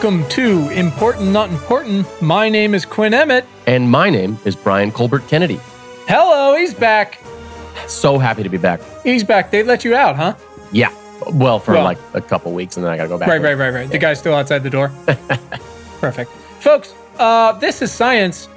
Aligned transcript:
Welcome 0.00 0.28
to 0.28 0.70
Important 0.70 1.32
Not 1.32 1.50
Important. 1.50 2.06
My 2.22 2.48
name 2.48 2.72
is 2.72 2.84
Quinn 2.84 3.12
Emmett. 3.12 3.44
And 3.66 3.90
my 3.90 4.08
name 4.08 4.38
is 4.44 4.54
Brian 4.54 4.92
Colbert 4.92 5.26
Kennedy. 5.26 5.58
Hello, 6.06 6.54
he's 6.56 6.72
back. 6.72 7.20
So 7.88 8.16
happy 8.16 8.44
to 8.44 8.48
be 8.48 8.58
back. 8.58 8.80
He's 9.02 9.24
back. 9.24 9.50
They 9.50 9.64
let 9.64 9.84
you 9.84 9.96
out, 9.96 10.14
huh? 10.14 10.36
Yeah. 10.70 10.94
Well, 11.32 11.58
for 11.58 11.72
Well- 11.74 11.82
like 11.82 11.98
a 12.14 12.20
couple 12.20 12.52
weeks, 12.52 12.76
and 12.76 12.86
then 12.86 12.92
I 12.92 12.96
got 12.96 13.02
to 13.02 13.08
go 13.08 13.18
back. 13.18 13.28
Right, 13.28 13.42
right, 13.42 13.54
right, 13.54 13.74
right. 13.74 13.90
The 13.90 13.98
guy's 13.98 14.20
still 14.20 14.34
outside 14.34 14.62
the 14.62 14.70
door. 14.70 14.92
Perfect. 16.00 16.30
Folks, 16.60 16.94
uh, 17.18 17.54
this 17.54 17.82
is 17.82 17.90
science 17.90 18.48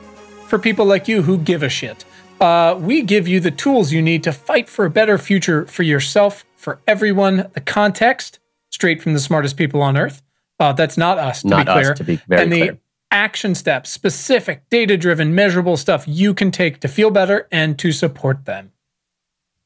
for 0.46 0.60
people 0.60 0.86
like 0.86 1.08
you 1.08 1.24
who 1.24 1.40
give 1.40 1.64
a 1.64 1.70
shit. 1.70 2.06
Uh, 2.40 2.78
we 2.80 3.02
give 3.02 3.28
you 3.28 3.40
the 3.40 3.50
tools 3.50 3.92
you 3.92 4.04
need 4.04 4.24
to 4.26 4.32
fight 4.32 4.70
for 4.70 4.86
a 4.86 4.92
better 4.92 5.18
future 5.18 5.66
for 5.66 5.82
yourself, 5.82 6.46
for 6.56 6.82
everyone, 6.88 7.50
the 7.56 7.62
context, 7.62 8.38
straight 8.70 9.02
from 9.02 9.14
the 9.14 9.20
smartest 9.20 9.58
people 9.58 9.82
on 9.82 9.98
earth. 9.98 10.22
Uh, 10.62 10.72
that's 10.74 10.98
not 10.98 11.18
us, 11.18 11.42
to 11.42 11.48
Not 11.48 11.66
be 11.66 11.72
clear. 11.72 11.92
us, 11.92 11.98
to 11.98 12.04
be 12.04 12.16
very 12.28 12.44
and 12.44 12.54
the 12.54 12.60
clear. 12.60 12.78
action 13.10 13.56
steps, 13.56 13.90
specific, 13.90 14.70
data 14.70 14.96
driven, 14.96 15.34
measurable 15.34 15.76
stuff 15.76 16.06
you 16.08 16.34
can 16.36 16.52
take 16.52 16.80
to 16.82 16.88
feel 16.88 17.10
better 17.10 17.48
and 17.52 17.80
to 17.80 17.92
support 17.92 18.46
them. 18.46 18.72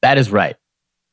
That 0.02 0.18
is 0.18 0.32
right. 0.32 0.56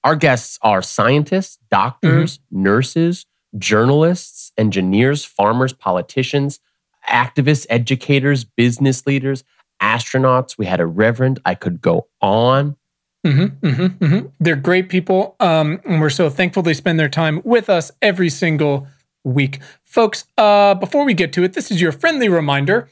Our 0.05 0.15
guests 0.17 0.59
are 0.63 0.83
scientists, 0.83 1.59
doctors, 1.71 2.39
Mm-hmm. 2.39 2.63
nurses, 2.63 3.27
journalists, 3.59 4.53
engineers, 4.57 5.25
farmers, 5.25 5.73
politicians, 5.73 6.61
activists, 7.09 7.67
educators, 7.69 8.45
business 8.45 9.07
leaders, 9.07 9.43
astronauts. 9.81 10.57
We 10.57 10.67
had 10.67 10.79
a 10.81 10.87
reverend. 10.87 11.41
I 11.45 11.55
could 11.57 11.81
go 11.81 12.07
on. 12.21 12.77
hmm 13.25 13.47
hmm 13.63 13.87
hmm 13.87 14.19
They're 14.41 14.57
great 14.57 14.89
people, 14.89 15.35
um, 15.41 15.81
and 15.85 16.01
we're 16.01 16.11
so 16.11 16.31
thankful 16.31 16.63
they 16.63 16.75
spend 16.75 16.99
their 17.01 17.09
time 17.09 17.41
with 17.45 17.69
us 17.69 17.91
every 18.01 18.29
single 18.31 18.87
week, 19.25 19.61
folks. 19.85 20.25
Uh, 20.37 20.75
before 20.75 21.05
we 21.05 21.15
get 21.15 21.33
to 21.35 21.45
it, 21.45 21.53
this 21.55 21.71
is 21.71 21.81
your 21.81 21.93
friendly 21.93 22.29
reminder. 22.29 22.91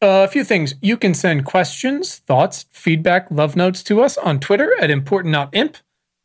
Uh, 0.00 0.22
a 0.24 0.28
few 0.28 0.44
things. 0.44 0.74
You 0.82 0.96
can 0.96 1.14
send 1.14 1.44
questions, 1.44 2.16
thoughts, 2.16 2.66
feedback, 2.70 3.28
love 3.30 3.54
notes 3.54 3.84
to 3.84 4.02
us 4.02 4.18
on 4.18 4.40
Twitter 4.40 4.74
at 4.80 4.90
important.imp, 4.90 5.76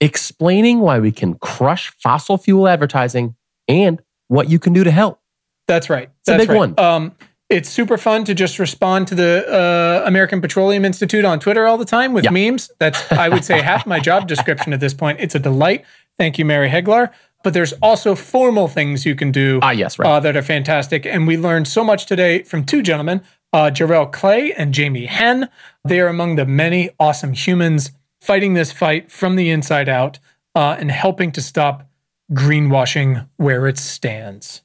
explaining 0.00 0.80
why 0.80 0.98
we 0.98 1.12
can 1.12 1.34
crush 1.34 1.90
fossil 2.02 2.36
fuel 2.36 2.66
advertising 2.68 3.36
and 3.68 4.02
what 4.28 4.50
you 4.50 4.58
can 4.58 4.72
do 4.72 4.82
to 4.84 4.90
help. 4.90 5.20
That's 5.68 5.88
right. 5.88 6.08
a 6.08 6.12
That's 6.26 6.42
big 6.42 6.50
right. 6.50 6.58
one. 6.58 6.74
Um, 6.78 7.12
it's 7.48 7.68
super 7.68 7.96
fun 7.98 8.24
to 8.24 8.34
just 8.34 8.58
respond 8.58 9.06
to 9.08 9.14
the 9.14 9.44
uh, 9.48 10.06
American 10.08 10.40
Petroleum 10.40 10.84
Institute 10.84 11.24
on 11.24 11.38
Twitter 11.38 11.66
all 11.66 11.78
the 11.78 11.84
time 11.84 12.12
with 12.14 12.24
Yeah. 12.24 12.30
memes. 12.30 12.70
That's, 12.80 13.10
I 13.12 13.28
would 13.28 13.44
say, 13.44 13.60
half 13.60 13.86
my 13.86 14.00
job 14.00 14.26
description 14.26 14.72
at 14.72 14.80
this 14.80 14.94
point. 14.94 15.20
It's 15.20 15.34
a 15.34 15.38
delight. 15.38 15.84
Thank 16.18 16.38
you, 16.38 16.44
Mary 16.44 16.68
Heglar. 16.68 17.10
But 17.42 17.54
there's 17.54 17.72
also 17.82 18.14
formal 18.14 18.68
things 18.68 19.04
you 19.04 19.14
can 19.14 19.32
do 19.32 19.58
Ah, 19.62 19.70
yes, 19.72 19.98
right. 19.98 20.08
uh, 20.08 20.20
that 20.20 20.36
are 20.36 20.42
fantastic. 20.42 21.04
And 21.06 21.26
we 21.26 21.36
learned 21.36 21.66
so 21.68 21.82
much 21.84 22.06
today 22.06 22.42
from 22.44 22.64
two 22.64 22.82
gentlemen, 22.82 23.22
uh, 23.52 23.70
JaRel 23.72 24.12
Clay 24.12 24.52
and 24.52 24.72
Jamie 24.72 25.06
Henn. 25.06 25.48
They 25.84 26.00
are 26.00 26.08
among 26.08 26.36
the 26.36 26.46
many 26.46 26.90
awesome 27.00 27.32
humans 27.32 27.90
fighting 28.20 28.54
this 28.54 28.70
fight 28.72 29.10
from 29.10 29.36
the 29.36 29.50
inside 29.50 29.88
out 29.88 30.18
uh, 30.54 30.76
and 30.78 30.90
helping 30.90 31.32
to 31.32 31.40
stop 31.42 31.88
greenwashing 32.32 33.28
where 33.36 33.66
it 33.66 33.78
stands. 33.78 34.62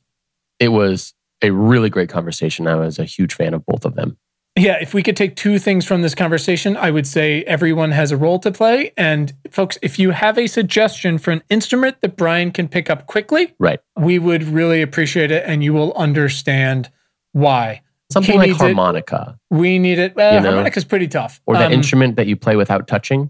it 0.60 0.70
was 0.70 1.14
a 1.44 1.52
really 1.52 1.90
great 1.90 2.10
conversation. 2.10 2.66
I 2.68 2.76
was 2.76 2.98
a 2.98 3.06
huge 3.06 3.34
fan 3.34 3.54
of 3.54 3.66
both 3.66 3.86
of 3.86 3.96
them. 3.96 4.18
Yeah, 4.58 4.78
if 4.82 4.94
we 4.94 5.04
could 5.04 5.16
take 5.16 5.36
two 5.36 5.60
things 5.60 5.86
from 5.86 6.02
this 6.02 6.16
conversation, 6.16 6.76
I 6.76 6.90
would 6.92 7.06
say 7.06 7.44
everyone 7.44 7.92
has 7.92 8.12
a 8.12 8.18
role 8.18 8.40
to 8.40 8.52
play. 8.52 8.92
And 8.98 9.32
folks, 9.52 9.78
if 9.84 10.00
you 10.00 10.10
have 10.12 10.38
a 10.38 10.48
suggestion 10.48 11.18
for 11.20 11.32
an 11.32 11.44
instrument 11.50 12.02
that 12.02 12.18
Brian 12.18 12.52
can 12.52 12.68
pick 12.68 12.90
up 12.90 13.06
quickly, 13.06 13.54
Right. 13.60 13.80
we 13.96 14.18
would 14.20 14.44
really 14.44 14.82
appreciate 14.82 15.30
it 15.32 15.44
and 15.46 15.64
you 15.64 15.74
will 15.74 15.94
understand 15.94 16.90
why. 17.34 17.82
Something 18.12 18.34
He 18.34 18.38
like 18.40 18.48
needs 18.50 18.62
it. 18.62 18.64
harmonica 18.66 19.38
We 19.52 19.80
need 19.80 20.00
it. 20.00 20.16
Well, 20.16 20.34
You 20.34 20.40
know? 20.40 20.48
harmonica's 20.50 20.86
pretty 20.86 21.08
tough. 21.08 21.40
or 21.46 21.56
the 21.58 21.66
Um, 21.66 21.74
instrument 21.74 22.16
that 22.16 22.26
you 22.28 22.36
play 22.36 22.56
without 22.56 22.88
touching. 22.88 23.30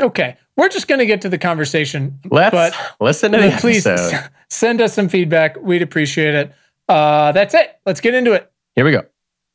Okay, 0.00 0.36
we're 0.56 0.68
just 0.68 0.88
going 0.88 0.98
to 1.00 1.06
get 1.06 1.20
to 1.22 1.28
the 1.28 1.36
conversation. 1.38 2.18
Let's 2.30 2.52
but 2.52 2.74
listen 3.00 3.32
to 3.32 3.38
the 3.38 3.50
please 3.58 3.86
episode. 3.86 4.30
send 4.48 4.80
us 4.80 4.92
some 4.94 5.08
feedback. 5.08 5.60
We'd 5.60 5.82
appreciate 5.82 6.34
it. 6.34 6.52
Uh, 6.88 7.32
that's 7.32 7.54
it. 7.54 7.76
Let's 7.86 8.00
get 8.00 8.14
into 8.14 8.32
it. 8.32 8.50
Here 8.76 8.84
we 8.84 8.92
go. 8.92 9.02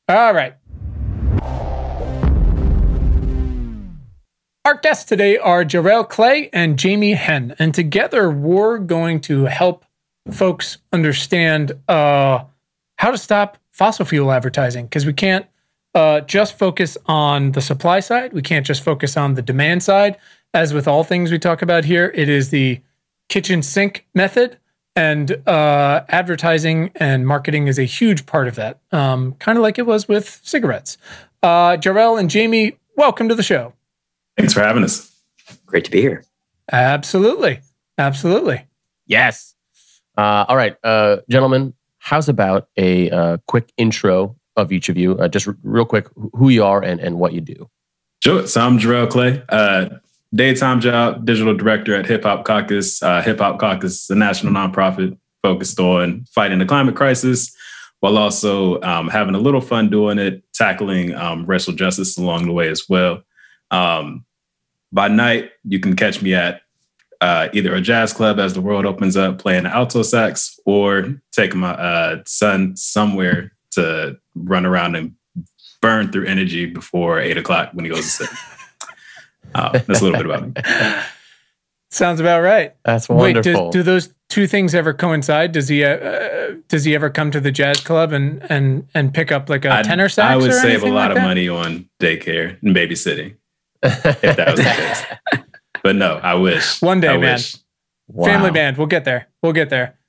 All 0.09 0.33
right. 0.33 0.55
Our 4.65 4.73
guests 4.73 5.05
today 5.05 5.37
are 5.37 5.63
JaRel 5.63 6.09
Clay 6.09 6.49
and 6.51 6.79
Jamie 6.79 7.13
Henn, 7.13 7.55
and 7.59 7.71
together 7.71 8.31
we're 8.31 8.79
going 8.79 9.21
to 9.21 9.45
help 9.45 9.85
folks 10.31 10.79
understand 10.91 11.73
uh, 11.87 12.45
how 12.95 13.11
to 13.11 13.17
stop 13.19 13.59
fossil 13.69 14.05
fuel 14.05 14.31
advertising 14.31 14.85
because 14.85 15.05
we 15.05 15.13
can't 15.13 15.45
uh, 15.93 16.21
just 16.21 16.57
focus 16.57 16.97
on 17.05 17.51
the 17.51 17.61
supply 17.61 17.99
side. 17.99 18.33
We 18.33 18.41
can't 18.41 18.65
just 18.65 18.81
focus 18.81 19.15
on 19.15 19.35
the 19.35 19.43
demand 19.43 19.83
side. 19.83 20.17
As 20.51 20.73
with 20.73 20.87
all 20.87 21.03
things 21.03 21.31
we 21.31 21.37
talk 21.37 21.61
about 21.61 21.85
here, 21.85 22.11
it 22.15 22.27
is 22.27 22.49
the 22.49 22.81
kitchen 23.29 23.61
sink 23.61 24.07
method, 24.15 24.57
and 24.95 25.47
uh, 25.47 26.05
advertising 26.09 26.89
and 26.95 27.27
marketing 27.27 27.67
is 27.67 27.77
a 27.77 27.83
huge 27.83 28.25
part 28.25 28.47
of 28.47 28.55
that. 28.55 28.79
Um, 28.91 29.33
kind 29.33 29.59
of 29.59 29.61
like 29.61 29.77
it 29.77 29.85
was 29.85 30.07
with 30.07 30.41
cigarettes. 30.43 30.97
Uh, 31.43 31.77
JaRel 31.77 32.19
and 32.19 32.31
Jamie, 32.31 32.79
welcome 32.97 33.29
to 33.29 33.35
the 33.35 33.43
show. 33.43 33.73
Thanks 34.37 34.53
for 34.53 34.61
having 34.61 34.83
us. 34.83 35.11
Great 35.65 35.85
to 35.85 35.91
be 35.91 36.01
here. 36.01 36.23
Absolutely, 36.71 37.59
absolutely. 37.97 38.65
Yes. 39.05 39.55
Uh, 40.17 40.45
all 40.47 40.55
right, 40.55 40.75
uh, 40.83 41.17
gentlemen. 41.29 41.73
How's 41.99 42.29
about 42.29 42.69
a 42.77 43.09
uh, 43.09 43.37
quick 43.47 43.71
intro 43.77 44.35
of 44.55 44.71
each 44.71 44.89
of 44.89 44.97
you? 44.97 45.17
Uh, 45.17 45.27
just 45.27 45.47
r- 45.47 45.57
real 45.63 45.85
quick, 45.85 46.07
who 46.33 46.49
you 46.49 46.63
are 46.63 46.83
and, 46.83 46.99
and 46.99 47.17
what 47.17 47.33
you 47.33 47.41
do. 47.41 47.69
Sure. 48.23 48.45
So 48.45 48.61
I'm 48.61 48.77
JaRel 48.77 49.09
Clay, 49.09 49.43
uh, 49.49 49.89
daytime 50.33 50.81
job, 50.81 51.25
digital 51.25 51.55
director 51.55 51.95
at 51.95 52.05
Hip 52.05 52.23
Hop 52.23 52.45
Caucus. 52.45 53.01
Uh, 53.01 53.21
Hip 53.21 53.39
Hop 53.39 53.59
Caucus 53.59 54.03
is 54.03 54.09
a 54.09 54.15
national 54.15 54.53
nonprofit 54.53 55.17
focused 55.41 55.79
on 55.79 56.25
fighting 56.31 56.59
the 56.59 56.65
climate 56.65 56.95
crisis 56.95 57.55
while 58.01 58.17
also 58.17 58.79
um, 58.81 59.07
having 59.07 59.35
a 59.35 59.39
little 59.39 59.61
fun 59.61 59.89
doing 59.89 60.19
it, 60.19 60.43
tackling 60.53 61.15
um, 61.15 61.45
racial 61.45 61.73
justice 61.73 62.17
along 62.17 62.45
the 62.45 62.51
way 62.51 62.69
as 62.69 62.87
well. 62.87 63.23
Um, 63.75 64.25
by 64.91 65.07
night, 65.07 65.51
you 65.63 65.79
can 65.79 65.95
catch 65.95 66.21
me 66.21 66.33
at 66.33 66.61
uh, 67.21 67.49
either 67.53 67.73
a 67.75 67.81
jazz 67.81 68.13
club 68.13 68.39
as 68.39 68.53
the 68.53 68.61
world 68.61 68.85
opens 68.85 69.17
up 69.17 69.39
playing 69.39 69.63
the 69.63 69.69
alto 69.75 70.03
sax 70.03 70.59
or 70.65 71.15
taking 71.31 71.59
my 71.59 71.71
uh, 71.71 72.21
son 72.25 72.75
somewhere 72.77 73.51
to 73.71 74.17
run 74.35 74.65
around 74.65 74.95
and 74.95 75.13
burn 75.81 76.11
through 76.11 76.25
energy 76.25 76.65
before 76.65 77.19
eight 77.19 77.37
o'clock 77.37 77.69
when 77.73 77.85
he 77.85 77.91
goes 77.91 78.03
to 78.03 78.09
sleep. 78.25 78.29
Uh, 79.53 79.71
that's 79.71 80.01
a 80.01 80.03
little 80.03 80.17
bit 80.17 80.25
about 80.25 80.43
me. 80.47 80.53
Sounds 81.89 82.19
about 82.19 82.41
right. 82.41 82.75
That's 82.83 83.07
Wait, 83.07 83.33
do, 83.41 83.53
wonderful. 83.53 83.71
do 83.71 83.83
those 83.83 84.13
two 84.27 84.47
things 84.47 84.75
ever 84.75 84.93
coincide? 84.93 85.53
Does 85.53 85.69
he 85.69 85.81
uh, 85.85 86.55
does 86.67 86.83
he 86.83 86.93
ever 86.93 87.09
come 87.09 87.31
to 87.31 87.39
the 87.39 87.51
jazz 87.51 87.79
club 87.79 88.11
and 88.11 88.45
and 88.51 88.85
and 88.93 89.13
pick 89.13 89.31
up 89.31 89.47
like 89.49 89.63
a 89.63 89.71
I'd- 89.71 89.87
tenor 89.87 90.09
sax? 90.09 90.29
I 90.29 90.35
would 90.35 90.49
or 90.49 90.59
save 90.59 90.83
a 90.83 90.87
lot 90.87 90.93
like 90.93 91.09
of 91.11 91.15
that? 91.17 91.23
money 91.23 91.47
on 91.47 91.87
daycare 92.01 92.61
and 92.63 92.75
babysitting 92.75 93.37
if 93.85 94.37
that 94.37 94.51
was 94.51 94.59
the 94.59 94.63
case. 95.33 95.43
But 95.83 95.95
no, 95.95 96.15
I 96.17 96.33
wish. 96.35 96.81
One 96.81 96.99
day, 96.99 97.09
I 97.09 97.17
man. 97.17 97.35
wish. 97.35 97.55
Family 98.23 98.51
band. 98.51 98.77
We'll 98.77 98.87
get 98.87 99.05
there. 99.05 99.27
We'll 99.41 99.53
get 99.53 99.69
there. 99.69 99.99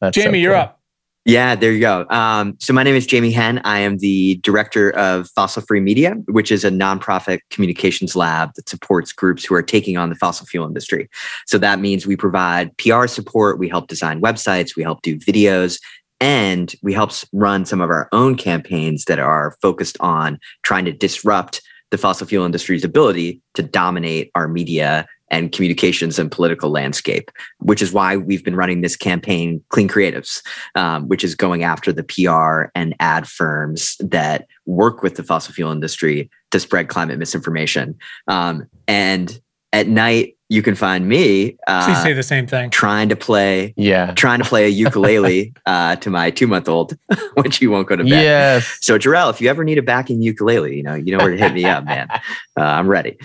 That's 0.00 0.16
so 0.16 0.22
Jamie, 0.22 0.40
you're 0.40 0.52
cool. 0.52 0.62
up. 0.62 0.82
Yeah, 1.24 1.54
there 1.54 1.70
you 1.70 1.78
go. 1.78 2.04
Um, 2.10 2.56
so 2.58 2.72
my 2.72 2.82
name 2.82 2.96
is 2.96 3.06
Jamie 3.06 3.30
Henn. 3.30 3.60
I 3.64 3.78
am 3.78 3.98
the 3.98 4.36
director 4.42 4.90
of 4.96 5.28
Fossil 5.30 5.62
Free 5.62 5.78
Media, 5.78 6.14
which 6.26 6.50
is 6.50 6.64
a 6.64 6.70
nonprofit 6.70 7.38
communications 7.50 8.16
lab 8.16 8.54
that 8.54 8.68
supports 8.68 9.12
groups 9.12 9.44
who 9.44 9.54
are 9.54 9.62
taking 9.62 9.96
on 9.96 10.08
the 10.08 10.16
fossil 10.16 10.46
fuel 10.46 10.66
industry. 10.66 11.08
So 11.46 11.58
that 11.58 11.78
means 11.78 12.08
we 12.08 12.16
provide 12.16 12.76
PR 12.76 13.06
support, 13.06 13.60
we 13.60 13.68
help 13.68 13.86
design 13.86 14.20
websites, 14.20 14.74
we 14.74 14.82
help 14.82 15.02
do 15.02 15.16
videos, 15.16 15.80
and 16.20 16.74
we 16.82 16.92
help 16.92 17.12
run 17.32 17.66
some 17.66 17.80
of 17.80 17.90
our 17.90 18.08
own 18.10 18.34
campaigns 18.34 19.04
that 19.04 19.20
are 19.20 19.56
focused 19.62 19.96
on 20.00 20.40
trying 20.64 20.84
to 20.86 20.92
disrupt 20.92 21.62
the 21.92 21.98
fossil 21.98 22.26
fuel 22.26 22.46
industry's 22.46 22.84
ability 22.84 23.40
to 23.52 23.62
dominate 23.62 24.30
our 24.34 24.48
media 24.48 25.06
and 25.28 25.52
communications 25.52 26.18
and 26.18 26.32
political 26.32 26.70
landscape, 26.70 27.30
which 27.58 27.82
is 27.82 27.92
why 27.92 28.16
we've 28.16 28.42
been 28.42 28.56
running 28.56 28.80
this 28.80 28.96
campaign, 28.96 29.62
Clean 29.68 29.88
Creatives, 29.88 30.42
um, 30.74 31.06
which 31.06 31.22
is 31.22 31.34
going 31.34 31.62
after 31.62 31.92
the 31.92 32.02
PR 32.02 32.70
and 32.74 32.94
ad 32.98 33.28
firms 33.28 33.96
that 34.00 34.46
work 34.64 35.02
with 35.02 35.16
the 35.16 35.22
fossil 35.22 35.52
fuel 35.52 35.70
industry 35.70 36.30
to 36.50 36.58
spread 36.58 36.88
climate 36.88 37.18
misinformation. 37.18 37.94
Um, 38.26 38.68
and 38.88 39.38
at 39.72 39.86
night, 39.86 40.36
you 40.52 40.62
can 40.62 40.74
find 40.74 41.08
me. 41.08 41.56
Uh, 41.66 41.86
Please 41.86 42.02
say 42.02 42.12
the 42.12 42.22
same 42.22 42.46
thing. 42.46 42.68
Trying 42.68 43.08
to 43.08 43.16
play, 43.16 43.72
Yeah. 43.76 44.12
trying 44.12 44.38
to 44.38 44.44
play 44.44 44.66
a 44.66 44.68
ukulele 44.68 45.54
uh, 45.66 45.96
to 45.96 46.10
my 46.10 46.30
two-month-old 46.30 46.96
when 47.34 47.50
she 47.50 47.66
won't 47.66 47.88
go 47.88 47.96
to 47.96 48.04
bed. 48.04 48.10
Yes. 48.22 48.78
So, 48.82 48.98
JaRel, 48.98 49.30
if 49.30 49.40
you 49.40 49.48
ever 49.48 49.64
need 49.64 49.78
a 49.78 49.82
backing 49.82 50.20
ukulele, 50.20 50.76
you 50.76 50.82
know 50.82 50.94
you 50.94 51.16
know 51.16 51.24
where 51.24 51.34
to 51.34 51.38
hit 51.38 51.54
me 51.54 51.64
up, 51.64 51.84
man. 51.84 52.08
Uh, 52.54 52.64
I'm 52.64 52.86
ready. 52.86 53.16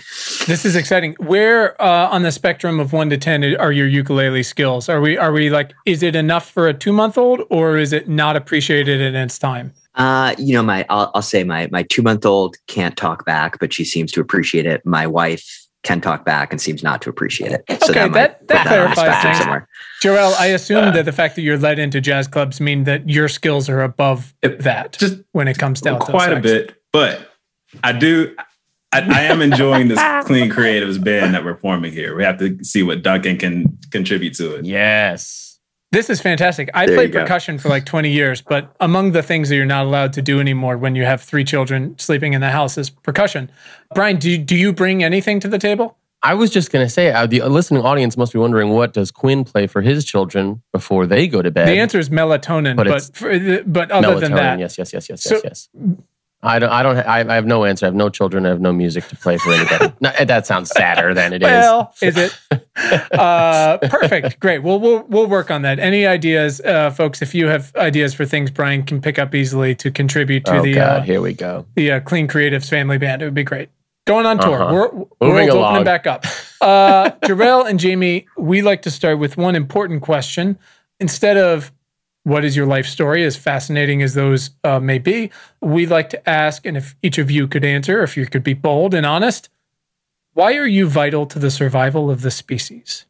This 0.46 0.64
is 0.64 0.74
exciting. 0.74 1.14
Where 1.18 1.80
uh, 1.82 2.08
on 2.08 2.22
the 2.22 2.32
spectrum 2.32 2.80
of 2.80 2.94
one 2.94 3.10
to 3.10 3.18
ten 3.18 3.44
are 3.56 3.70
your 3.70 3.86
ukulele 3.86 4.42
skills? 4.42 4.88
Are 4.88 5.02
we 5.02 5.18
are 5.18 5.32
we 5.32 5.50
like? 5.50 5.74
Is 5.84 6.02
it 6.02 6.16
enough 6.16 6.50
for 6.50 6.66
a 6.66 6.72
two 6.72 6.94
month 6.94 7.18
old, 7.18 7.42
or 7.50 7.76
is 7.76 7.92
it 7.92 8.08
not 8.08 8.36
appreciated 8.36 9.02
in 9.02 9.14
its 9.14 9.38
time? 9.38 9.74
Uh, 9.96 10.34
you 10.38 10.54
know, 10.54 10.62
my 10.62 10.86
I'll, 10.88 11.10
I'll 11.14 11.20
say 11.20 11.44
my 11.44 11.68
my 11.70 11.82
two 11.82 12.00
month 12.00 12.24
old 12.24 12.56
can't 12.68 12.96
talk 12.96 13.26
back, 13.26 13.58
but 13.60 13.74
she 13.74 13.84
seems 13.84 14.10
to 14.12 14.20
appreciate 14.22 14.64
it. 14.64 14.80
My 14.86 15.06
wife 15.06 15.67
can 15.88 16.00
talk 16.02 16.24
back 16.24 16.52
and 16.52 16.60
seems 16.60 16.82
not 16.82 17.00
to 17.02 17.08
appreciate 17.10 17.50
it. 17.52 17.64
Okay, 17.88 18.02
might 18.02 18.12
that- 18.12 18.38
put 18.40 18.48
that 18.48 18.66
clarifies 18.66 18.96
spectrum 18.98 19.22
things. 19.32 19.38
somewhere. 19.38 19.68
JaRel, 20.02 20.34
I 20.38 20.46
assume 20.48 20.84
uh, 20.84 20.90
that 20.90 21.06
the 21.06 21.12
fact 21.12 21.34
that 21.36 21.42
you're 21.42 21.56
led 21.56 21.78
into 21.78 22.00
jazz 22.00 22.28
clubs 22.28 22.60
mean 22.60 22.84
that 22.84 23.08
your 23.08 23.26
skills 23.28 23.68
are 23.70 23.80
above 23.82 24.34
It- 24.42 24.60
that 24.60 24.92
just 24.98 25.16
when 25.32 25.48
it 25.48 25.56
comes 25.58 25.80
down 25.80 25.98
to 26.00 26.04
quite 26.06 26.32
a 26.32 26.40
bit, 26.40 26.80
but 26.92 27.30
I 27.82 27.92
do. 27.92 28.36
I, 28.92 29.00
I 29.00 29.22
am 29.24 29.42
enjoying 29.42 29.88
this 29.88 29.98
clean 30.26 30.50
creatives 30.50 31.02
band 31.02 31.34
that 31.34 31.44
we're 31.44 31.58
forming 31.58 31.92
here. 31.92 32.14
We 32.16 32.24
have 32.24 32.38
to 32.38 32.62
see 32.64 32.82
what 32.82 33.02
Duncan 33.02 33.36
can 33.38 33.78
contribute 33.90 34.34
to 34.36 34.56
it. 34.56 34.64
Yes. 34.66 35.47
This 35.90 36.10
is 36.10 36.20
fantastic. 36.20 36.68
I 36.74 36.84
There 36.84 36.96
played 36.96 37.12
percussion 37.12 37.58
for 37.58 37.70
like 37.70 37.86
20 37.86 38.10
years, 38.10 38.42
but 38.42 38.74
among 38.78 39.12
the 39.12 39.22
things 39.22 39.48
that 39.48 39.56
you're 39.56 39.64
not 39.64 39.86
allowed 39.86 40.12
to 40.14 40.22
do 40.22 40.38
anymore 40.38 40.76
when 40.76 40.94
you 40.94 41.04
have 41.04 41.22
three 41.22 41.44
children 41.44 41.98
sleeping 41.98 42.34
in 42.34 42.42
the 42.42 42.50
house 42.50 42.76
is 42.76 42.90
percussion. 42.90 43.50
Brian, 43.94 44.18
do, 44.18 44.36
do 44.36 44.54
you 44.54 44.72
bring 44.74 45.02
anything 45.02 45.40
to 45.40 45.48
the 45.48 45.58
table? 45.58 45.96
I 46.22 46.34
was 46.34 46.50
just 46.50 46.72
going 46.72 46.84
to 46.84 46.90
say, 46.90 47.12
uh, 47.12 47.26
the 47.26 47.42
listening 47.42 47.82
audience 47.82 48.16
must 48.16 48.32
be 48.32 48.38
wondering 48.38 48.70
what 48.70 48.92
does 48.92 49.10
Quinn 49.10 49.44
play 49.44 49.66
for 49.66 49.80
his 49.80 50.04
children 50.04 50.62
before 50.72 51.06
they 51.06 51.28
go 51.28 51.40
to 51.42 51.50
bed? 51.50 51.68
The 51.68 51.78
answer 51.78 51.98
is 51.98 52.10
melatonin, 52.10 52.76
But 52.76 52.88
but 52.88 53.10
for, 53.14 53.62
but 53.64 53.90
other 53.90 54.18
than 54.20 54.34
that, 54.34 54.58
Yes, 54.58 54.76
yes, 54.76 54.92
yes, 54.92 55.08
yes, 55.08 55.22
So- 55.22 55.40
yes, 55.42 55.42
yes. 55.44 55.68
I 56.42 56.58
don't. 56.60 56.70
I 56.70 56.82
don't. 56.84 56.96
I, 56.98 57.20
I 57.28 57.34
have 57.34 57.46
no 57.46 57.64
answer. 57.64 57.86
I 57.86 57.88
have 57.88 57.96
no 57.96 58.08
children. 58.08 58.46
I 58.46 58.50
have 58.50 58.60
no 58.60 58.72
music 58.72 59.08
to 59.08 59.16
play 59.16 59.38
for 59.38 59.52
anybody. 59.52 59.92
no, 60.00 60.12
that 60.24 60.46
sounds 60.46 60.70
sadder 60.70 61.12
than 61.12 61.32
it 61.32 61.42
is. 61.42 61.48
well, 61.48 61.92
is 62.00 62.16
it? 62.16 62.38
uh, 63.12 63.78
perfect, 63.78 64.38
great. 64.38 64.62
Well, 64.62 64.78
we'll 64.78 65.02
we'll 65.08 65.26
work 65.26 65.50
on 65.50 65.62
that. 65.62 65.78
Any 65.80 66.06
ideas, 66.06 66.60
uh, 66.60 66.90
folks? 66.90 67.22
If 67.22 67.34
you 67.34 67.48
have 67.48 67.74
ideas 67.74 68.14
for 68.14 68.24
things 68.24 68.50
Brian 68.52 68.84
can 68.84 69.00
pick 69.00 69.18
up 69.18 69.34
easily 69.34 69.74
to 69.76 69.90
contribute 69.90 70.44
to 70.44 70.58
oh 70.58 70.62
the 70.62 70.74
God, 70.74 71.00
uh, 71.00 71.02
here 71.02 71.20
we 71.20 71.34
go. 71.34 71.66
the 71.74 71.92
uh, 71.92 72.00
Clean 72.00 72.28
Creatives 72.28 72.68
family 72.68 72.98
band, 72.98 73.20
it 73.22 73.24
would 73.24 73.34
be 73.34 73.42
great. 73.44 73.70
Going 74.06 74.24
on 74.24 74.38
tour, 74.38 74.62
Uh-huh. 74.62 74.72
We're, 74.72 74.92
Moving 74.92 75.06
world's 75.20 75.54
along. 75.54 75.64
opening 75.70 75.84
back 75.84 76.06
up. 76.06 76.24
Uh, 76.60 77.10
JaRel 77.24 77.68
and 77.68 77.78
Jamie, 77.78 78.26
we 78.38 78.62
like 78.62 78.82
to 78.82 78.90
start 78.90 79.18
with 79.18 79.36
one 79.36 79.54
important 79.56 80.02
question. 80.02 80.58
Instead 81.00 81.36
of 81.36 81.72
what 82.28 82.44
is 82.44 82.54
your 82.54 82.66
life 82.66 82.86
story, 82.86 83.24
as 83.24 83.36
fascinating 83.36 84.02
as 84.02 84.12
those 84.12 84.50
uh, 84.62 84.78
may 84.78 84.98
be, 84.98 85.30
we'd 85.62 85.88
like 85.88 86.10
to 86.10 86.28
ask, 86.28 86.66
and 86.66 86.76
if 86.76 86.94
each 87.02 87.16
of 87.16 87.30
you 87.30 87.48
could 87.48 87.64
answer, 87.64 88.02
if 88.02 88.16
you 88.16 88.26
could 88.26 88.44
be 88.44 88.52
bold 88.52 88.92
and 88.92 89.06
honest, 89.06 89.48
why 90.34 90.54
are 90.56 90.66
you 90.66 90.86
vital 90.86 91.24
to 91.26 91.38
the 91.38 91.50
survival 91.50 92.10
of 92.10 92.20
the 92.20 92.30
species? 92.30 93.06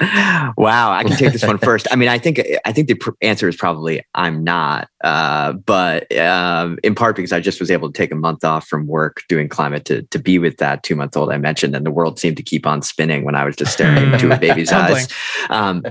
Wow, 0.00 0.92
I 0.92 1.04
can 1.04 1.16
take 1.16 1.32
this 1.32 1.44
one 1.44 1.58
first. 1.62 1.86
I 1.90 1.96
mean, 1.96 2.08
I 2.08 2.18
think 2.18 2.40
I 2.64 2.72
think 2.72 2.88
the 2.88 2.94
pr- 2.94 3.10
answer 3.20 3.48
is 3.48 3.56
probably 3.56 4.02
I'm 4.14 4.42
not, 4.42 4.88
uh, 5.04 5.52
but 5.52 6.10
um, 6.16 6.78
in 6.82 6.94
part 6.94 7.16
because 7.16 7.32
I 7.32 7.40
just 7.40 7.60
was 7.60 7.70
able 7.70 7.92
to 7.92 7.96
take 7.96 8.10
a 8.10 8.16
month 8.16 8.42
off 8.42 8.66
from 8.66 8.86
work 8.86 9.22
doing 9.28 9.48
climate 9.48 9.84
to 9.86 10.02
to 10.02 10.18
be 10.18 10.38
with 10.38 10.56
that 10.58 10.82
two 10.82 10.96
month 10.96 11.16
old 11.16 11.30
I 11.30 11.36
mentioned, 11.36 11.76
and 11.76 11.84
the 11.84 11.90
world 11.90 12.18
seemed 12.18 12.38
to 12.38 12.42
keep 12.42 12.66
on 12.66 12.80
spinning 12.80 13.24
when 13.24 13.34
I 13.34 13.44
was 13.44 13.54
just 13.54 13.72
staring 13.74 14.12
into 14.12 14.32
a 14.32 14.38
baby's 14.38 14.72
eyes. 14.72 15.08
Um, 15.50 15.84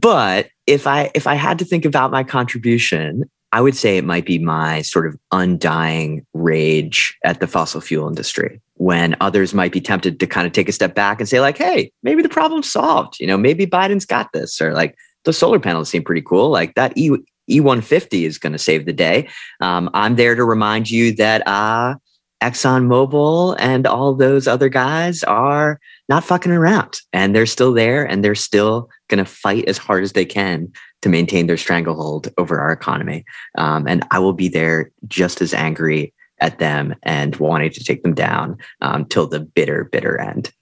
but 0.00 0.50
if 0.66 0.86
I 0.86 1.10
if 1.14 1.26
I 1.26 1.34
had 1.34 1.58
to 1.58 1.64
think 1.64 1.84
about 1.84 2.12
my 2.12 2.22
contribution, 2.22 3.28
I 3.50 3.60
would 3.60 3.76
say 3.76 3.96
it 3.96 4.04
might 4.04 4.24
be 4.26 4.38
my 4.38 4.82
sort 4.82 5.06
of 5.06 5.18
undying 5.32 6.24
rage 6.32 7.16
at 7.24 7.40
the 7.40 7.48
fossil 7.48 7.80
fuel 7.80 8.08
industry 8.08 8.60
when 8.78 9.16
others 9.20 9.52
might 9.52 9.72
be 9.72 9.80
tempted 9.80 10.18
to 10.20 10.26
kind 10.26 10.46
of 10.46 10.52
take 10.52 10.68
a 10.68 10.72
step 10.72 10.94
back 10.94 11.20
and 11.20 11.28
say 11.28 11.40
like, 11.40 11.58
"Hey, 11.58 11.92
maybe 12.02 12.22
the 12.22 12.28
problem's 12.28 12.70
solved. 12.70 13.18
You 13.20 13.26
know, 13.26 13.36
maybe 13.36 13.66
Biden's 13.66 14.06
got 14.06 14.32
this," 14.32 14.60
or 14.60 14.72
like 14.72 14.96
the 15.24 15.32
solar 15.32 15.60
panels 15.60 15.88
seem 15.88 16.02
pretty 16.02 16.22
cool. 16.22 16.50
Like 16.50 16.74
that 16.74 16.96
E 16.96 17.10
E150 17.50 18.26
is 18.26 18.38
going 18.38 18.52
to 18.52 18.58
save 18.58 18.86
the 18.86 18.92
day. 18.92 19.28
Um, 19.60 19.90
I'm 19.94 20.16
there 20.16 20.34
to 20.34 20.44
remind 20.44 20.90
you 20.90 21.12
that 21.16 21.46
uh, 21.46 21.94
ExxonMobil 22.42 23.56
and 23.58 23.86
all 23.86 24.14
those 24.14 24.46
other 24.46 24.68
guys 24.68 25.24
are 25.24 25.80
not 26.08 26.24
fucking 26.24 26.52
around, 26.52 27.00
and 27.12 27.34
they're 27.34 27.46
still 27.46 27.72
there, 27.72 28.04
and 28.04 28.24
they're 28.24 28.34
still 28.34 28.88
going 29.08 29.18
to 29.18 29.24
fight 29.24 29.64
as 29.66 29.78
hard 29.78 30.04
as 30.04 30.12
they 30.12 30.24
can 30.24 30.70
to 31.02 31.08
maintain 31.08 31.46
their 31.46 31.56
stranglehold 31.56 32.28
over 32.38 32.58
our 32.60 32.72
economy. 32.72 33.24
Um, 33.56 33.86
and 33.86 34.04
I 34.10 34.18
will 34.18 34.32
be 34.32 34.48
there 34.48 34.90
just 35.06 35.40
as 35.40 35.54
angry 35.54 36.12
at 36.40 36.58
them 36.58 36.94
and 37.02 37.36
wanting 37.36 37.70
to 37.70 37.84
take 37.84 38.02
them 38.02 38.14
down 38.14 38.58
um, 38.80 39.04
till 39.04 39.26
the 39.26 39.40
bitter, 39.40 39.84
bitter 39.84 40.20
end. 40.20 40.52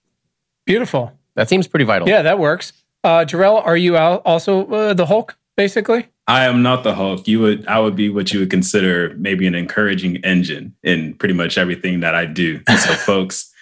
Beautiful. 0.64 1.12
That 1.34 1.48
seems 1.48 1.66
pretty 1.66 1.84
vital. 1.84 2.08
Yeah, 2.08 2.22
that 2.22 2.38
works. 2.38 2.72
Uh, 3.04 3.24
JaRel, 3.24 3.64
are 3.64 3.76
you 3.76 3.96
al- 3.96 4.22
also 4.24 4.66
uh, 4.68 4.94
the 4.94 5.06
Hulk, 5.06 5.36
basically? 5.56 6.06
I 6.26 6.44
am 6.44 6.62
not 6.62 6.82
the 6.82 6.94
Hulk. 6.94 7.28
You 7.28 7.40
would, 7.40 7.66
I 7.68 7.78
would 7.78 7.94
be 7.94 8.08
what 8.08 8.32
you 8.32 8.40
would 8.40 8.50
consider 8.50 9.14
maybe 9.16 9.46
an 9.46 9.54
encouraging 9.54 10.16
engine 10.24 10.74
in 10.82 11.14
pretty 11.14 11.34
much 11.34 11.56
everything 11.56 12.00
that 12.00 12.14
I 12.14 12.26
do. 12.26 12.60
So, 12.68 12.94
folks, 12.94 13.52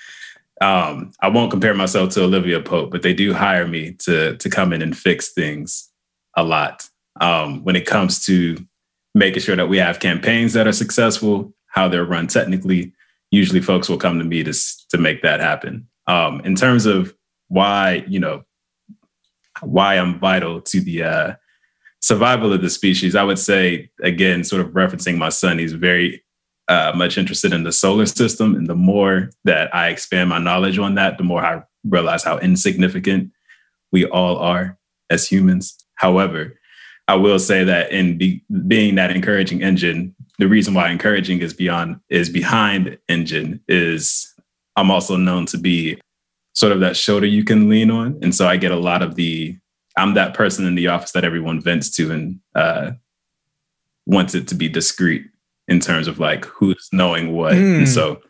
um, 0.60 1.12
I 1.20 1.28
won't 1.28 1.50
compare 1.50 1.74
myself 1.74 2.10
to 2.14 2.22
Olivia 2.22 2.60
Pope, 2.60 2.90
but 2.90 3.02
they 3.02 3.12
do 3.12 3.34
hire 3.34 3.66
me 3.66 3.92
to 4.00 4.36
to 4.36 4.48
come 4.48 4.72
in 4.72 4.80
and 4.82 4.96
fix 4.96 5.32
things 5.32 5.90
a 6.36 6.44
lot. 6.44 6.88
Um, 7.20 7.62
when 7.64 7.76
it 7.76 7.86
comes 7.86 8.24
to 8.26 8.56
making 9.14 9.42
sure 9.42 9.56
that 9.56 9.68
we 9.68 9.78
have 9.78 10.00
campaigns 10.00 10.52
that 10.54 10.66
are 10.66 10.72
successful, 10.72 11.53
how 11.74 11.88
they're 11.88 12.04
run 12.04 12.28
technically, 12.28 12.92
usually 13.30 13.60
folks 13.60 13.88
will 13.88 13.98
come 13.98 14.18
to 14.18 14.24
me 14.24 14.44
to 14.44 14.54
to 14.90 14.98
make 14.98 15.22
that 15.22 15.40
happen. 15.40 15.88
Um, 16.06 16.40
in 16.44 16.54
terms 16.54 16.86
of 16.86 17.14
why, 17.48 18.04
you 18.08 18.20
know, 18.20 18.44
why 19.60 19.94
I'm 19.94 20.18
vital 20.18 20.60
to 20.60 20.80
the 20.80 21.02
uh, 21.02 21.34
survival 22.00 22.52
of 22.52 22.62
the 22.62 22.70
species, 22.70 23.16
I 23.16 23.24
would 23.24 23.38
say, 23.38 23.90
again, 24.02 24.44
sort 24.44 24.62
of 24.62 24.72
referencing 24.72 25.16
my 25.16 25.30
son, 25.30 25.58
he's 25.58 25.72
very 25.72 26.22
uh, 26.68 26.92
much 26.94 27.18
interested 27.18 27.52
in 27.52 27.64
the 27.64 27.72
solar 27.72 28.06
system. 28.06 28.54
And 28.54 28.66
the 28.66 28.74
more 28.74 29.30
that 29.44 29.74
I 29.74 29.88
expand 29.88 30.30
my 30.30 30.38
knowledge 30.38 30.78
on 30.78 30.94
that, 30.94 31.18
the 31.18 31.24
more 31.24 31.44
I 31.44 31.62
realize 31.84 32.22
how 32.22 32.38
insignificant 32.38 33.32
we 33.90 34.06
all 34.06 34.36
are 34.38 34.78
as 35.10 35.28
humans. 35.28 35.76
However, 35.96 36.58
I 37.06 37.16
will 37.16 37.38
say 37.38 37.64
that 37.64 37.90
in 37.92 38.16
be, 38.16 38.42
being 38.66 38.94
that 38.94 39.10
encouraging 39.10 39.62
engine, 39.62 40.13
the 40.38 40.48
reason 40.48 40.74
why 40.74 40.90
encouraging 40.90 41.40
is 41.40 41.54
beyond 41.54 42.00
is 42.08 42.28
behind 42.28 42.98
engine 43.08 43.60
is 43.68 44.34
I'm 44.76 44.90
also 44.90 45.16
known 45.16 45.46
to 45.46 45.58
be 45.58 46.00
sort 46.54 46.72
of 46.72 46.80
that 46.80 46.96
shoulder 46.96 47.26
you 47.26 47.44
can 47.44 47.68
lean 47.68 47.90
on. 47.90 48.18
And 48.22 48.34
so 48.34 48.46
I 48.46 48.56
get 48.56 48.72
a 48.72 48.76
lot 48.76 49.02
of 49.02 49.14
the 49.14 49.56
I'm 49.96 50.14
that 50.14 50.34
person 50.34 50.66
in 50.66 50.74
the 50.74 50.88
office 50.88 51.12
that 51.12 51.24
everyone 51.24 51.60
vents 51.60 51.88
to 51.90 52.10
and 52.10 52.40
uh, 52.54 52.92
wants 54.06 54.34
it 54.34 54.48
to 54.48 54.54
be 54.54 54.68
discreet 54.68 55.26
in 55.68 55.80
terms 55.80 56.08
of 56.08 56.18
like 56.18 56.44
who's 56.46 56.88
knowing 56.92 57.32
what. 57.32 57.54
Mm. 57.54 57.78
And 57.78 57.88
so 57.88 58.20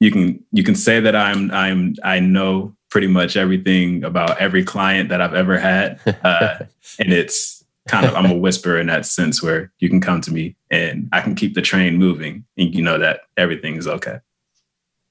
you 0.00 0.10
can 0.10 0.44
you 0.52 0.64
can 0.64 0.74
say 0.74 1.00
that 1.00 1.14
I'm 1.14 1.50
I'm 1.52 1.94
I 2.02 2.20
know 2.20 2.74
pretty 2.90 3.06
much 3.06 3.36
everything 3.36 4.02
about 4.04 4.38
every 4.38 4.64
client 4.64 5.08
that 5.10 5.20
I've 5.20 5.34
ever 5.34 5.58
had, 5.58 6.00
uh, 6.24 6.58
and 6.98 7.12
it's 7.12 7.55
kind 7.86 8.04
of 8.06 8.14
I'm 8.14 8.26
a 8.26 8.34
whisperer 8.34 8.78
in 8.78 8.86
that 8.88 9.06
sense 9.06 9.42
where 9.42 9.72
you 9.78 9.88
can 9.88 10.00
come 10.00 10.20
to 10.22 10.32
me 10.32 10.56
and 10.70 11.08
I 11.12 11.20
can 11.20 11.34
keep 11.34 11.54
the 11.54 11.62
train 11.62 11.96
moving, 11.96 12.44
and 12.56 12.74
you 12.74 12.82
know 12.82 12.98
that 12.98 13.20
everything 13.36 13.76
is 13.76 13.86
okay. 13.86 14.18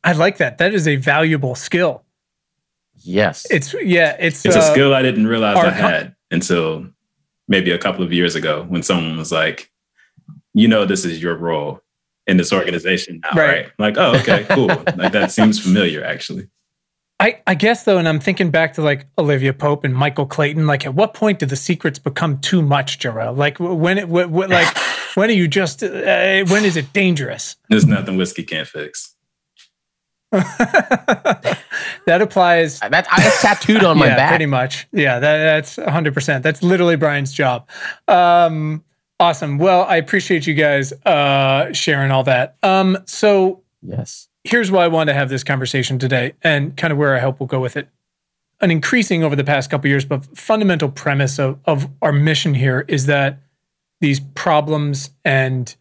I 0.03 0.11
like 0.13 0.37
that. 0.37 0.57
That 0.59 0.73
is 0.73 0.87
a 0.87 0.97
valuable 0.97 1.55
skill. 1.55 2.03
Yes. 2.97 3.45
It's 3.49 3.73
yeah, 3.81 4.15
it's, 4.19 4.45
It's 4.45 4.55
uh, 4.55 4.59
a 4.59 4.61
skill 4.61 4.93
I 4.93 5.01
didn't 5.01 5.27
realize 5.27 5.57
our 5.57 5.65
I 5.65 5.71
com- 5.71 5.79
had 5.91 6.15
until 6.31 6.87
maybe 7.47 7.71
a 7.71 7.77
couple 7.77 8.03
of 8.03 8.13
years 8.13 8.35
ago 8.35 8.65
when 8.67 8.83
someone 8.83 9.17
was 9.17 9.31
like, 9.31 9.71
you 10.53 10.67
know, 10.67 10.85
this 10.85 11.05
is 11.05 11.21
your 11.21 11.35
role 11.35 11.81
in 12.27 12.37
this 12.37 12.51
organization 12.53 13.19
now, 13.23 13.29
Right. 13.39 13.47
right? 13.47 13.71
Like, 13.77 13.97
oh, 13.97 14.15
okay, 14.19 14.45
cool. 14.49 14.67
like 14.67 15.11
that 15.11 15.31
seems 15.31 15.59
familiar 15.59 16.03
actually. 16.03 16.47
I, 17.19 17.41
I 17.47 17.55
guess 17.55 17.85
though, 17.85 17.97
and 17.97 18.07
I'm 18.07 18.19
thinking 18.19 18.51
back 18.51 18.73
to 18.73 18.81
like 18.81 19.07
Olivia 19.17 19.53
Pope 19.53 19.83
and 19.85 19.95
Michael 19.95 20.25
Clayton. 20.25 20.67
Like, 20.67 20.85
at 20.85 20.93
what 20.93 21.13
point 21.13 21.39
do 21.39 21.45
the 21.45 21.55
secrets 21.55 21.97
become 21.97 22.39
too 22.39 22.61
much, 22.61 22.99
JaRel? 22.99 23.37
Like, 23.37 23.57
when 23.59 23.97
it, 23.97 24.07
wh- 24.07 24.29
wh- 24.29 24.49
like, 24.49 24.77
when 25.15 25.29
are 25.29 25.33
you 25.33 25.47
just? 25.47 25.81
Uh, 25.81 26.43
when 26.45 26.65
is 26.65 26.75
it 26.75 26.91
dangerous? 26.91 27.55
There's 27.69 27.85
nothing 27.85 28.17
whiskey 28.17 28.43
can't 28.43 28.67
fix. 28.67 29.15
that 30.31 32.21
applies. 32.21 32.79
That's, 32.81 33.07
that's 33.07 33.41
tattooed 33.41 33.85
on 33.85 33.97
my 33.97 34.07
yeah, 34.07 34.15
back. 34.17 34.29
Pretty 34.29 34.47
much. 34.47 34.87
Yeah, 34.91 35.19
that, 35.19 35.37
that's 35.37 35.77
100%. 35.77 36.41
That's 36.41 36.61
literally 36.61 36.97
Brian's 36.97 37.31
job. 37.31 37.69
Um, 38.09 38.83
awesome. 39.21 39.57
Well, 39.57 39.83
I 39.83 39.95
appreciate 39.95 40.45
you 40.45 40.53
guys 40.53 40.91
uh, 41.05 41.71
sharing 41.71 42.11
all 42.11 42.23
that. 42.23 42.57
Um, 42.63 42.97
so, 43.05 43.63
yes. 43.81 44.27
Here's 44.45 44.69
why 44.69 44.85
I 44.85 44.87
wanted 44.87 45.13
to 45.13 45.17
have 45.17 45.29
this 45.29 45.43
conversation 45.43 45.97
today 45.97 46.33
and 46.43 46.77
kind 46.77 46.93
of 46.93 46.99
where 46.99 47.15
I 47.15 47.19
hope 47.19 47.39
we'll 47.39 47.47
go 47.47 47.59
with 47.59 47.75
it. 47.75 47.89
An 48.61 48.69
increasing 48.69 49.23
over 49.23 49.35
the 49.35 49.43
past 49.43 49.71
couple 49.71 49.89
years, 49.89 50.05
but 50.05 50.23
fundamental 50.37 50.87
premise 50.87 51.39
of, 51.39 51.59
of 51.65 51.89
our 52.03 52.11
mission 52.11 52.53
here 52.53 52.85
is 52.87 53.07
that 53.07 53.39
these 54.01 54.19
problems 54.19 55.09
and 55.25 55.75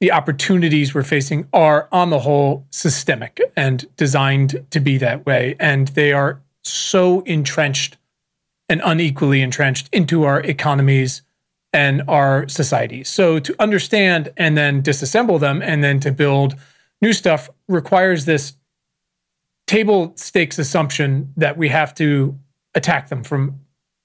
the 0.00 0.10
opportunities 0.10 0.94
we're 0.94 1.04
facing 1.04 1.46
are, 1.52 1.88
on 1.92 2.10
the 2.10 2.18
whole, 2.18 2.66
systemic 2.70 3.40
and 3.56 3.86
designed 3.96 4.66
to 4.70 4.80
be 4.80 4.98
that 4.98 5.24
way. 5.24 5.54
And 5.60 5.88
they 5.88 6.12
are 6.12 6.42
so 6.64 7.20
entrenched 7.20 7.98
and 8.68 8.82
unequally 8.84 9.42
entrenched 9.42 9.88
into 9.92 10.24
our 10.24 10.40
economies 10.40 11.22
and 11.72 12.02
our 12.08 12.48
societies. 12.48 13.08
So 13.08 13.38
to 13.38 13.54
understand 13.60 14.32
and 14.36 14.58
then 14.58 14.82
disassemble 14.82 15.38
them 15.38 15.62
and 15.62 15.84
then 15.84 16.00
to 16.00 16.10
build 16.10 16.56
new 17.00 17.12
stuff 17.12 17.50
requires 17.68 18.24
this 18.24 18.54
table 19.66 20.12
stakes 20.16 20.58
assumption 20.58 21.32
that 21.36 21.56
we 21.56 21.68
have 21.68 21.94
to 21.94 22.38
attack 22.74 23.08
them 23.08 23.22
from 23.22 23.60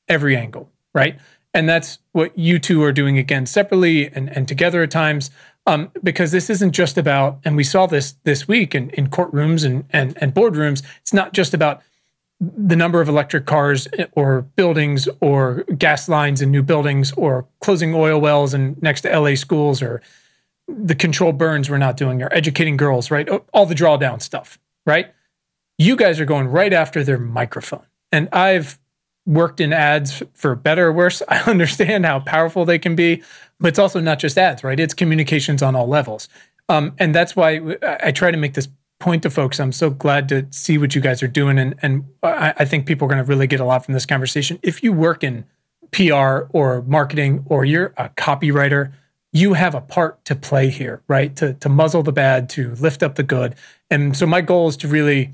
every 0.07 0.35
angle, 0.35 0.69
right? 0.93 1.17
And 1.53 1.69
that's 1.69 1.99
what 2.11 2.37
you 2.37 2.59
two 2.59 2.83
are 2.83 2.91
doing 2.91 3.17
again 3.17 3.45
separately 3.45 4.07
and, 4.07 4.29
and 4.35 4.47
together 4.47 4.83
at 4.83 4.91
times 4.91 5.31
um, 5.65 5.91
because 6.03 6.31
this 6.31 6.49
isn't 6.49 6.73
just 6.73 6.97
about, 6.97 7.39
and 7.45 7.55
we 7.55 7.63
saw 7.63 7.85
this 7.85 8.15
this 8.23 8.47
week 8.47 8.75
in, 8.75 8.89
in 8.91 9.07
courtrooms 9.07 9.65
and, 9.65 9.85
and, 9.91 10.17
and 10.19 10.33
boardrooms, 10.33 10.83
it's 11.01 11.13
not 11.13 11.33
just 11.33 11.53
about 11.53 11.81
the 12.41 12.75
number 12.75 12.99
of 12.99 13.07
electric 13.07 13.45
cars 13.45 13.87
or 14.13 14.41
buildings 14.41 15.07
or 15.21 15.63
gas 15.77 16.09
lines 16.09 16.41
in 16.41 16.51
new 16.51 16.63
buildings 16.63 17.13
or 17.13 17.47
closing 17.61 17.93
oil 17.93 18.19
wells 18.19 18.53
and 18.53 18.81
next 18.81 19.01
to 19.01 19.17
LA 19.19 19.35
schools 19.35 19.81
or 19.81 20.01
the 20.67 20.95
controlled 20.95 21.37
burns 21.37 21.69
we're 21.69 21.77
not 21.77 21.97
doing 21.97 22.21
or 22.21 22.33
educating 22.33 22.77
girls, 22.77 23.11
right? 23.11 23.27
All 23.53 23.65
the 23.65 23.75
drawdown 23.75 24.21
stuff, 24.21 24.59
right? 24.85 25.13
You 25.77 25.95
guys 25.95 26.19
are 26.19 26.25
going 26.25 26.47
right 26.47 26.73
after 26.73 27.03
their 27.03 27.17
microphone. 27.17 27.85
And 28.11 28.29
I've 28.31 28.79
worked 29.25 29.59
in 29.59 29.73
ads 29.73 30.21
for 30.33 30.55
better 30.55 30.87
or 30.87 30.93
worse. 30.93 31.21
I 31.29 31.39
understand 31.39 32.05
how 32.05 32.19
powerful 32.19 32.65
they 32.65 32.79
can 32.79 32.95
be, 32.95 33.23
but 33.59 33.69
it's 33.69 33.79
also 33.79 33.99
not 33.99 34.19
just 34.19 34.37
ads, 34.37 34.63
right? 34.63 34.79
It's 34.79 34.93
communications 34.93 35.61
on 35.61 35.75
all 35.75 35.87
levels. 35.87 36.29
Um, 36.69 36.93
and 36.97 37.13
that's 37.13 37.35
why 37.35 37.77
I 38.01 38.11
try 38.11 38.31
to 38.31 38.37
make 38.37 38.53
this 38.53 38.69
point 38.99 39.23
to 39.23 39.29
folks. 39.29 39.59
I'm 39.59 39.73
so 39.73 39.89
glad 39.89 40.29
to 40.29 40.47
see 40.51 40.77
what 40.77 40.95
you 40.95 41.01
guys 41.01 41.21
are 41.21 41.27
doing. 41.27 41.59
And, 41.59 41.75
and 41.81 42.05
I, 42.23 42.53
I 42.59 42.65
think 42.65 42.85
people 42.85 43.05
are 43.05 43.09
going 43.09 43.23
to 43.23 43.27
really 43.27 43.47
get 43.47 43.59
a 43.59 43.65
lot 43.65 43.83
from 43.83 43.93
this 43.93 44.05
conversation. 44.05 44.59
If 44.63 44.81
you 44.81 44.93
work 44.93 45.23
in 45.23 45.45
PR 45.91 46.47
or 46.51 46.83
marketing 46.87 47.43
or 47.47 47.65
you're 47.65 47.93
a 47.97 48.09
copywriter, 48.09 48.93
you 49.33 49.53
have 49.53 49.75
a 49.75 49.81
part 49.81 50.23
to 50.25 50.35
play 50.35 50.69
here, 50.69 51.01
right? 51.07 51.35
To, 51.37 51.55
to 51.55 51.67
muzzle 51.67 52.03
the 52.03 52.13
bad, 52.13 52.49
to 52.51 52.75
lift 52.75 53.03
up 53.03 53.15
the 53.15 53.23
good. 53.23 53.55
And 53.89 54.15
so 54.15 54.25
my 54.25 54.41
goal 54.41 54.69
is 54.69 54.77
to 54.77 54.87
really 54.87 55.33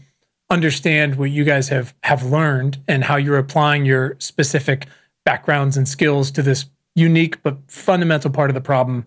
understand 0.49 1.15
what 1.15 1.29
you 1.29 1.43
guys 1.43 1.69
have 1.69 1.93
have 2.03 2.23
learned 2.23 2.79
and 2.87 3.03
how 3.03 3.17
you're 3.17 3.37
applying 3.37 3.85
your 3.85 4.15
specific 4.19 4.87
backgrounds 5.23 5.77
and 5.77 5.87
skills 5.87 6.31
to 6.31 6.41
this 6.41 6.65
unique 6.95 7.41
but 7.43 7.57
fundamental 7.67 8.31
part 8.31 8.49
of 8.49 8.55
the 8.55 8.61
problem 8.61 9.05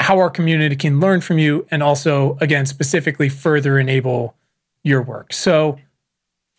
how 0.00 0.18
our 0.18 0.30
community 0.30 0.74
can 0.74 0.98
learn 0.98 1.20
from 1.20 1.38
you 1.38 1.64
and 1.70 1.82
also 1.82 2.36
again 2.40 2.66
specifically 2.66 3.28
further 3.28 3.78
enable 3.78 4.34
your 4.82 5.00
work 5.00 5.32
so 5.32 5.78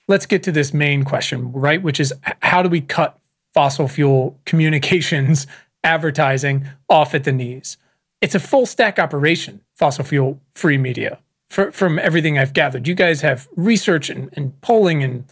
let's 0.08 0.26
get 0.26 0.42
to 0.42 0.54
this 0.54 0.74
main 0.74 1.04
question 1.04 1.52
right 1.52 1.84
which 1.84 2.00
is 2.00 2.14
how 2.42 2.64
do 2.64 2.70
we 2.70 2.80
cut 2.80 3.20
fossil 3.54 3.90
fuel 3.90 4.40
communications 4.46 5.48
advertising 5.84 6.68
off 6.90 7.14
at 7.14 7.24
the 7.24 7.32
knees 7.32 7.78
it's 8.22 8.36
a 8.36 8.40
full 8.40 8.66
stack 8.66 9.00
operation 9.00 9.62
fossil 9.76 10.06
fuel 10.06 10.40
free 10.54 10.78
media 10.78 11.20
for, 11.50 11.72
from 11.72 12.00
everything 12.00 12.38
I've 12.38 12.54
gathered. 12.54 12.88
You 12.88 12.96
guys 12.96 13.22
have 13.22 13.50
research 13.56 14.10
and, 14.10 14.30
and 14.34 14.60
polling 14.62 15.04
and 15.04 15.26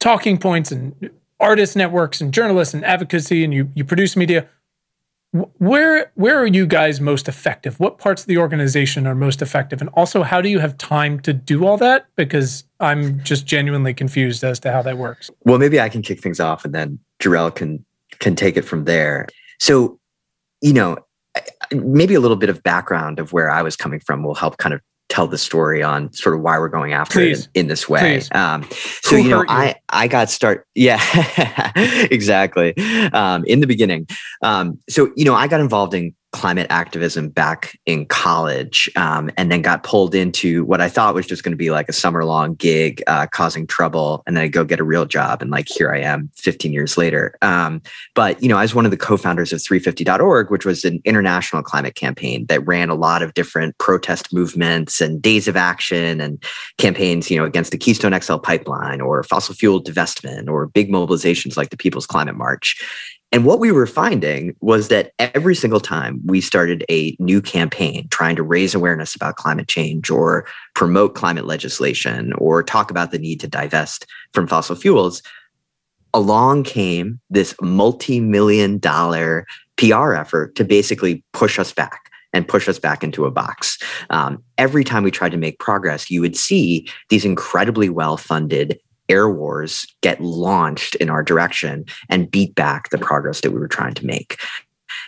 talking 0.00 0.38
points 0.38 0.70
and 0.72 1.10
artist 1.40 1.76
networks 1.76 2.20
and 2.20 2.32
journalists 2.32 2.72
and 2.72 2.84
advocacy, 2.84 3.44
and 3.44 3.52
you 3.52 3.70
you 3.74 3.84
produce 3.84 4.16
media. 4.16 4.48
Where 5.58 6.12
where 6.14 6.38
are 6.38 6.46
you 6.46 6.66
guys 6.66 7.00
most 7.00 7.28
effective? 7.28 7.78
What 7.78 7.98
parts 7.98 8.22
of 8.22 8.28
the 8.28 8.38
organization 8.38 9.06
are 9.06 9.14
most 9.14 9.42
effective? 9.42 9.80
And 9.80 9.90
also, 9.90 10.22
how 10.22 10.40
do 10.40 10.48
you 10.48 10.60
have 10.60 10.78
time 10.78 11.20
to 11.20 11.32
do 11.32 11.66
all 11.66 11.76
that? 11.78 12.06
Because 12.14 12.64
I'm 12.80 13.22
just 13.22 13.44
genuinely 13.44 13.92
confused 13.92 14.44
as 14.44 14.60
to 14.60 14.72
how 14.72 14.80
that 14.82 14.96
works. 14.96 15.30
Well, 15.44 15.58
maybe 15.58 15.80
I 15.80 15.88
can 15.88 16.00
kick 16.00 16.20
things 16.20 16.40
off, 16.40 16.64
and 16.64 16.74
then 16.74 17.00
JaRel 17.20 17.54
can 17.54 17.84
can 18.20 18.36
take 18.36 18.56
it 18.56 18.62
from 18.62 18.84
there. 18.84 19.26
So, 19.60 19.98
you 20.60 20.72
know, 20.72 20.96
maybe 21.72 22.14
a 22.14 22.20
little 22.20 22.36
bit 22.36 22.48
of 22.48 22.62
background 22.62 23.18
of 23.18 23.32
where 23.32 23.50
I 23.50 23.62
was 23.62 23.76
coming 23.76 24.00
from 24.00 24.22
will 24.22 24.34
help 24.34 24.58
kind 24.58 24.74
of 24.74 24.80
tell 25.08 25.26
the 25.26 25.38
story 25.38 25.82
on 25.82 26.12
sort 26.12 26.34
of 26.34 26.42
why 26.42 26.58
we're 26.58 26.68
going 26.68 26.92
after 26.92 27.20
Please. 27.20 27.42
it 27.42 27.48
in, 27.54 27.60
in, 27.60 27.66
this 27.68 27.88
way. 27.88 28.20
Um, 28.32 28.66
so 29.02 29.16
Who 29.16 29.22
you 29.22 29.30
know, 29.30 29.42
you? 29.42 29.46
I 29.48 29.76
I 29.88 30.08
got 30.08 30.30
start. 30.30 30.66
Yeah, 30.74 31.00
exactly. 32.10 32.74
Um, 33.12 33.44
in 33.44 33.60
the 33.60 33.66
beginning, 33.66 34.08
um, 34.42 34.78
so 34.88 35.12
you 35.16 35.24
know, 35.24 35.34
I 35.34 35.46
got 35.46 35.60
involved 35.60 35.94
in 35.94 36.14
climate 36.32 36.66
activism 36.68 37.28
back 37.30 37.78
in 37.86 38.04
college 38.04 38.90
um, 38.96 39.30
and 39.36 39.50
then 39.50 39.62
got 39.62 39.82
pulled 39.82 40.14
into 40.14 40.64
what 40.64 40.80
I 40.80 40.88
thought 40.88 41.14
was 41.14 41.26
just 41.26 41.42
going 41.42 41.52
to 41.52 41.56
be 41.56 41.70
like 41.70 41.88
a 41.88 41.94
summer 41.94 42.24
long 42.24 42.54
gig, 42.54 43.02
uh, 43.06 43.26
causing 43.26 43.66
trouble. 43.66 44.22
And 44.26 44.36
then 44.36 44.44
I 44.44 44.48
go 44.48 44.64
get 44.64 44.80
a 44.80 44.84
real 44.84 45.06
job. 45.06 45.40
And 45.40 45.50
like, 45.50 45.66
here 45.68 45.92
I 45.92 46.00
am 46.00 46.30
15 46.36 46.72
years 46.72 46.98
later. 46.98 47.36
Um, 47.40 47.80
but, 48.14 48.42
you 48.42 48.48
know, 48.48 48.58
I 48.58 48.62
was 48.62 48.74
one 48.74 48.84
of 48.84 48.90
the 48.90 48.96
co 48.96 49.16
founders 49.16 49.52
of 49.52 49.60
350.org, 49.60 50.50
which 50.50 50.66
was 50.66 50.84
an 50.84 51.00
international 51.04 51.62
climate 51.62 51.94
campaign 51.94 52.44
that 52.46 52.66
ran 52.66 52.90
a 52.90 52.94
lot 52.94 53.22
of 53.22 53.32
different 53.34 53.78
protest 53.78 54.32
movements 54.32 55.00
and 55.00 55.22
days 55.22 55.48
of 55.48 55.56
action 55.56 56.20
and 56.20 56.42
campaigns, 56.76 57.30
you 57.30 57.38
know, 57.38 57.44
against 57.44 57.72
the 57.72 57.78
Keystone 57.78 58.18
XL 58.20 58.36
pipeline 58.36 59.00
or 59.00 59.22
fossil 59.22 59.54
fuel 59.54 59.82
divestment 59.82 60.48
or 60.48 60.66
big 60.66 60.90
mobilizations 60.90 61.56
like 61.56 61.70
the 61.70 61.76
People's 61.76 62.06
Climate 62.06 62.36
March. 62.36 62.76
And 63.36 63.44
what 63.44 63.60
we 63.60 63.70
were 63.70 63.86
finding 63.86 64.56
was 64.62 64.88
that 64.88 65.12
every 65.18 65.54
single 65.54 65.78
time 65.78 66.22
we 66.24 66.40
started 66.40 66.86
a 66.90 67.14
new 67.20 67.42
campaign 67.42 68.08
trying 68.08 68.34
to 68.36 68.42
raise 68.42 68.74
awareness 68.74 69.14
about 69.14 69.36
climate 69.36 69.68
change 69.68 70.08
or 70.08 70.46
promote 70.74 71.14
climate 71.14 71.44
legislation 71.44 72.32
or 72.38 72.62
talk 72.62 72.90
about 72.90 73.10
the 73.10 73.18
need 73.18 73.38
to 73.40 73.46
divest 73.46 74.06
from 74.32 74.46
fossil 74.46 74.74
fuels, 74.74 75.22
along 76.14 76.64
came 76.64 77.20
this 77.28 77.54
multi 77.60 78.20
million 78.20 78.78
dollar 78.78 79.46
PR 79.76 80.14
effort 80.14 80.54
to 80.54 80.64
basically 80.64 81.22
push 81.34 81.58
us 81.58 81.74
back 81.74 82.10
and 82.32 82.48
push 82.48 82.70
us 82.70 82.78
back 82.78 83.04
into 83.04 83.26
a 83.26 83.30
box. 83.30 83.76
Um, 84.08 84.42
every 84.56 84.82
time 84.82 85.02
we 85.02 85.10
tried 85.10 85.32
to 85.32 85.36
make 85.36 85.58
progress, 85.58 86.10
you 86.10 86.22
would 86.22 86.38
see 86.38 86.88
these 87.10 87.26
incredibly 87.26 87.90
well 87.90 88.16
funded 88.16 88.80
air 89.08 89.28
wars 89.28 89.86
get 90.02 90.20
launched 90.20 90.94
in 90.96 91.10
our 91.10 91.22
direction 91.22 91.84
and 92.08 92.30
beat 92.30 92.54
back 92.54 92.90
the 92.90 92.98
progress 92.98 93.40
that 93.40 93.50
we 93.50 93.58
were 93.58 93.68
trying 93.68 93.94
to 93.94 94.06
make. 94.06 94.38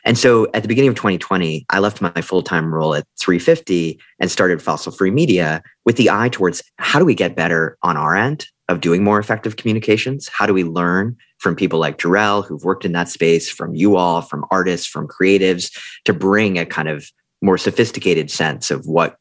And 0.05 0.17
so 0.17 0.47
at 0.55 0.63
the 0.63 0.69
beginning 0.69 0.91
of 0.91 0.97
2020, 0.97 1.67
I 1.71 1.79
left 1.79 2.01
my 2.01 2.21
full 2.23 2.43
time 2.43 2.73
role 2.73 2.95
at 2.95 3.07
350 3.21 4.01
and 4.21 4.31
started 4.31 4.63
Fossil 4.63 4.93
Free 4.93 5.11
Media 5.11 5.63
with 5.85 5.97
the 5.97 6.11
eye 6.11 6.29
towards 6.29 6.63
how 6.79 6.99
do 6.99 7.05
we 7.05 7.15
get 7.15 7.37
better 7.37 7.77
on 7.83 7.97
our 7.97 8.17
end 8.17 8.47
of 8.69 8.81
doing 8.81 9.03
more 9.03 9.19
effective 9.19 9.57
communications? 9.57 10.29
How 10.29 10.47
do 10.47 10.55
we 10.55 10.65
learn 10.65 11.17
from 11.39 11.57
people 11.57 11.79
like 11.79 11.99
JaRel, 11.99 12.47
who've 12.47 12.65
worked 12.65 12.85
in 12.85 12.93
that 12.93 13.09
space, 13.09 13.49
from 13.49 13.75
you 13.75 13.97
all, 13.97 14.21
from 14.21 14.45
artists, 14.51 14.87
from 14.87 15.09
creatives, 15.09 15.77
to 16.05 16.13
bring 16.13 16.59
a 16.59 16.67
kind 16.67 16.89
of 16.89 17.11
more 17.41 17.59
sophisticated 17.59 18.31
sense 18.31 18.71
of 18.71 18.87
what 18.87 19.17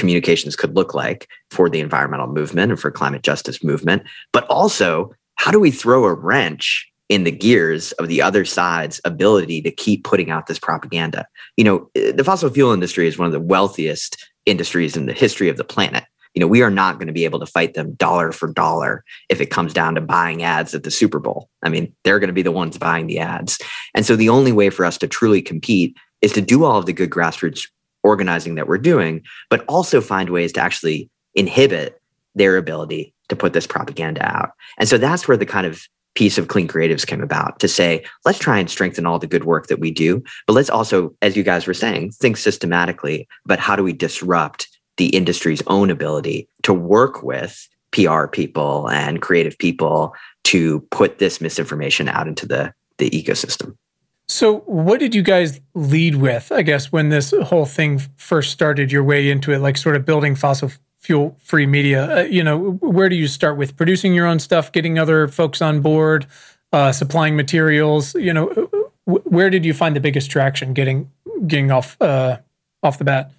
communications 0.00 0.56
could 0.56 0.74
look 0.74 0.94
like 0.94 1.28
for 1.50 1.70
the 1.70 1.78
environmental 1.78 2.26
movement 2.26 2.72
and 2.72 2.80
for 2.80 2.90
climate 2.90 3.22
justice 3.22 3.62
movement 3.62 4.02
but 4.32 4.44
also 4.48 5.12
how 5.40 5.50
do 5.50 5.58
we 5.58 5.70
throw 5.70 6.04
a 6.04 6.12
wrench 6.12 6.86
in 7.08 7.24
the 7.24 7.30
gears 7.30 7.92
of 7.92 8.08
the 8.08 8.20
other 8.20 8.44
side's 8.44 9.00
ability 9.06 9.62
to 9.62 9.70
keep 9.70 10.04
putting 10.04 10.30
out 10.30 10.46
this 10.46 10.58
propaganda? 10.58 11.24
You 11.56 11.64
know 11.64 11.90
eh, 11.94 12.12
the 12.12 12.24
fossil 12.24 12.50
fuel 12.50 12.72
industry 12.72 13.08
is 13.08 13.16
one 13.16 13.26
of 13.26 13.32
the 13.32 13.40
wealthiest 13.40 14.18
industries 14.44 14.98
in 14.98 15.06
the 15.06 15.14
history 15.14 15.48
of 15.48 15.56
the 15.56 15.64
planet. 15.64 16.04
You 16.34 16.40
know 16.40 16.46
we 16.46 16.60
are 16.60 16.70
not 16.70 16.96
going 16.96 17.06
to 17.06 17.14
be 17.14 17.24
able 17.24 17.40
to 17.40 17.46
fight 17.46 17.72
them 17.72 17.94
dollar 17.94 18.32
for 18.32 18.52
dollar 18.52 19.02
if 19.30 19.40
it 19.40 19.46
comes 19.46 19.72
down 19.72 19.94
to 19.94 20.02
buying 20.02 20.42
ads 20.42 20.74
at 20.74 20.82
the 20.82 20.90
super 20.90 21.18
bowl. 21.18 21.48
I 21.62 21.70
mean 21.70 21.94
they're 22.04 22.18
going 22.18 22.28
to 22.28 22.34
be 22.34 22.42
the 22.42 22.52
ones 22.52 22.76
buying 22.76 23.06
the 23.06 23.18
ads. 23.18 23.58
And 23.94 24.04
so 24.04 24.16
the 24.16 24.28
only 24.28 24.52
way 24.52 24.68
for 24.68 24.84
us 24.84 24.98
to 24.98 25.08
truly 25.08 25.40
compete 25.40 25.96
is 26.20 26.32
to 26.32 26.42
do 26.42 26.64
all 26.64 26.78
of 26.78 26.84
the 26.84 26.92
good 26.92 27.08
grassroots 27.08 27.66
organizing 28.02 28.54
that 28.54 28.68
we're 28.68 28.78
doing, 28.78 29.22
but 29.48 29.64
also 29.66 30.00
find 30.00 30.30
ways 30.30 30.52
to 30.52 30.60
actually 30.60 31.10
inhibit 31.34 32.00
their 32.34 32.56
ability 32.56 33.14
to 33.28 33.36
put 33.36 33.52
this 33.52 33.66
propaganda 33.66 34.24
out. 34.24 34.50
And 34.78 34.88
so 34.88 34.98
that's 34.98 35.28
where 35.28 35.36
the 35.36 35.46
kind 35.46 35.66
of 35.66 35.82
piece 36.16 36.38
of 36.38 36.48
clean 36.48 36.66
creatives 36.66 37.06
came 37.06 37.22
about 37.22 37.60
to 37.60 37.68
say 37.68 38.04
let's 38.24 38.38
try 38.38 38.58
and 38.58 38.68
strengthen 38.68 39.06
all 39.06 39.20
the 39.20 39.28
good 39.28 39.44
work 39.44 39.68
that 39.68 39.78
we 39.78 39.92
do 39.92 40.20
but 40.48 40.54
let's 40.54 40.68
also 40.68 41.14
as 41.22 41.36
you 41.36 41.44
guys 41.44 41.68
were 41.68 41.72
saying 41.72 42.10
think 42.10 42.36
systematically 42.36 43.28
about 43.44 43.60
how 43.60 43.76
do 43.76 43.84
we 43.84 43.92
disrupt 43.92 44.66
the 44.96 45.06
industry's 45.10 45.62
own 45.68 45.88
ability 45.88 46.48
to 46.64 46.74
work 46.74 47.22
with 47.22 47.68
PR 47.92 48.26
people 48.26 48.88
and 48.90 49.22
creative 49.22 49.58
people 49.58 50.14
to 50.44 50.80
put 50.90 51.18
this 51.18 51.40
misinformation 51.40 52.08
out 52.08 52.28
into 52.28 52.46
the, 52.46 52.72
the 52.98 53.10
ecosystem. 53.10 53.76
So, 54.30 54.58
what 54.60 55.00
did 55.00 55.12
you 55.12 55.22
guys 55.22 55.60
lead 55.74 56.14
with, 56.14 56.52
I 56.52 56.62
guess, 56.62 56.92
when 56.92 57.08
this 57.08 57.34
whole 57.42 57.66
thing 57.66 57.98
first 58.14 58.52
started 58.52 58.92
your 58.92 59.02
way 59.02 59.28
into 59.28 59.50
it, 59.50 59.58
like 59.58 59.76
sort 59.76 59.96
of 59.96 60.04
building 60.04 60.36
fossil 60.36 60.70
fuel 60.98 61.36
free 61.42 61.66
media? 61.66 62.18
Uh, 62.18 62.22
you 62.22 62.44
know, 62.44 62.74
where 62.74 63.08
do 63.08 63.16
you 63.16 63.26
start 63.26 63.56
with 63.56 63.76
producing 63.76 64.14
your 64.14 64.28
own 64.28 64.38
stuff, 64.38 64.70
getting 64.70 65.00
other 65.00 65.26
folks 65.26 65.60
on 65.60 65.80
board, 65.80 66.28
uh, 66.72 66.92
supplying 66.92 67.34
materials? 67.34 68.14
You 68.14 68.32
know, 68.32 68.70
where 69.04 69.50
did 69.50 69.64
you 69.64 69.74
find 69.74 69.96
the 69.96 70.00
biggest 70.00 70.30
traction 70.30 70.74
getting 70.74 71.10
getting 71.48 71.72
off 71.72 72.00
uh, 72.00 72.38
off 72.84 72.98
the 72.98 73.04
bat? 73.04 73.32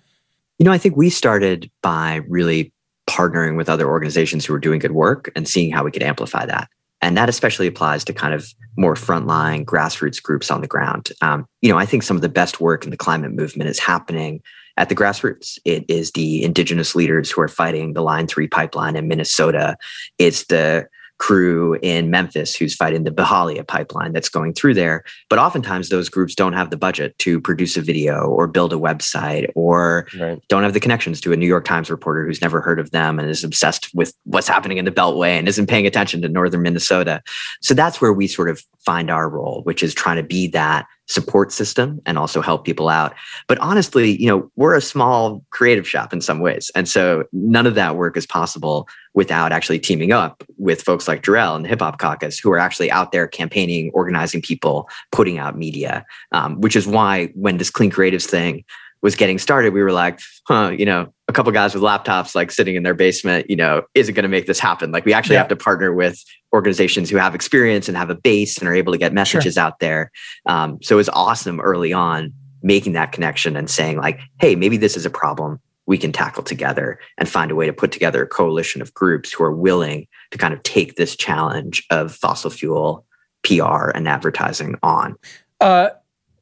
You 0.59 0.65
know, 0.65 0.73
I 0.73 0.77
think 0.77 0.97
we 0.97 1.09
started 1.09 1.71
by 1.81 2.15
really 2.27 2.73
partnering 3.09 3.55
with 3.55 3.69
other 3.69 3.87
organizations 3.87 4.45
who 4.45 4.51
were 4.51 4.59
doing 4.59 4.79
good 4.79 4.91
work 4.91 5.31
and 5.37 5.47
seeing 5.47 5.71
how 5.71 5.85
we 5.85 5.91
could 5.91 6.03
amplify 6.03 6.45
that. 6.47 6.69
And 7.01 7.17
that 7.17 7.29
especially 7.29 7.67
applies 7.67 8.03
to 8.05 8.13
kind 8.13 8.33
of 8.33 8.53
more 8.77 8.93
frontline 8.93 9.65
grassroots 9.65 10.21
groups 10.21 10.51
on 10.51 10.61
the 10.61 10.67
ground. 10.67 11.11
Um, 11.21 11.45
you 11.61 11.71
know, 11.71 11.77
I 11.77 11.85
think 11.85 12.03
some 12.03 12.15
of 12.15 12.21
the 12.21 12.29
best 12.29 12.61
work 12.61 12.83
in 12.83 12.91
the 12.91 12.97
climate 12.97 13.31
movement 13.31 13.69
is 13.69 13.79
happening 13.79 14.41
at 14.77 14.89
the 14.89 14.95
grassroots. 14.95 15.59
It 15.65 15.85
is 15.89 16.11
the 16.11 16.43
indigenous 16.43 16.95
leaders 16.95 17.29
who 17.31 17.41
are 17.41 17.47
fighting 17.47 17.93
the 17.93 18.01
Line 18.01 18.27
3 18.27 18.47
pipeline 18.47 18.95
in 18.95 19.07
Minnesota. 19.07 19.75
It's 20.17 20.45
the 20.45 20.87
crew 21.21 21.77
in 21.83 22.09
Memphis 22.09 22.55
who's 22.55 22.73
fighting 22.73 23.03
the 23.03 23.11
Byhalia 23.11 23.65
pipeline 23.65 24.11
that's 24.11 24.27
going 24.27 24.53
through 24.53 24.73
there. 24.73 25.03
But 25.29 25.37
oftentimes 25.37 25.89
those 25.89 26.09
groups 26.09 26.33
don't 26.33 26.53
have 26.53 26.71
the 26.71 26.77
budget 26.77 27.15
to 27.19 27.39
produce 27.39 27.77
a 27.77 27.81
video 27.81 28.25
or 28.25 28.47
build 28.47 28.73
a 28.73 28.77
website 28.77 29.47
or 29.53 30.07
right. 30.19 30.41
don't 30.47 30.63
have 30.63 30.73
the 30.73 30.79
connections 30.79 31.21
to 31.21 31.31
a 31.31 31.37
New 31.37 31.45
York 31.45 31.63
Times 31.63 31.91
reporter 31.91 32.25
who's 32.25 32.41
never 32.41 32.59
heard 32.59 32.79
of 32.79 32.89
them 32.89 33.19
and 33.19 33.29
is 33.29 33.43
obsessed 33.43 33.93
with 33.93 34.15
what's 34.23 34.47
happening 34.47 34.79
in 34.79 34.85
the 34.85 34.91
Beltway 34.91 35.37
and 35.37 35.47
isn't 35.47 35.67
paying 35.67 35.85
attention 35.85 36.23
to 36.23 36.27
northern 36.27 36.63
Minnesota. 36.63 37.21
So 37.61 37.75
that's 37.75 38.01
where 38.01 38.13
we 38.13 38.25
sort 38.25 38.49
of 38.49 38.63
find 38.83 39.11
our 39.11 39.29
role, 39.29 39.61
which 39.61 39.83
is 39.83 39.93
trying 39.93 40.17
to 40.17 40.23
be 40.23 40.47
that 40.47 40.87
support 41.07 41.51
system 41.51 42.01
and 42.05 42.17
also 42.17 42.41
help 42.41 42.65
people 42.65 42.89
out. 42.89 43.13
But 43.47 43.59
honestly, 43.59 44.19
you 44.19 44.27
know, 44.27 44.49
we're 44.55 44.75
a 44.75 44.81
small 44.81 45.43
creative 45.51 45.87
shop 45.87 46.13
in 46.13 46.21
some 46.21 46.39
ways. 46.39 46.71
And 46.73 46.87
so 46.87 47.25
none 47.33 47.67
of 47.67 47.75
that 47.75 47.95
work 47.95 48.17
is 48.17 48.25
possible 48.25 48.87
without 49.13 49.51
actually 49.51 49.79
teaming 49.79 50.11
up 50.11 50.43
with 50.57 50.81
folks 50.81 51.07
like 51.07 51.21
JaRel 51.21 51.55
and 51.55 51.65
the 51.65 51.69
Hip 51.69 51.81
Hop 51.81 51.99
Caucus, 51.99 52.39
who 52.39 52.51
are 52.51 52.59
actually 52.59 52.89
out 52.89 53.11
there 53.11 53.27
campaigning, 53.27 53.91
organizing 53.93 54.41
people, 54.41 54.89
putting 55.11 55.37
out 55.37 55.57
media, 55.57 56.05
um, 56.31 56.61
which 56.61 56.75
is 56.75 56.87
why 56.87 57.27
when 57.35 57.57
this 57.57 57.69
Clean 57.69 57.91
Creatives 57.91 58.25
thing 58.25 58.63
was 59.01 59.15
getting 59.15 59.39
started, 59.39 59.73
we 59.73 59.81
were 59.81 59.91
like, 59.91 60.19
huh, 60.47 60.69
you 60.69 60.85
know, 60.85 61.11
a 61.27 61.33
couple 61.33 61.51
guys 61.51 61.73
with 61.73 61.83
laptops 61.83 62.35
like 62.35 62.51
sitting 62.51 62.75
in 62.75 62.83
their 62.83 62.93
basement, 62.93 63.49
you 63.49 63.55
know, 63.55 63.81
isn't 63.95 64.13
going 64.13 64.23
to 64.23 64.29
make 64.29 64.45
this 64.45 64.59
happen. 64.59 64.91
Like 64.91 65.05
we 65.05 65.13
actually 65.13 65.35
yeah. 65.35 65.41
have 65.41 65.49
to 65.49 65.55
partner 65.55 65.93
with 65.93 66.23
organizations 66.53 67.09
who 67.09 67.17
have 67.17 67.33
experience 67.33 67.87
and 67.87 67.97
have 67.97 68.09
a 68.09 68.15
base 68.15 68.57
and 68.57 68.67
are 68.67 68.75
able 68.75 68.93
to 68.93 68.99
get 68.99 69.11
messages 69.11 69.55
sure. 69.55 69.63
out 69.63 69.79
there. 69.79 70.11
Um, 70.45 70.77
so 70.81 70.95
it 70.95 70.97
was 70.97 71.09
awesome 71.09 71.59
early 71.59 71.93
on 71.93 72.33
making 72.61 72.93
that 72.93 73.11
connection 73.11 73.55
and 73.55 73.69
saying 73.69 73.97
like, 73.97 74.19
hey, 74.39 74.55
maybe 74.55 74.77
this 74.77 74.95
is 74.95 75.05
a 75.05 75.09
problem 75.09 75.59
we 75.91 75.97
can 75.97 76.13
tackle 76.13 76.41
together 76.41 76.97
and 77.17 77.27
find 77.27 77.51
a 77.51 77.55
way 77.55 77.65
to 77.65 77.73
put 77.73 77.91
together 77.91 78.23
a 78.23 78.25
coalition 78.25 78.81
of 78.81 78.93
groups 78.93 79.33
who 79.33 79.43
are 79.43 79.53
willing 79.53 80.07
to 80.31 80.37
kind 80.37 80.53
of 80.53 80.63
take 80.63 80.95
this 80.95 81.17
challenge 81.17 81.85
of 81.89 82.15
fossil 82.15 82.49
fuel 82.49 83.05
PR 83.43 83.89
and 83.89 84.07
advertising 84.07 84.75
on. 84.83 85.17
Uh, 85.59 85.89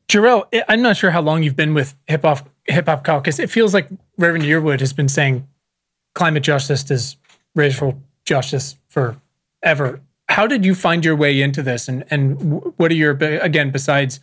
JaRel, 0.07 0.45
I'm 0.69 0.83
not 0.83 0.97
sure 0.97 1.09
how 1.09 1.21
long 1.21 1.41
you've 1.41 1.55
been 1.55 1.73
with 1.73 1.95
Hip 2.05 2.21
Hop 2.21 2.47
Hip 2.65 2.85
Hop 2.85 3.03
Caucus. 3.03 3.39
It 3.39 3.49
feels 3.49 3.73
like 3.73 3.89
Reverend 4.19 4.45
Yearwood 4.45 4.81
has 4.81 4.93
been 4.93 5.09
saying 5.09 5.47
climate 6.13 6.43
justice 6.43 6.91
is 6.91 7.17
racial 7.55 7.99
justice 8.25 8.77
forever. 8.87 9.99
How 10.27 10.45
did 10.45 10.63
you 10.63 10.75
find 10.75 11.03
your 11.03 11.15
way 11.15 11.41
into 11.41 11.63
this, 11.63 11.87
and 11.87 12.05
and 12.11 12.61
what 12.77 12.91
are 12.91 12.95
your 12.95 13.13
again 13.13 13.71
besides 13.71 14.19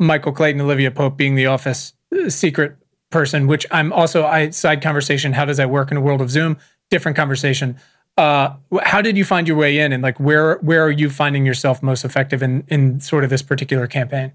Michael 0.00 0.32
Clayton, 0.32 0.60
Olivia 0.60 0.90
Pope 0.90 1.16
being 1.16 1.36
the 1.36 1.46
office 1.46 1.92
uh, 2.12 2.28
secret 2.28 2.76
person, 3.12 3.46
which 3.46 3.66
I'm 3.70 3.92
also 3.92 4.24
I 4.24 4.50
side 4.50 4.82
conversation. 4.82 5.32
How 5.32 5.44
does 5.44 5.58
that 5.58 5.70
work 5.70 5.90
in 5.90 5.96
a 5.96 6.00
world 6.00 6.20
of 6.20 6.30
Zoom? 6.30 6.56
Different 6.90 7.16
conversation. 7.16 7.78
Uh, 8.16 8.54
how 8.82 9.00
did 9.00 9.16
you 9.16 9.24
find 9.24 9.48
your 9.48 9.56
way 9.56 9.78
in, 9.78 9.92
and 9.92 10.02
like 10.02 10.18
where 10.18 10.56
where 10.58 10.82
are 10.82 10.90
you 10.90 11.08
finding 11.08 11.46
yourself 11.46 11.82
most 11.82 12.04
effective 12.04 12.42
in 12.42 12.64
in 12.68 13.00
sort 13.00 13.24
of 13.24 13.30
this 13.30 13.42
particular 13.42 13.86
campaign? 13.86 14.32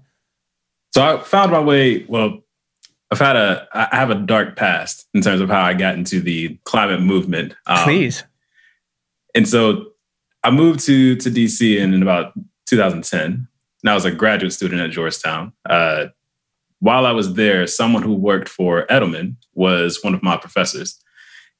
So 0.94 1.02
I 1.04 1.22
found 1.22 1.52
my 1.52 1.60
way. 1.60 2.04
Well, 2.08 2.42
I've 3.10 3.18
had 3.18 3.36
a 3.36 3.68
I 3.72 3.96
have 3.96 4.10
a 4.10 4.16
dark 4.16 4.56
past 4.56 5.06
in 5.14 5.22
terms 5.22 5.40
of 5.40 5.48
how 5.48 5.62
I 5.62 5.74
got 5.74 5.94
into 5.94 6.20
the 6.20 6.58
climate 6.64 7.00
movement. 7.00 7.54
Um, 7.66 7.84
Please. 7.84 8.24
And 9.34 9.46
so 9.46 9.92
I 10.42 10.50
moved 10.50 10.80
to 10.86 11.16
to 11.16 11.30
DC 11.30 11.78
in, 11.78 11.94
in 11.94 12.02
about 12.02 12.32
2010. 12.66 13.48
And 13.82 13.90
I 13.90 13.94
was 13.94 14.04
a 14.04 14.10
graduate 14.10 14.52
student 14.52 14.80
at 14.80 14.90
Georgetown. 14.90 15.52
Uh, 15.68 16.06
while 16.80 17.06
I 17.06 17.12
was 17.12 17.34
there, 17.34 17.66
someone 17.66 18.02
who 18.02 18.14
worked 18.14 18.48
for 18.48 18.86
Edelman 18.86 19.36
was 19.54 20.02
one 20.02 20.14
of 20.14 20.22
my 20.22 20.36
professors, 20.36 20.98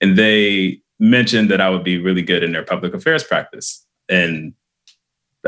and 0.00 0.16
they 0.16 0.80
mentioned 0.98 1.50
that 1.50 1.60
I 1.60 1.70
would 1.70 1.84
be 1.84 1.98
really 1.98 2.22
good 2.22 2.42
in 2.42 2.52
their 2.52 2.64
public 2.64 2.94
affairs 2.94 3.24
practice. 3.24 3.84
And 4.08 4.54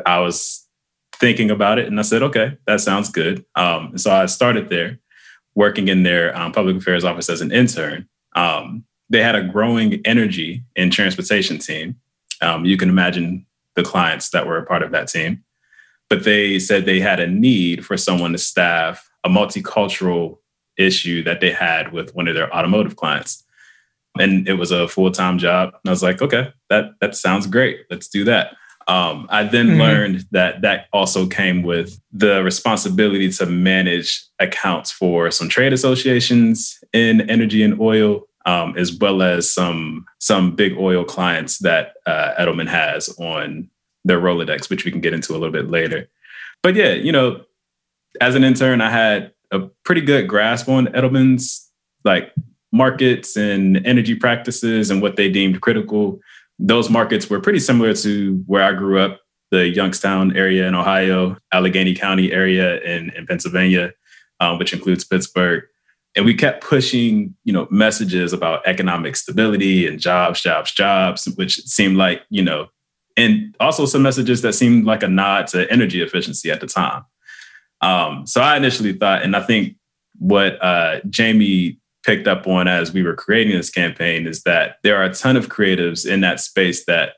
I 0.07 0.21
was 0.21 0.67
thinking 1.15 1.51
about 1.51 1.79
it. 1.79 1.87
And 1.87 1.99
I 1.99 2.03
said, 2.03 2.23
okay, 2.23 2.57
that 2.67 2.81
sounds 2.81 3.11
good. 3.11 3.45
Um, 3.57 3.99
so 3.99 4.11
I 4.11 4.27
started 4.27 4.71
there 4.71 4.99
working 5.55 5.89
in 5.89 6.03
their 6.03 6.37
um, 6.37 6.53
public 6.53 6.77
affairs 6.77 7.05
office 7.05 7.29
as 7.29 7.41
an 7.41 7.53
intern. 7.53 8.09
Um, 8.37 8.85
they 9.09 9.23
had 9.23 9.35
a 9.35 9.43
growing 9.43 10.01
energy 10.05 10.65
and 10.77 10.93
transportation 10.93 11.59
team. 11.59 11.97
Um, 12.41 12.65
you 12.65 12.77
can 12.77 12.89
imagine 12.89 13.45
the 13.75 13.83
clients 13.83 14.31
that 14.31 14.47
were 14.47 14.59
a 14.59 14.65
part 14.65 14.83
of 14.83 14.93
that 14.93 15.09
team. 15.09 15.45
But 16.09 16.25
they 16.25 16.59
said 16.59 16.87
they 16.87 17.01
had 17.01 17.21
a 17.21 17.27
need 17.27 17.85
for 17.85 17.97
someone 17.97 18.33
to 18.33 18.39
staff 18.39 19.10
a 19.25 19.29
multicultural 19.29 20.39
issue 20.77 21.23
that 21.25 21.41
they 21.41 21.53
had 21.53 21.93
with 21.93 22.15
one 22.15 22.29
of 22.29 22.35
their 22.35 22.55
automotive 22.55 22.97
clients. 22.97 23.45
And 24.19 24.49
it 24.49 24.55
was 24.55 24.71
a 24.71 24.89
full 24.89 25.11
time 25.11 25.39
job. 25.39 25.69
And 25.69 25.89
I 25.89 25.91
was 25.91 26.03
like, 26.03 26.21
okay, 26.21 26.53
that, 26.69 26.93
that 27.01 27.15
sounds 27.15 27.47
great. 27.47 27.81
Let's 27.91 28.09
do 28.09 28.25
that. 28.25 28.57
Um, 28.89 29.29
I 29.31 29.45
then 29.45 29.69
mm-hmm. 29.69 29.81
learned 29.81 30.27
that 30.33 30.63
that 30.63 30.87
also 30.93 31.27
came 31.27 31.63
with 31.63 32.01
the 32.13 32.43
responsibility 32.43 33.31
to 33.31 33.47
manage 33.47 34.25
accounts 34.41 34.91
for 34.91 35.31
some 35.31 35.49
trade 35.49 35.73
associations 35.73 36.83
in 36.93 37.29
energy 37.31 37.63
and 37.63 37.81
oil, 37.81 38.27
um, 38.47 38.77
as 38.77 38.93
well 38.93 39.23
as 39.23 39.53
some 39.53 40.07
some 40.19 40.57
big 40.57 40.77
oil 40.77 41.05
clients 41.05 41.59
that 41.59 41.93
uh, 42.07 42.35
Edelman 42.37 42.67
has 42.69 43.09
on 43.21 43.71
their 44.05 44.19
Rolodex, 44.21 44.69
which 44.69 44.85
we 44.85 44.91
can 44.91 45.01
get 45.01 45.15
into 45.15 45.33
a 45.33 45.39
little 45.39 45.53
bit 45.53 45.71
later. 45.71 46.09
But 46.63 46.75
yeah, 46.75 46.93
you 46.93 47.13
know, 47.13 47.45
as 48.21 48.35
an 48.35 48.45
intern, 48.45 48.81
I 48.81 48.91
had 48.91 49.33
a 49.51 49.61
pretty 49.85 50.01
good 50.01 50.29
grasp 50.29 50.69
on 50.69 50.87
Edelman's 50.89 51.71
like 52.05 52.33
markets 52.73 53.37
and 53.37 53.85
energy 53.87 54.15
practices 54.15 54.91
and 54.91 55.03
what 55.03 55.17
they 55.17 55.29
deemed 55.29 55.61
critical 55.61 56.21
those 56.61 56.91
markets 56.91 57.31
were 57.31 57.41
pretty 57.41 57.59
similar 57.59 57.95
to 57.95 58.43
where 58.47 58.63
I 58.63 58.75
grew 58.75 59.01
up, 59.01 59.21
the 59.51 59.69
Youngstown 59.69 60.37
area 60.37 60.69
in 60.69 60.75
Ohio, 60.75 61.37
Allegheny 61.53 61.95
County 61.95 62.31
area 62.31 62.81
in, 62.83 63.11
in 63.17 63.27
Pennsylvania, 63.27 63.93
um, 64.39 64.59
which 64.59 64.73
includes 64.73 65.05
Pittsburgh. 65.05 65.65
And 66.15 66.25
we 66.25 66.35
kept 66.35 66.63
pushing, 66.63 67.35
you 67.45 67.53
know, 67.53 67.67
messages 67.71 68.33
about 68.33 68.67
economic 68.67 69.17
stability 69.17 69.87
and 69.87 69.99
jobs, 69.99 70.43
jobs, 70.43 70.73
jobs, 70.73 71.27
which 71.37 71.57
seemed 71.63 71.97
like, 71.97 72.23
you 72.31 72.43
know, 72.43 72.69
and 73.17 73.57
also 73.59 73.87
some 73.87 74.03
messages 74.03 74.43
that 74.43 74.53
seemed 74.53 74.85
like 74.85 75.03
a 75.03 75.09
nod 75.09 75.47
to 75.49 75.71
energy 75.71 76.03
efficiency 76.03 76.51
at 76.51 76.61
the 76.61 76.67
time. 76.67 77.05
Um, 77.83 78.27
so 78.27 78.41
I 78.41 78.57
initially 78.57 78.93
thought, 78.93 79.23
and 79.23 79.35
I 79.35 79.43
think 79.43 79.77
what 80.19 80.63
uh, 80.63 81.01
Jamie 81.09 81.79
picked 82.03 82.27
up 82.27 82.47
on 82.47 82.69
as 82.69 82.93
we 82.93 83.03
were 83.03 83.15
creating 83.15 83.57
this 83.57 83.71
campaign 83.71 84.27
is 84.27 84.43
that 84.43 84.77
there 84.83 84.97
are 84.97 85.05
a 85.05 85.15
ton 85.15 85.37
of 85.37 85.49
creatives 85.49 86.07
in 86.07 86.21
that 86.21 86.41
space 86.41 86.85
that 86.87 87.15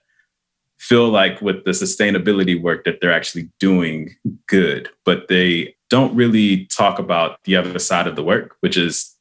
feel 0.78 1.08
like 1.08 1.40
with 1.40 1.64
the 1.64 1.70
sustainability 1.70 2.60
work 2.60 2.84
that 2.84 3.00
they're 3.00 3.12
actually 3.12 3.48
doing 3.60 4.14
good, 4.48 4.88
but 5.04 5.28
they 5.28 5.74
don't 5.90 6.14
really 6.14 6.66
talk 6.66 6.98
about 6.98 7.38
the 7.44 7.54
other 7.54 7.78
side 7.78 8.08
of 8.08 8.16
the 8.16 8.22
work, 8.22 8.56
which 8.60 8.76
is 8.76 9.14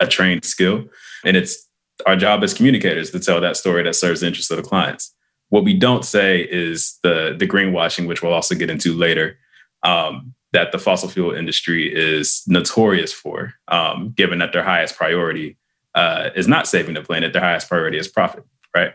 a 0.00 0.06
trained 0.06 0.44
skill. 0.44 0.84
And 1.24 1.36
it's 1.36 1.68
our 2.06 2.16
job 2.16 2.42
as 2.42 2.52
communicators 2.52 3.10
to 3.12 3.20
tell 3.20 3.40
that 3.40 3.56
story 3.56 3.82
that 3.84 3.94
serves 3.94 4.20
the 4.20 4.26
interest 4.26 4.50
of 4.50 4.56
the 4.56 4.62
clients. 4.62 5.14
What 5.50 5.64
we 5.64 5.74
don't 5.74 6.04
say 6.04 6.40
is 6.40 6.98
the 7.02 7.36
the 7.38 7.46
greenwashing, 7.46 8.08
which 8.08 8.22
we'll 8.22 8.32
also 8.32 8.54
get 8.54 8.68
into 8.68 8.92
later. 8.92 9.38
Um, 9.84 10.34
that 10.56 10.72
the 10.72 10.78
fossil 10.78 11.06
fuel 11.06 11.34
industry 11.34 11.94
is 11.94 12.42
notorious 12.46 13.12
for, 13.12 13.52
um, 13.68 14.14
given 14.16 14.38
that 14.38 14.54
their 14.54 14.62
highest 14.62 14.96
priority 14.96 15.58
uh, 15.94 16.30
is 16.34 16.48
not 16.48 16.66
saving 16.66 16.94
the 16.94 17.02
planet, 17.02 17.34
their 17.34 17.42
highest 17.42 17.68
priority 17.68 17.98
is 17.98 18.08
profit, 18.08 18.42
right? 18.74 18.92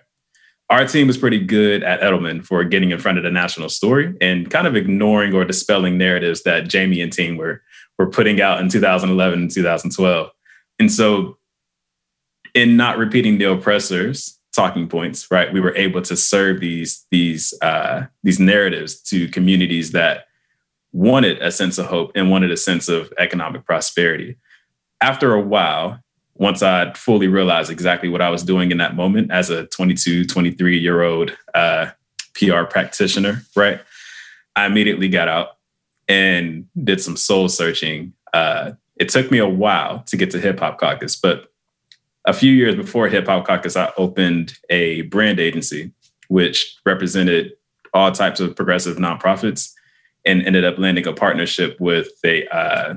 Our 0.71 0.87
team 0.87 1.05
was 1.05 1.19
pretty 1.19 1.37
good 1.37 1.83
at 1.83 2.01
Edelman 2.01 2.43
for 2.43 2.63
getting 2.63 2.89
in 2.89 2.97
front 2.97 3.19
of 3.19 3.23
the 3.23 3.29
national 3.29 3.69
story 3.69 4.15
and 4.19 4.49
kind 4.49 4.65
of 4.65 4.75
ignoring 4.75 5.35
or 5.35 5.45
dispelling 5.45 5.99
narratives 5.99 6.41
that 6.43 6.67
Jamie 6.67 6.99
and 6.99 7.13
team 7.13 7.37
were 7.37 7.61
were 7.99 8.09
putting 8.09 8.41
out 8.41 8.59
in 8.59 8.67
2011 8.67 9.39
and 9.39 9.51
2012. 9.51 10.31
And 10.79 10.91
so 10.91 11.37
in 12.55 12.75
not 12.75 12.97
repeating 12.97 13.37
the 13.37 13.51
oppressors 13.51 14.39
talking 14.51 14.87
points, 14.87 15.29
right? 15.29 15.53
We 15.53 15.59
were 15.59 15.75
able 15.75 16.01
to 16.01 16.17
serve 16.17 16.59
these 16.59 17.05
these 17.11 17.53
uh, 17.61 18.07
these 18.23 18.39
narratives 18.39 18.99
to 19.03 19.27
communities 19.27 19.91
that 19.91 20.25
wanted 20.93 21.41
a 21.41 21.51
sense 21.51 21.77
of 21.77 21.85
hope 21.85 22.11
and 22.15 22.29
wanted 22.29 22.51
a 22.51 22.57
sense 22.57 22.89
of 22.89 23.13
economic 23.17 23.65
prosperity. 23.65 24.37
After 24.99 25.33
a 25.33 25.41
while, 25.41 25.99
once 26.35 26.61
I 26.63 26.91
fully 26.93 27.27
realized 27.27 27.71
exactly 27.71 28.09
what 28.09 28.21
I 28.21 28.29
was 28.29 28.43
doing 28.43 28.71
in 28.71 28.77
that 28.79 28.95
moment 28.95 29.31
as 29.31 29.49
a 29.49 29.67
22, 29.67 30.25
23 30.25 30.77
year 30.77 31.03
old 31.03 31.35
uh, 31.53 31.91
PR 32.33 32.63
practitioner, 32.63 33.43
right? 33.55 33.79
I 34.55 34.65
immediately 34.65 35.07
got 35.07 35.27
out 35.27 35.57
and 36.07 36.65
did 36.83 37.01
some 37.01 37.15
soul 37.15 37.47
searching. 37.47 38.13
Uh, 38.33 38.71
it 38.97 39.09
took 39.09 39.31
me 39.31 39.37
a 39.37 39.47
while 39.47 40.03
to 40.07 40.17
get 40.17 40.31
to 40.31 40.39
Hip 40.39 40.59
Hop 40.59 40.79
Caucus, 40.79 41.15
but 41.15 41.51
a 42.25 42.33
few 42.33 42.51
years 42.51 42.75
before 42.75 43.07
Hip 43.07 43.27
Hop 43.27 43.47
Caucus, 43.47 43.75
I 43.75 43.91
opened 43.97 44.57
a 44.69 45.03
brand 45.03 45.39
agency 45.39 45.91
which 46.27 46.77
represented 46.85 47.53
all 47.93 48.11
types 48.11 48.39
of 48.39 48.55
progressive 48.55 48.97
nonprofits 48.97 49.73
and 50.25 50.41
ended 50.45 50.65
up 50.65 50.77
landing 50.77 51.07
a 51.07 51.13
partnership 51.13 51.77
with 51.79 52.09
a 52.23 52.47
uh, 52.47 52.95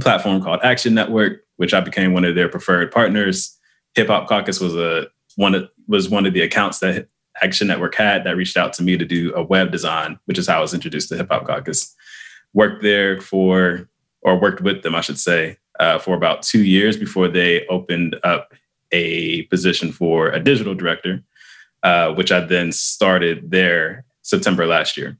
platform 0.00 0.42
called 0.42 0.60
Action 0.62 0.94
Network, 0.94 1.42
which 1.56 1.74
I 1.74 1.80
became 1.80 2.12
one 2.12 2.24
of 2.24 2.34
their 2.34 2.48
preferred 2.48 2.90
partners. 2.90 3.58
Hip 3.94 4.08
Hop 4.08 4.28
Caucus 4.28 4.60
was 4.60 4.74
a 4.74 5.08
one 5.36 5.54
of, 5.54 5.68
was 5.88 6.08
one 6.08 6.26
of 6.26 6.34
the 6.34 6.42
accounts 6.42 6.78
that 6.80 7.08
Action 7.42 7.68
Network 7.68 7.94
had 7.94 8.24
that 8.24 8.36
reached 8.36 8.56
out 8.56 8.72
to 8.74 8.82
me 8.82 8.96
to 8.96 9.04
do 9.04 9.34
a 9.34 9.42
web 9.42 9.72
design, 9.72 10.18
which 10.26 10.38
is 10.38 10.46
how 10.46 10.58
I 10.58 10.60
was 10.60 10.74
introduced 10.74 11.08
to 11.10 11.16
Hip 11.16 11.28
Hop 11.30 11.46
Caucus. 11.46 11.94
Worked 12.54 12.82
there 12.82 13.20
for, 13.20 13.88
or 14.22 14.38
worked 14.38 14.60
with 14.60 14.82
them, 14.82 14.94
I 14.94 15.00
should 15.00 15.18
say, 15.18 15.56
uh, 15.80 15.98
for 15.98 16.14
about 16.14 16.42
two 16.42 16.64
years 16.64 16.96
before 16.96 17.28
they 17.28 17.66
opened 17.68 18.16
up 18.22 18.52
a 18.92 19.42
position 19.44 19.90
for 19.90 20.28
a 20.28 20.38
digital 20.38 20.74
director, 20.74 21.22
uh, 21.82 22.12
which 22.12 22.30
I 22.30 22.40
then 22.40 22.72
started 22.72 23.50
there 23.50 24.04
September 24.20 24.66
last 24.66 24.96
year. 24.96 25.18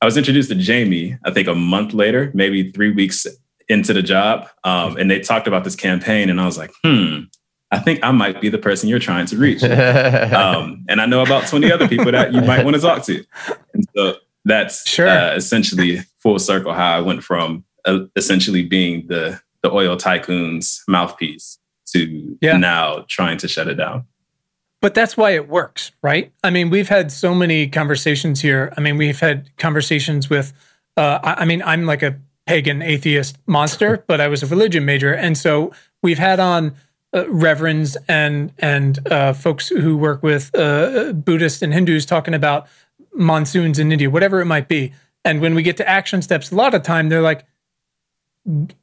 I 0.00 0.04
was 0.04 0.16
introduced 0.16 0.50
to 0.50 0.54
Jamie, 0.54 1.18
I 1.24 1.30
think 1.30 1.48
a 1.48 1.54
month 1.54 1.94
later, 1.94 2.30
maybe 2.34 2.70
three 2.70 2.92
weeks 2.92 3.26
into 3.68 3.92
the 3.92 4.02
job. 4.02 4.48
Um, 4.64 4.96
and 4.96 5.10
they 5.10 5.20
talked 5.20 5.46
about 5.46 5.64
this 5.64 5.76
campaign, 5.76 6.28
and 6.28 6.40
I 6.40 6.46
was 6.46 6.58
like, 6.58 6.70
hmm, 6.84 7.24
I 7.70 7.78
think 7.78 8.00
I 8.02 8.10
might 8.10 8.40
be 8.40 8.48
the 8.48 8.58
person 8.58 8.88
you're 8.88 8.98
trying 8.98 9.26
to 9.26 9.36
reach. 9.36 9.62
um, 9.64 10.84
and 10.88 11.00
I 11.00 11.06
know 11.06 11.22
about 11.22 11.48
20 11.48 11.72
other 11.72 11.88
people 11.88 12.12
that 12.12 12.32
you 12.32 12.40
might 12.42 12.64
want 12.64 12.76
to 12.76 12.82
talk 12.82 13.02
to. 13.04 13.24
And 13.74 13.84
so 13.96 14.16
that's 14.44 14.88
sure. 14.88 15.08
uh, 15.08 15.34
essentially 15.34 16.00
full 16.18 16.38
circle 16.38 16.72
how 16.72 16.96
I 16.96 17.00
went 17.00 17.24
from 17.24 17.64
uh, 17.84 18.00
essentially 18.16 18.64
being 18.64 19.06
the 19.08 19.40
the 19.62 19.72
oil 19.72 19.96
tycoon's 19.96 20.84
mouthpiece 20.86 21.58
to 21.86 22.38
yeah. 22.40 22.56
now 22.56 23.04
trying 23.08 23.38
to 23.38 23.48
shut 23.48 23.66
it 23.66 23.74
down. 23.74 24.06
But 24.82 24.94
that's 24.94 25.16
why 25.16 25.30
it 25.30 25.48
works, 25.48 25.92
right? 26.02 26.32
I 26.44 26.50
mean, 26.50 26.70
we've 26.70 26.88
had 26.88 27.10
so 27.10 27.34
many 27.34 27.66
conversations 27.66 28.40
here. 28.40 28.72
I 28.76 28.80
mean, 28.80 28.96
we've 28.98 29.18
had 29.18 29.50
conversations 29.56 30.28
with, 30.28 30.52
uh, 30.96 31.18
I, 31.22 31.42
I 31.42 31.44
mean, 31.44 31.62
I'm 31.62 31.86
like 31.86 32.02
a 32.02 32.18
pagan 32.46 32.82
atheist 32.82 33.38
monster, 33.46 34.04
but 34.06 34.20
I 34.20 34.28
was 34.28 34.42
a 34.42 34.46
religion 34.46 34.84
major. 34.84 35.14
And 35.14 35.36
so 35.36 35.72
we've 36.02 36.18
had 36.18 36.40
on 36.40 36.74
uh, 37.14 37.28
reverends 37.30 37.96
and 38.08 38.52
and 38.58 39.06
uh, 39.10 39.32
folks 39.32 39.68
who 39.68 39.96
work 39.96 40.22
with 40.22 40.54
uh, 40.54 41.12
Buddhists 41.12 41.62
and 41.62 41.72
Hindus 41.72 42.04
talking 42.04 42.34
about 42.34 42.66
monsoons 43.14 43.78
in 43.78 43.90
India, 43.90 44.10
whatever 44.10 44.40
it 44.40 44.46
might 44.46 44.68
be. 44.68 44.92
And 45.24 45.40
when 45.40 45.54
we 45.54 45.62
get 45.62 45.76
to 45.78 45.88
action 45.88 46.20
steps, 46.22 46.52
a 46.52 46.54
lot 46.54 46.74
of 46.74 46.82
time 46.82 47.08
they're 47.08 47.22
like, 47.22 47.46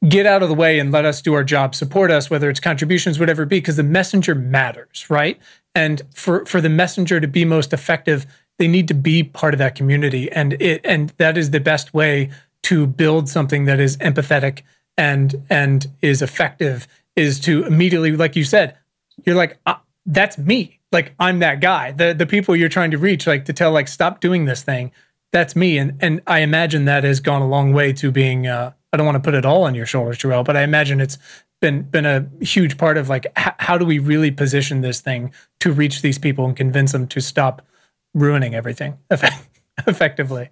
get 0.06 0.26
out 0.26 0.42
of 0.42 0.48
the 0.48 0.54
way 0.54 0.78
and 0.78 0.92
let 0.92 1.04
us 1.04 1.22
do 1.22 1.32
our 1.34 1.44
job, 1.44 1.74
support 1.74 2.10
us, 2.10 2.28
whether 2.28 2.50
it's 2.50 2.60
contributions, 2.60 3.18
whatever 3.18 3.44
it 3.44 3.48
be, 3.48 3.58
because 3.58 3.76
the 3.76 3.82
messenger 3.82 4.34
matters, 4.34 5.08
right? 5.08 5.40
And 5.74 6.02
for 6.14 6.44
for 6.46 6.60
the 6.60 6.68
messenger 6.68 7.20
to 7.20 7.26
be 7.26 7.44
most 7.44 7.72
effective, 7.72 8.26
they 8.58 8.68
need 8.68 8.88
to 8.88 8.94
be 8.94 9.22
part 9.22 9.54
of 9.54 9.58
that 9.58 9.74
community, 9.74 10.30
and 10.30 10.54
it 10.54 10.80
and 10.84 11.12
that 11.18 11.36
is 11.36 11.50
the 11.50 11.60
best 11.60 11.92
way 11.92 12.30
to 12.64 12.86
build 12.86 13.28
something 13.28 13.64
that 13.66 13.80
is 13.80 13.96
empathetic 13.98 14.62
and 14.96 15.44
and 15.50 15.86
is 16.00 16.22
effective 16.22 16.86
is 17.16 17.40
to 17.40 17.64
immediately, 17.64 18.16
like 18.16 18.36
you 18.36 18.44
said, 18.44 18.76
you're 19.24 19.36
like, 19.36 19.58
uh, 19.66 19.76
that's 20.06 20.36
me, 20.38 20.80
like 20.92 21.14
I'm 21.18 21.40
that 21.40 21.60
guy. 21.60 21.92
The 21.92 22.14
the 22.14 22.26
people 22.26 22.54
you're 22.54 22.68
trying 22.68 22.90
to 22.92 22.98
reach, 22.98 23.26
like 23.26 23.44
to 23.46 23.52
tell, 23.52 23.72
like 23.72 23.88
stop 23.88 24.20
doing 24.20 24.44
this 24.44 24.62
thing. 24.62 24.92
That's 25.32 25.56
me, 25.56 25.78
and 25.78 25.96
and 26.00 26.20
I 26.26 26.40
imagine 26.40 26.84
that 26.84 27.04
has 27.04 27.20
gone 27.20 27.42
a 27.42 27.48
long 27.48 27.72
way 27.72 27.92
to 27.94 28.10
being. 28.10 28.46
Uh, 28.46 28.72
I 28.92 28.96
don't 28.96 29.06
want 29.06 29.16
to 29.16 29.26
put 29.26 29.34
it 29.34 29.44
all 29.44 29.64
on 29.64 29.74
your 29.74 29.86
shoulders, 29.86 30.18
JaRel, 30.18 30.44
but 30.44 30.56
I 30.56 30.62
imagine 30.62 31.00
it's 31.00 31.18
been 31.60 31.82
been 31.82 32.06
a 32.06 32.28
huge 32.40 32.76
part 32.76 32.96
of 32.96 33.08
like 33.08 33.26
h- 33.36 33.54
how 33.58 33.78
do 33.78 33.84
we 33.84 33.98
really 33.98 34.30
position 34.30 34.80
this 34.80 35.00
thing 35.00 35.32
to 35.60 35.72
reach 35.72 36.02
these 36.02 36.18
people 36.18 36.44
and 36.44 36.56
convince 36.56 36.92
them 36.92 37.06
to 37.08 37.20
stop 37.20 37.62
ruining 38.14 38.54
everything 38.54 38.98
effectively. 39.86 40.50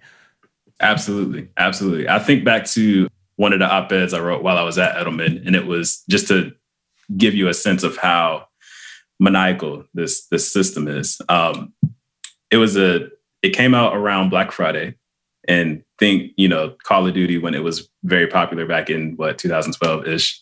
Absolutely, 0.79 1.49
absolutely. 1.57 2.09
I 2.09 2.19
think 2.19 2.43
back 2.43 2.65
to 2.65 3.07
one 3.35 3.53
of 3.53 3.59
the 3.59 3.69
op-eds 3.69 4.13
I 4.13 4.19
wrote 4.19 4.43
while 4.43 4.57
I 4.57 4.63
was 4.63 4.77
at 4.77 4.95
Edelman, 4.95 5.45
and 5.45 5.55
it 5.55 5.65
was 5.65 6.03
just 6.09 6.27
to 6.27 6.51
give 7.17 7.33
you 7.33 7.47
a 7.47 7.53
sense 7.53 7.83
of 7.83 7.97
how 7.97 8.47
maniacal 9.19 9.85
this 9.93 10.27
this 10.27 10.51
system 10.51 10.87
is. 10.87 11.21
Um, 11.29 11.73
it 12.51 12.57
was 12.57 12.77
a 12.77 13.09
it 13.41 13.49
came 13.49 13.73
out 13.73 13.95
around 13.95 14.29
Black 14.29 14.51
Friday, 14.51 14.95
and 15.47 15.83
think 15.99 16.31
you 16.37 16.47
know 16.47 16.75
Call 16.83 17.07
of 17.07 17.13
Duty 17.13 17.37
when 17.37 17.53
it 17.53 17.63
was 17.63 17.89
very 18.03 18.27
popular 18.27 18.65
back 18.65 18.89
in 18.89 19.15
what 19.15 19.37
2012 19.37 20.07
ish. 20.07 20.41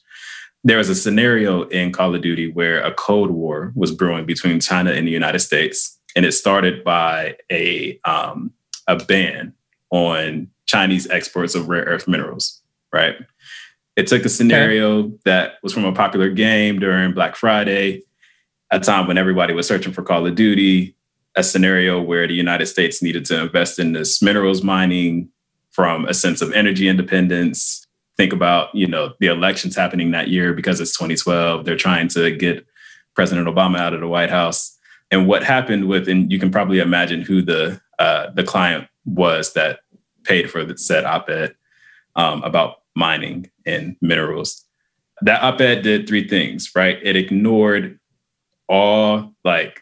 There 0.63 0.77
was 0.77 0.89
a 0.89 0.95
scenario 0.95 1.63
in 1.69 1.91
Call 1.91 2.13
of 2.13 2.21
Duty 2.21 2.51
where 2.51 2.81
a 2.81 2.93
Cold 2.93 3.31
War 3.31 3.71
was 3.75 3.91
brewing 3.91 4.25
between 4.25 4.59
China 4.59 4.91
and 4.91 5.07
the 5.07 5.11
United 5.11 5.39
States, 5.39 5.99
and 6.15 6.25
it 6.25 6.33
started 6.33 6.83
by 6.83 7.35
a 7.51 7.99
um, 8.05 8.51
a 8.87 8.95
ban 8.95 9.53
on 9.89 10.47
Chinese 10.65 11.09
exports 11.09 11.55
of 11.55 11.67
rare 11.67 11.83
earth 11.83 12.07
minerals. 12.07 12.61
Right. 12.93 13.15
It 13.95 14.07
took 14.07 14.23
a 14.23 14.29
scenario 14.29 14.99
okay. 14.99 15.13
that 15.25 15.53
was 15.63 15.73
from 15.73 15.85
a 15.85 15.93
popular 15.93 16.29
game 16.29 16.79
during 16.79 17.13
Black 17.13 17.35
Friday, 17.35 18.03
a 18.69 18.79
time 18.79 19.07
when 19.07 19.17
everybody 19.17 19.53
was 19.53 19.67
searching 19.67 19.93
for 19.93 20.03
Call 20.03 20.25
of 20.27 20.35
Duty 20.35 20.95
a 21.35 21.43
scenario 21.43 22.01
where 22.01 22.27
the 22.27 22.33
United 22.33 22.65
States 22.65 23.01
needed 23.01 23.25
to 23.25 23.41
invest 23.41 23.79
in 23.79 23.93
this 23.93 24.21
minerals 24.21 24.63
mining 24.63 25.29
from 25.71 26.05
a 26.05 26.13
sense 26.13 26.41
of 26.41 26.51
energy 26.51 26.87
independence. 26.87 27.85
Think 28.21 28.33
about, 28.33 28.69
you 28.75 28.85
know, 28.85 29.15
the 29.19 29.25
elections 29.25 29.75
happening 29.75 30.11
that 30.11 30.27
year 30.27 30.53
because 30.53 30.79
it's 30.79 30.95
2012. 30.95 31.65
They're 31.65 31.75
trying 31.75 32.07
to 32.09 32.29
get 32.29 32.63
President 33.15 33.47
Obama 33.47 33.79
out 33.79 33.95
of 33.95 33.99
the 33.99 34.07
White 34.07 34.29
House. 34.29 34.77
And 35.09 35.27
what 35.27 35.43
happened 35.43 35.87
with, 35.87 36.07
and 36.07 36.31
you 36.31 36.37
can 36.37 36.51
probably 36.51 36.77
imagine 36.77 37.23
who 37.23 37.41
the 37.41 37.81
uh, 37.97 38.29
the 38.29 38.43
client 38.43 38.87
was 39.05 39.53
that 39.53 39.79
paid 40.23 40.51
for 40.51 40.63
the 40.63 40.77
said 40.77 41.03
op-ed 41.03 41.55
um, 42.15 42.43
about 42.43 42.83
mining 42.95 43.49
and 43.65 43.95
minerals. 44.01 44.67
That 45.23 45.41
op-ed 45.41 45.81
did 45.81 46.07
three 46.07 46.27
things, 46.27 46.69
right? 46.75 46.99
It 47.01 47.15
ignored 47.15 47.99
all 48.67 49.33
like 49.43 49.81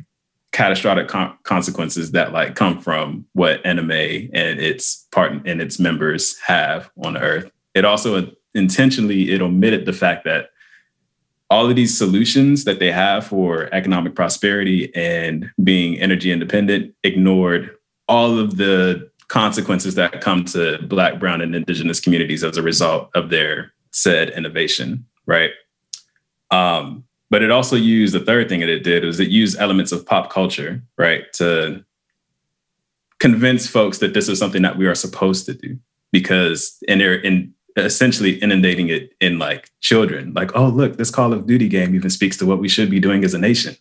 catastrophic 0.53 1.09
con- 1.09 1.37
consequences 1.43 2.11
that 2.11 2.31
like 2.31 2.55
come 2.55 2.79
from 2.79 3.25
what 3.33 3.61
NMA 3.65 4.29
and 4.31 4.61
its 4.61 5.07
part 5.11 5.33
and 5.45 5.61
its 5.61 5.77
members 5.77 6.39
have 6.39 6.89
on 7.03 7.17
Earth. 7.17 7.51
It 7.79 7.85
also 7.85 8.31
intentionally 8.53 9.31
it 9.31 9.41
omitted 9.41 9.85
the 9.85 9.93
fact 9.93 10.25
that 10.25 10.51
all 11.49 11.67
of 11.67 11.75
these 11.75 11.97
solutions 11.97 12.65
that 12.65 12.79
they 12.79 12.91
have 12.91 13.25
for 13.25 13.73
economic 13.73 14.13
prosperity 14.13 14.93
and 14.95 15.49
being 15.63 15.99
energy 15.99 16.31
independent 16.31 16.93
ignored 17.03 17.75
all 18.07 18.37
of 18.37 18.57
the 18.57 19.09
consequences 19.29 19.95
that 19.95 20.21
come 20.21 20.45
to 20.45 20.79
black 20.83 21.19
brown 21.19 21.41
and 21.41 21.55
indigenous 21.55 21.99
communities 21.99 22.43
as 22.43 22.57
a 22.57 22.61
result 22.61 23.09
of 23.15 23.29
their 23.29 23.71
said 23.91 24.29
innovation 24.29 25.05
right? 25.29 25.51
Um, 26.49 27.05
but 27.29 27.43
it 27.43 27.51
also 27.51 27.75
used 27.75 28.15
the 28.15 28.19
third 28.19 28.49
thing 28.49 28.61
that 28.61 28.69
it 28.69 28.83
did 28.83 29.05
was 29.05 29.19
it 29.19 29.29
used 29.29 29.59
elements 29.59 29.91
of 29.91 30.05
pop 30.05 30.31
culture, 30.31 30.81
right, 30.97 31.31
to 31.33 31.85
convince 33.19 33.67
folks 33.67 33.99
that 33.99 34.15
this 34.15 34.27
is 34.27 34.39
something 34.39 34.63
that 34.63 34.77
we 34.77 34.87
are 34.87 34.95
supposed 34.95 35.45
to 35.45 35.53
do 35.53 35.77
because 36.11 36.77
in 36.87 36.97
they're 36.97 37.13
in 37.13 37.53
essentially 37.77 38.41
inundating 38.41 38.89
it 38.89 39.13
in 39.19 39.39
like 39.39 39.69
children 39.81 40.33
like 40.33 40.55
oh 40.55 40.67
look 40.67 40.97
this 40.97 41.11
call 41.11 41.33
of 41.33 41.45
duty 41.47 41.67
game 41.67 41.95
even 41.95 42.09
speaks 42.09 42.37
to 42.37 42.45
what 42.45 42.59
we 42.59 42.67
should 42.67 42.89
be 42.89 42.99
doing 42.99 43.23
as 43.23 43.33
a 43.33 43.39
nation 43.39 43.75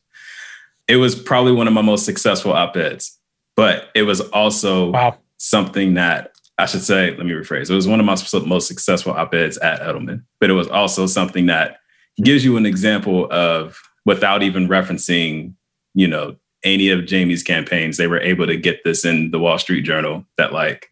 it 0.86 0.96
was 0.96 1.14
probably 1.14 1.52
one 1.52 1.66
of 1.66 1.72
my 1.72 1.82
most 1.82 2.04
successful 2.04 2.52
op-eds 2.52 3.18
but 3.56 3.88
it 3.94 4.02
was 4.02 4.20
also 4.20 4.90
wow. 4.90 5.16
something 5.38 5.94
that 5.94 6.32
i 6.58 6.66
should 6.66 6.82
say 6.82 7.10
let 7.16 7.26
me 7.26 7.32
rephrase 7.32 7.70
it 7.70 7.74
was 7.74 7.88
one 7.88 7.98
of 7.98 8.06
my 8.06 8.16
most 8.46 8.66
successful 8.68 9.12
op-eds 9.12 9.58
at 9.58 9.80
edelman 9.80 10.22
but 10.38 10.50
it 10.50 10.54
was 10.54 10.68
also 10.68 11.06
something 11.06 11.46
that 11.46 11.78
gives 12.22 12.44
you 12.44 12.56
an 12.56 12.66
example 12.66 13.28
of 13.30 13.80
without 14.04 14.42
even 14.42 14.68
referencing, 14.68 15.54
you 15.94 16.08
know, 16.08 16.36
any 16.64 16.88
of 16.88 17.06
Jamie's 17.06 17.42
campaigns, 17.42 17.96
they 17.96 18.06
were 18.06 18.20
able 18.20 18.46
to 18.46 18.56
get 18.56 18.82
this 18.84 19.04
in 19.04 19.30
the 19.30 19.38
Wall 19.38 19.58
Street 19.58 19.82
Journal 19.82 20.24
that 20.36 20.52
like 20.52 20.90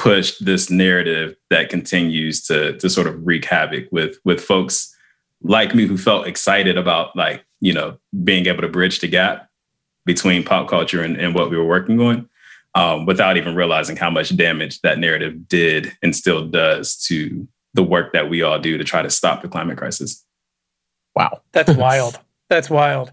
pushed 0.00 0.42
this 0.42 0.70
narrative 0.70 1.36
that 1.50 1.68
continues 1.68 2.42
to 2.42 2.74
to 2.78 2.88
sort 2.88 3.06
of 3.06 3.26
wreak 3.26 3.44
havoc 3.44 3.86
with 3.92 4.18
with 4.24 4.40
folks 4.42 4.96
like 5.42 5.74
me 5.74 5.86
who 5.86 5.98
felt 5.98 6.26
excited 6.26 6.78
about 6.78 7.14
like, 7.14 7.44
you 7.60 7.74
know, 7.74 7.98
being 8.24 8.46
able 8.46 8.62
to 8.62 8.68
bridge 8.68 9.00
the 9.00 9.08
gap 9.08 9.50
between 10.06 10.42
pop 10.42 10.68
culture 10.68 11.02
and, 11.02 11.18
and 11.18 11.34
what 11.34 11.50
we 11.50 11.56
were 11.58 11.66
working 11.66 12.00
on 12.00 12.28
um, 12.74 13.04
without 13.04 13.36
even 13.36 13.54
realizing 13.54 13.94
how 13.94 14.08
much 14.08 14.34
damage 14.34 14.80
that 14.80 14.98
narrative 14.98 15.46
did 15.48 15.92
and 16.02 16.16
still 16.16 16.46
does 16.46 16.96
to 16.96 17.46
the 17.74 17.82
work 17.82 18.14
that 18.14 18.30
we 18.30 18.40
all 18.40 18.58
do 18.58 18.78
to 18.78 18.84
try 18.84 19.02
to 19.02 19.10
stop 19.10 19.42
the 19.42 19.48
climate 19.48 19.76
crisis. 19.76 20.24
Wow. 21.14 21.42
That's 21.52 21.72
wild. 21.76 22.18
That's 22.48 22.70
wild. 22.70 23.12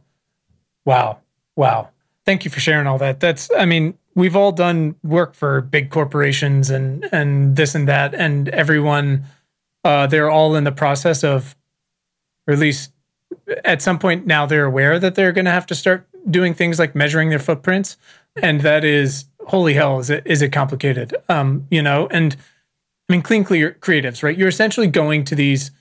Wow. 0.85 1.19
Wow. 1.57 1.89
Thank 2.25 2.45
you 2.45 2.51
for 2.51 2.61
sharing 2.61 2.87
all 2.87 2.97
that. 2.99 3.19
That's, 3.19 3.51
I 3.57 3.65
mean, 3.65 3.97
we've 4.17 4.35
all 4.35 4.51
done 4.51 4.95
work 5.03 5.35
for 5.35 5.61
big 5.61 5.91
corporations 5.91 6.69
and 6.71 7.07
and 7.13 7.55
this 7.55 7.75
and 7.75 7.87
that, 7.87 8.13
and 8.13 8.49
everyone, 8.49 9.23
uh, 9.85 10.07
they're 10.07 10.29
all 10.29 10.55
in 10.55 10.65
the 10.65 10.71
process 10.71 11.23
of, 11.23 11.55
or 12.47 12.53
at 12.53 12.59
least 12.59 12.91
at 13.63 13.81
some 13.81 13.99
point 13.99 14.25
now, 14.25 14.45
they're 14.45 14.65
aware 14.65 14.99
that 14.99 15.15
they're 15.15 15.31
going 15.31 15.45
to 15.45 15.51
have 15.51 15.67
to 15.67 15.75
start 15.75 16.07
doing 16.29 16.53
things 16.53 16.79
like 16.79 16.95
measuring 16.95 17.29
their 17.29 17.39
footprints, 17.39 17.95
and 18.41 18.61
that 18.61 18.83
is 18.83 19.25
holy 19.45 19.75
hell, 19.75 19.99
is 19.99 20.09
it 20.09 20.23
is 20.25 20.41
it 20.41 20.51
complicated? 20.51 21.15
Um, 21.29 21.67
you 21.69 21.81
know, 21.81 22.07
and 22.07 22.35
I 23.07 23.13
mean, 23.13 23.21
clean 23.21 23.43
clear 23.43 23.77
creatives, 23.79 24.23
right? 24.23 24.37
You're 24.37 24.49
essentially 24.49 24.87
going 24.87 25.23
to 25.25 25.35
these 25.35 25.71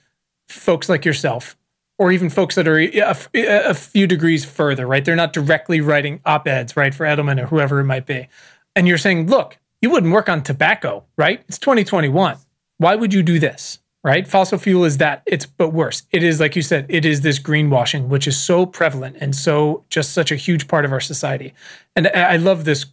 folks 0.47 0.87
like 0.87 1.03
yourself 1.03 1.57
or 1.97 2.11
even 2.11 2.29
folks 2.29 2.55
that 2.55 2.67
are 2.67 2.77
a, 2.77 3.15
a, 3.33 3.73
few 3.73 4.07
degrees 4.07 4.45
further, 4.45 4.85
right? 4.85 5.03
They're 5.03 5.15
not 5.15 5.33
directly 5.33 5.81
writing 5.81 6.21
op 6.25 6.47
eds, 6.47 6.77
right, 6.77 6.93
for 6.93 7.05
Edelman 7.05 7.41
or 7.41 7.47
whoever 7.47 7.79
it 7.79 7.85
might 7.85 8.05
be. 8.05 8.27
And 8.75 8.87
you're 8.87 8.97
saying, 8.97 9.27
look, 9.27 9.57
you 9.81 9.89
wouldn't 9.89 10.13
work 10.13 10.29
on 10.29 10.43
tobacco, 10.43 11.03
right? 11.17 11.43
It's 11.47 11.57
2021. 11.57 12.37
Why 12.77 12.95
would 12.95 13.13
you 13.13 13.23
do 13.23 13.39
this, 13.39 13.79
right? 14.03 14.27
Fossil 14.27 14.59
fuel 14.59 14.85
is 14.85 14.97
that, 14.97 15.23
it's 15.25 15.45
but 15.45 15.69
worse. 15.69 16.03
It 16.11 16.21
is, 16.21 16.39
like 16.39 16.55
you 16.55 16.61
said, 16.61 16.85
it 16.89 17.05
is 17.05 17.21
this 17.21 17.39
greenwashing, 17.39 18.07
which 18.07 18.27
is 18.27 18.37
so 18.37 18.65
prevalent 18.65 19.17
and 19.19 19.35
so 19.35 19.83
just 19.89 20.13
such 20.13 20.31
a 20.31 20.35
huge 20.35 20.67
part 20.67 20.85
of 20.85 20.91
our 20.91 20.99
society. 20.99 21.53
And 21.95 22.07
I 22.09 22.37
love 22.37 22.65
this 22.65 22.85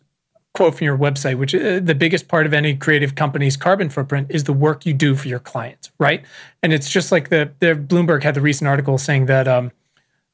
quote 0.55 0.77
from 0.77 0.85
your 0.85 0.97
website, 0.97 1.37
which 1.37 1.55
uh, 1.55 1.81
the 1.81 1.95
biggest 1.95 2.29
part 2.29 2.47
of 2.47 2.55
any 2.55 2.75
creative 2.75 3.15
company's 3.15 3.57
carbon 3.57 3.91
footprint 3.91 4.29
is 4.31 4.45
the 4.45 4.53
work 4.53 4.87
you 4.87 4.95
do 4.95 5.15
for 5.15 5.29
your 5.29 5.41
clients, 5.41 5.91
right? 5.99 6.25
And 6.63 6.73
it's 6.73 6.89
just 6.89 7.11
like 7.11 7.29
the, 7.29 7.53
the 7.59 7.75
Bloomberg 7.75 8.23
had 8.23 8.35
the 8.35 8.41
recent 8.41 8.69
article 8.69 8.97
saying 8.97 9.27
that 9.27 9.49
um, 9.49 9.73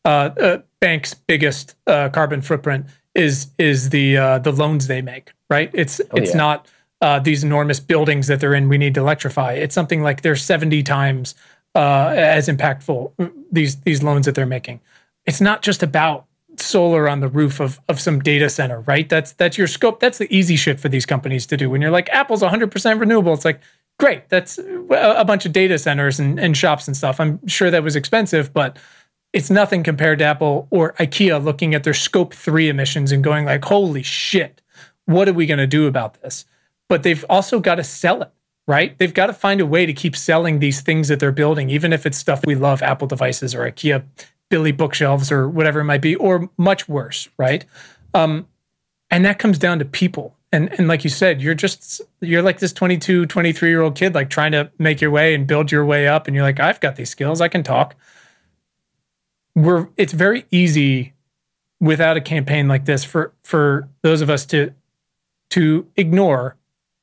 uh, 0.04 0.30
uh, 0.40 0.58
banks' 0.80 1.14
biggest 1.14 1.74
uh, 1.86 2.08
carbon 2.10 2.42
footprint 2.42 2.86
is 3.14 3.48
is 3.58 3.90
the 3.90 4.16
uh, 4.16 4.38
the 4.38 4.52
loans 4.52 4.86
they 4.86 5.02
make, 5.02 5.32
right? 5.48 5.70
It's 5.74 6.00
oh, 6.00 6.16
it's 6.16 6.30
yeah. 6.30 6.36
not 6.36 6.68
uh, 7.00 7.18
these 7.18 7.42
enormous 7.42 7.80
buildings 7.80 8.26
that 8.28 8.40
they're 8.40 8.54
in. 8.54 8.68
We 8.68 8.78
need 8.78 8.94
to 8.94 9.00
electrify. 9.00 9.54
It's 9.54 9.74
something 9.74 10.02
like 10.02 10.22
they're 10.22 10.36
seventy 10.36 10.82
times 10.82 11.34
as 11.74 12.48
impactful 12.48 13.12
these 13.50 13.76
these 13.80 14.02
loans 14.02 14.26
that 14.26 14.34
they're 14.34 14.46
making. 14.46 14.80
It's 15.26 15.40
not 15.40 15.62
just 15.62 15.82
about 15.82 16.26
solar 16.60 17.08
on 17.08 17.20
the 17.20 17.28
roof 17.28 17.60
of 17.60 17.80
of 17.88 18.00
some 18.00 18.20
data 18.20 18.48
center, 18.48 18.80
right? 18.82 19.08
That's 19.08 19.32
that's 19.32 19.58
your 19.58 19.66
scope. 19.66 20.00
That's 20.00 20.18
the 20.18 20.34
easy 20.34 20.56
shit 20.56 20.80
for 20.80 20.88
these 20.88 21.06
companies 21.06 21.46
to 21.46 21.56
do. 21.56 21.70
When 21.70 21.80
you're 21.80 21.90
like 21.90 22.08
Apple's 22.10 22.42
100% 22.42 23.00
renewable, 23.00 23.32
it's 23.34 23.44
like 23.44 23.60
great. 23.98 24.28
That's 24.28 24.58
a 24.58 25.24
bunch 25.24 25.46
of 25.46 25.52
data 25.52 25.78
centers 25.78 26.18
and, 26.18 26.38
and 26.38 26.56
shops 26.56 26.86
and 26.86 26.96
stuff. 26.96 27.20
I'm 27.20 27.46
sure 27.46 27.70
that 27.70 27.82
was 27.82 27.96
expensive, 27.96 28.52
but 28.52 28.78
it's 29.32 29.50
nothing 29.50 29.82
compared 29.82 30.18
to 30.20 30.24
Apple 30.24 30.66
or 30.70 30.94
IKEA 30.94 31.42
looking 31.42 31.74
at 31.74 31.84
their 31.84 31.94
scope 31.94 32.34
3 32.34 32.68
emissions 32.68 33.12
and 33.12 33.22
going 33.22 33.44
like, 33.44 33.64
"Holy 33.64 34.02
shit. 34.02 34.60
What 35.06 35.28
are 35.28 35.32
we 35.32 35.46
going 35.46 35.58
to 35.58 35.66
do 35.66 35.86
about 35.86 36.20
this?" 36.22 36.44
But 36.88 37.02
they've 37.02 37.24
also 37.28 37.60
got 37.60 37.76
to 37.76 37.84
sell 37.84 38.22
it 38.22 38.32
right? 38.66 38.96
They've 38.98 39.12
got 39.12 39.26
to 39.26 39.32
find 39.32 39.60
a 39.60 39.66
way 39.66 39.84
to 39.84 39.92
keep 39.92 40.14
selling 40.14 40.60
these 40.60 40.80
things 40.80 41.08
that 41.08 41.18
they're 41.18 41.32
building, 41.32 41.70
even 41.70 41.92
if 41.92 42.06
it's 42.06 42.16
stuff 42.16 42.46
we 42.46 42.54
love, 42.54 42.82
Apple 42.82 43.08
devices 43.08 43.52
or 43.52 43.68
IKEA 43.68 44.04
Billy 44.50 44.72
bookshelves 44.72 45.32
or 45.32 45.48
whatever 45.48 45.80
it 45.80 45.84
might 45.84 46.02
be, 46.02 46.14
or 46.16 46.50
much 46.58 46.88
worse, 46.88 47.28
right? 47.38 47.64
Um, 48.12 48.46
and 49.10 49.24
that 49.24 49.38
comes 49.38 49.58
down 49.58 49.78
to 49.78 49.84
people. 49.84 50.36
And, 50.52 50.72
and 50.78 50.88
like 50.88 51.04
you 51.04 51.10
said, 51.10 51.40
you're 51.40 51.54
just, 51.54 52.02
you're 52.20 52.42
like 52.42 52.58
this 52.58 52.72
22, 52.72 53.26
23 53.26 53.68
year 53.68 53.80
old 53.80 53.94
kid, 53.94 54.14
like 54.14 54.28
trying 54.28 54.52
to 54.52 54.70
make 54.78 55.00
your 55.00 55.10
way 55.10 55.34
and 55.34 55.46
build 55.46 55.70
your 55.72 55.84
way 55.84 56.08
up. 56.08 56.26
And 56.26 56.34
you're 56.34 56.44
like, 56.44 56.60
I've 56.60 56.80
got 56.80 56.96
these 56.96 57.08
skills, 57.08 57.40
I 57.40 57.48
can 57.48 57.62
talk. 57.62 57.94
We're, 59.54 59.88
it's 59.96 60.12
very 60.12 60.44
easy 60.50 61.14
without 61.80 62.16
a 62.16 62.20
campaign 62.20 62.68
like 62.68 62.84
this 62.84 63.04
for, 63.04 63.32
for 63.42 63.88
those 64.02 64.20
of 64.20 64.28
us 64.28 64.44
to, 64.46 64.74
to 65.50 65.86
ignore, 65.96 66.56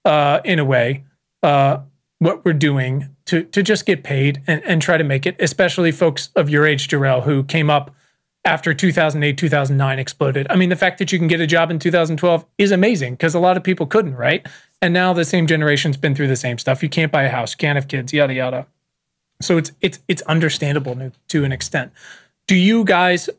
uh, 0.06 0.40
in 0.46 0.60
a 0.60 0.66
way, 0.66 1.04
uh, 1.44 1.80
what 2.20 2.44
we're 2.44 2.54
doing 2.54 3.10
to 3.26 3.44
to 3.44 3.62
just 3.62 3.86
get 3.86 4.04
paid 4.04 4.42
and, 4.48 4.64
and 4.64 4.82
try 4.82 4.98
to 4.98 5.04
make 5.04 5.26
it, 5.26 5.36
especially 5.40 5.92
folks 5.92 6.30
of 6.36 6.50
your 6.50 6.66
age, 6.66 6.88
JaRel, 6.88 7.24
who 7.24 7.44
came 7.44 7.70
up 7.70 7.94
after 8.46 8.74
2008, 8.74 9.38
2009 9.38 10.00
exploded. 10.00 10.48
I 10.50 10.56
mean, 10.56 10.70
the 10.70 10.76
fact 10.76 11.00
that 11.00 11.12
you 11.12 11.20
can 11.20 11.28
get 11.28 11.42
a 11.42 11.48
job 11.48 11.70
in 11.70 11.80
2012 11.80 12.46
is 12.58 12.72
amazing 12.72 13.14
because 13.14 13.36
a 13.36 13.40
lot 13.40 13.58
of 13.58 13.64
people 13.64 13.86
couldn't, 13.86 14.16
right? 14.16 14.48
And 14.82 14.94
now 14.94 15.12
the 15.12 15.26
same 15.26 15.48
generation's 15.48 15.98
been 15.98 16.16
through 16.16 16.28
the 16.28 16.36
same 16.36 16.58
stuff. 16.58 16.82
You 16.82 16.90
can't 16.90 17.12
buy 17.12 17.24
a 17.24 17.30
house, 17.30 17.56
can't 17.56 17.76
have 17.76 17.88
kids, 17.88 18.14
yada 18.14 18.34
yada. 18.34 18.68
So 19.42 19.58
it's 19.58 19.72
it's 19.82 20.00
it's 20.08 20.22
understandable 20.24 21.12
to 21.28 21.44
an 21.44 21.52
extent. 21.52 21.92
Do 22.48 22.56
you 22.56 22.84
guys 22.84 23.30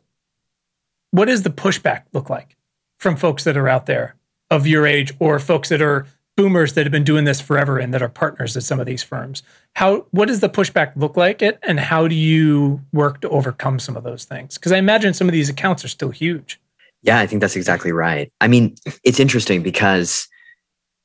what 1.11 1.25
does 1.25 1.43
the 1.43 1.49
pushback 1.49 2.03
look 2.13 2.29
like 2.29 2.55
from 2.99 3.15
folks 3.15 3.43
that 3.43 3.57
are 3.57 3.67
out 3.67 3.87
there 3.87 4.15
of 4.51 4.67
your 4.67 4.85
age 4.85 5.13
or 5.19 5.39
folks 5.39 5.69
that 5.69 5.81
are 5.81 6.05
boomers 6.39 6.71
that 6.71 6.85
have 6.85 6.91
been 6.93 7.03
doing 7.03 7.25
this 7.25 7.41
forever 7.41 7.79
and 7.79 7.93
that 7.93 8.01
are 8.01 8.07
partners 8.07 8.55
at 8.55 8.63
some 8.63 8.79
of 8.79 8.85
these 8.85 9.03
firms. 9.03 9.43
How 9.75 10.05
what 10.11 10.29
does 10.29 10.39
the 10.39 10.47
pushback 10.47 10.93
look 10.95 11.17
like 11.17 11.41
it 11.41 11.59
and 11.63 11.77
how 11.81 12.07
do 12.07 12.15
you 12.15 12.79
work 12.93 13.19
to 13.21 13.29
overcome 13.29 13.77
some 13.77 13.97
of 13.97 14.05
those 14.05 14.23
things? 14.23 14.57
Because 14.57 14.71
I 14.71 14.77
imagine 14.77 15.13
some 15.13 15.27
of 15.27 15.33
these 15.33 15.49
accounts 15.49 15.83
are 15.83 15.89
still 15.89 16.11
huge. 16.11 16.61
Yeah, 17.01 17.19
I 17.19 17.27
think 17.27 17.41
that's 17.41 17.57
exactly 17.57 17.91
right. 17.91 18.31
I 18.39 18.47
mean, 18.47 18.75
it's 19.03 19.19
interesting 19.19 19.63
because 19.63 20.29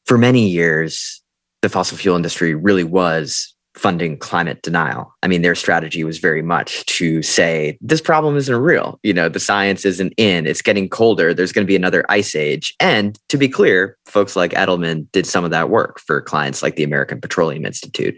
for 0.06 0.16
many 0.16 0.48
years 0.48 1.20
the 1.62 1.68
fossil 1.68 1.98
fuel 1.98 2.14
industry 2.14 2.54
really 2.54 2.84
was 2.84 3.53
funding 3.74 4.16
climate 4.16 4.62
denial. 4.62 5.12
I 5.22 5.28
mean, 5.28 5.42
their 5.42 5.54
strategy 5.54 6.04
was 6.04 6.18
very 6.18 6.42
much 6.42 6.86
to 6.86 7.22
say 7.22 7.76
this 7.80 8.00
problem 8.00 8.36
isn't 8.36 8.54
real. 8.54 9.00
You 9.02 9.12
know, 9.12 9.28
the 9.28 9.40
science 9.40 9.84
isn't 9.84 10.14
in. 10.16 10.46
It's 10.46 10.62
getting 10.62 10.88
colder. 10.88 11.34
There's 11.34 11.52
going 11.52 11.66
to 11.66 11.70
be 11.70 11.76
another 11.76 12.04
ice 12.08 12.34
age. 12.34 12.74
And 12.78 13.18
to 13.28 13.36
be 13.36 13.48
clear, 13.48 13.96
folks 14.06 14.36
like 14.36 14.52
Edelman 14.52 15.10
did 15.12 15.26
some 15.26 15.44
of 15.44 15.50
that 15.50 15.70
work 15.70 15.98
for 16.00 16.20
clients 16.20 16.62
like 16.62 16.76
the 16.76 16.84
American 16.84 17.20
Petroleum 17.20 17.66
Institute. 17.66 18.16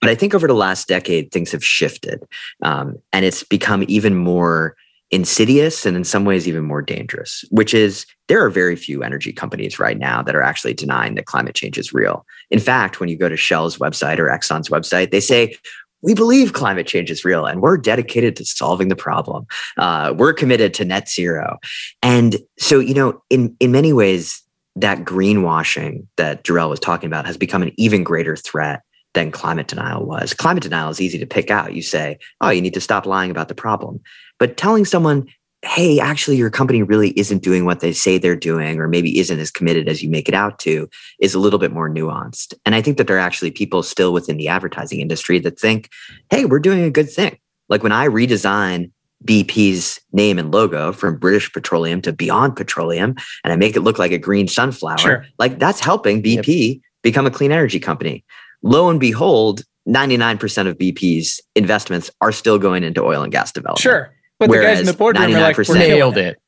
But 0.00 0.10
I 0.10 0.14
think 0.14 0.34
over 0.34 0.46
the 0.46 0.54
last 0.54 0.88
decade, 0.88 1.30
things 1.30 1.52
have 1.52 1.64
shifted, 1.64 2.24
um, 2.62 2.96
and 3.12 3.24
it's 3.24 3.44
become 3.44 3.84
even 3.86 4.16
more 4.16 4.76
insidious 5.10 5.86
and 5.86 5.96
in 5.96 6.04
some 6.04 6.24
ways 6.24 6.48
even 6.48 6.64
more 6.64 6.82
dangerous, 6.82 7.44
which 7.50 7.72
is 7.72 8.06
there 8.28 8.44
are 8.44 8.50
very 8.50 8.74
few 8.74 9.02
energy 9.04 9.32
companies 9.32 9.78
right 9.78 9.98
now 9.98 10.20
that 10.20 10.34
are 10.34 10.42
actually 10.42 10.74
denying 10.74 11.14
that 11.14 11.26
climate 11.26 11.54
change 11.54 11.78
is 11.78 11.92
real. 11.92 12.26
In 12.50 12.58
fact, 12.58 13.00
when 13.00 13.08
you 13.08 13.18
go 13.18 13.28
to 13.28 13.36
Shell's 13.36 13.78
website 13.78 14.18
or 14.18 14.28
Exxon's 14.28 14.68
website, 14.68 15.10
they 15.10 15.20
say, 15.20 15.56
we 16.02 16.14
believe 16.14 16.52
climate 16.52 16.86
change 16.86 17.10
is 17.10 17.24
real 17.24 17.46
and 17.46 17.60
we're 17.60 17.76
dedicated 17.76 18.36
to 18.36 18.44
solving 18.44 18.88
the 18.88 18.96
problem. 18.96 19.46
Uh, 19.76 20.14
we're 20.16 20.32
committed 20.32 20.72
to 20.74 20.84
net 20.84 21.08
zero. 21.08 21.58
And 22.02 22.36
so, 22.58 22.78
you 22.78 22.94
know, 22.94 23.20
in, 23.30 23.56
in 23.60 23.72
many 23.72 23.92
ways, 23.92 24.42
that 24.76 25.04
greenwashing 25.04 26.06
that 26.16 26.44
JaRel 26.44 26.68
was 26.68 26.80
talking 26.80 27.06
about 27.06 27.26
has 27.26 27.38
become 27.38 27.62
an 27.62 27.72
even 27.78 28.04
greater 28.04 28.36
threat 28.36 28.82
than 29.14 29.32
climate 29.32 29.68
denial 29.68 30.04
was. 30.04 30.34
Climate 30.34 30.62
denial 30.62 30.90
is 30.90 31.00
easy 31.00 31.18
to 31.18 31.26
pick 31.26 31.50
out. 31.50 31.74
You 31.74 31.80
say, 31.80 32.18
oh, 32.42 32.50
you 32.50 32.60
need 32.60 32.74
to 32.74 32.80
stop 32.80 33.06
lying 33.06 33.30
about 33.30 33.48
the 33.48 33.54
problem. 33.54 34.00
But 34.38 34.58
telling 34.58 34.84
someone, 34.84 35.26
hey, 35.66 35.98
actually, 35.98 36.36
your 36.36 36.50
company 36.50 36.82
really 36.82 37.10
isn't 37.10 37.42
doing 37.42 37.64
what 37.64 37.80
they 37.80 37.92
say 37.92 38.18
they're 38.18 38.36
doing, 38.36 38.78
or 38.78 38.88
maybe 38.88 39.18
isn't 39.18 39.40
as 39.40 39.50
committed 39.50 39.88
as 39.88 40.02
you 40.02 40.08
make 40.08 40.28
it 40.28 40.34
out 40.34 40.58
to, 40.60 40.88
is 41.20 41.34
a 41.34 41.38
little 41.38 41.58
bit 41.58 41.72
more 41.72 41.90
nuanced. 41.90 42.54
And 42.64 42.74
I 42.74 42.80
think 42.80 42.96
that 42.98 43.06
there 43.06 43.16
are 43.16 43.20
actually 43.20 43.50
people 43.50 43.82
still 43.82 44.12
within 44.12 44.36
the 44.36 44.48
advertising 44.48 45.00
industry 45.00 45.38
that 45.40 45.58
think, 45.58 45.90
hey, 46.30 46.44
we're 46.44 46.60
doing 46.60 46.82
a 46.82 46.90
good 46.90 47.10
thing. 47.10 47.38
Like 47.68 47.82
when 47.82 47.92
I 47.92 48.06
redesign 48.06 48.90
BP's 49.24 50.00
name 50.12 50.38
and 50.38 50.52
logo 50.52 50.92
from 50.92 51.18
British 51.18 51.52
Petroleum 51.52 52.00
to 52.02 52.12
Beyond 52.12 52.54
Petroleum, 52.54 53.16
and 53.42 53.52
I 53.52 53.56
make 53.56 53.76
it 53.76 53.80
look 53.80 53.98
like 53.98 54.12
a 54.12 54.18
green 54.18 54.46
sunflower, 54.46 54.98
sure. 54.98 55.26
like 55.38 55.58
that's 55.58 55.80
helping 55.80 56.22
BP 56.22 56.74
yep. 56.74 56.82
become 57.02 57.26
a 57.26 57.30
clean 57.30 57.50
energy 57.50 57.80
company. 57.80 58.24
Lo 58.62 58.88
and 58.88 59.00
behold, 59.00 59.62
99% 59.88 60.66
of 60.68 60.76
BP's 60.78 61.40
investments 61.54 62.10
are 62.20 62.32
still 62.32 62.58
going 62.58 62.82
into 62.82 63.02
oil 63.02 63.22
and 63.22 63.32
gas 63.32 63.52
development. 63.52 63.80
Sure. 63.80 64.12
But 64.38 64.50
the 64.50 64.58
guys 64.58 64.80
in 64.80 64.86
the 64.86 64.92
boardroom 64.92 65.34
are 65.34 65.40
like, 65.40 65.56
we're 65.56 65.78
nailed 65.78 66.16
it. 66.18 66.38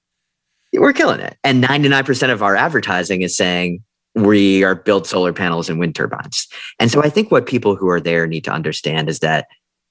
it. 0.73 0.81
We're 0.81 0.93
killing 0.93 1.21
it. 1.21 1.39
And 1.43 1.65
99% 1.65 2.31
of 2.31 2.43
our 2.43 2.55
advertising 2.55 3.23
is 3.23 3.37
saying 3.37 3.83
we 4.15 4.65
are 4.65 4.75
build 4.75 5.07
solar 5.07 5.33
panels 5.33 5.69
and 5.69 5.79
wind 5.79 5.95
turbines. 5.95 6.47
And 6.79 6.91
so 6.91 7.03
I 7.03 7.09
think 7.09 7.31
what 7.31 7.47
people 7.47 7.77
who 7.77 7.89
are 7.89 8.01
there 8.01 8.27
need 8.27 8.45
to 8.45 8.51
understand 8.51 9.09
is 9.09 9.21
that 9.21 9.47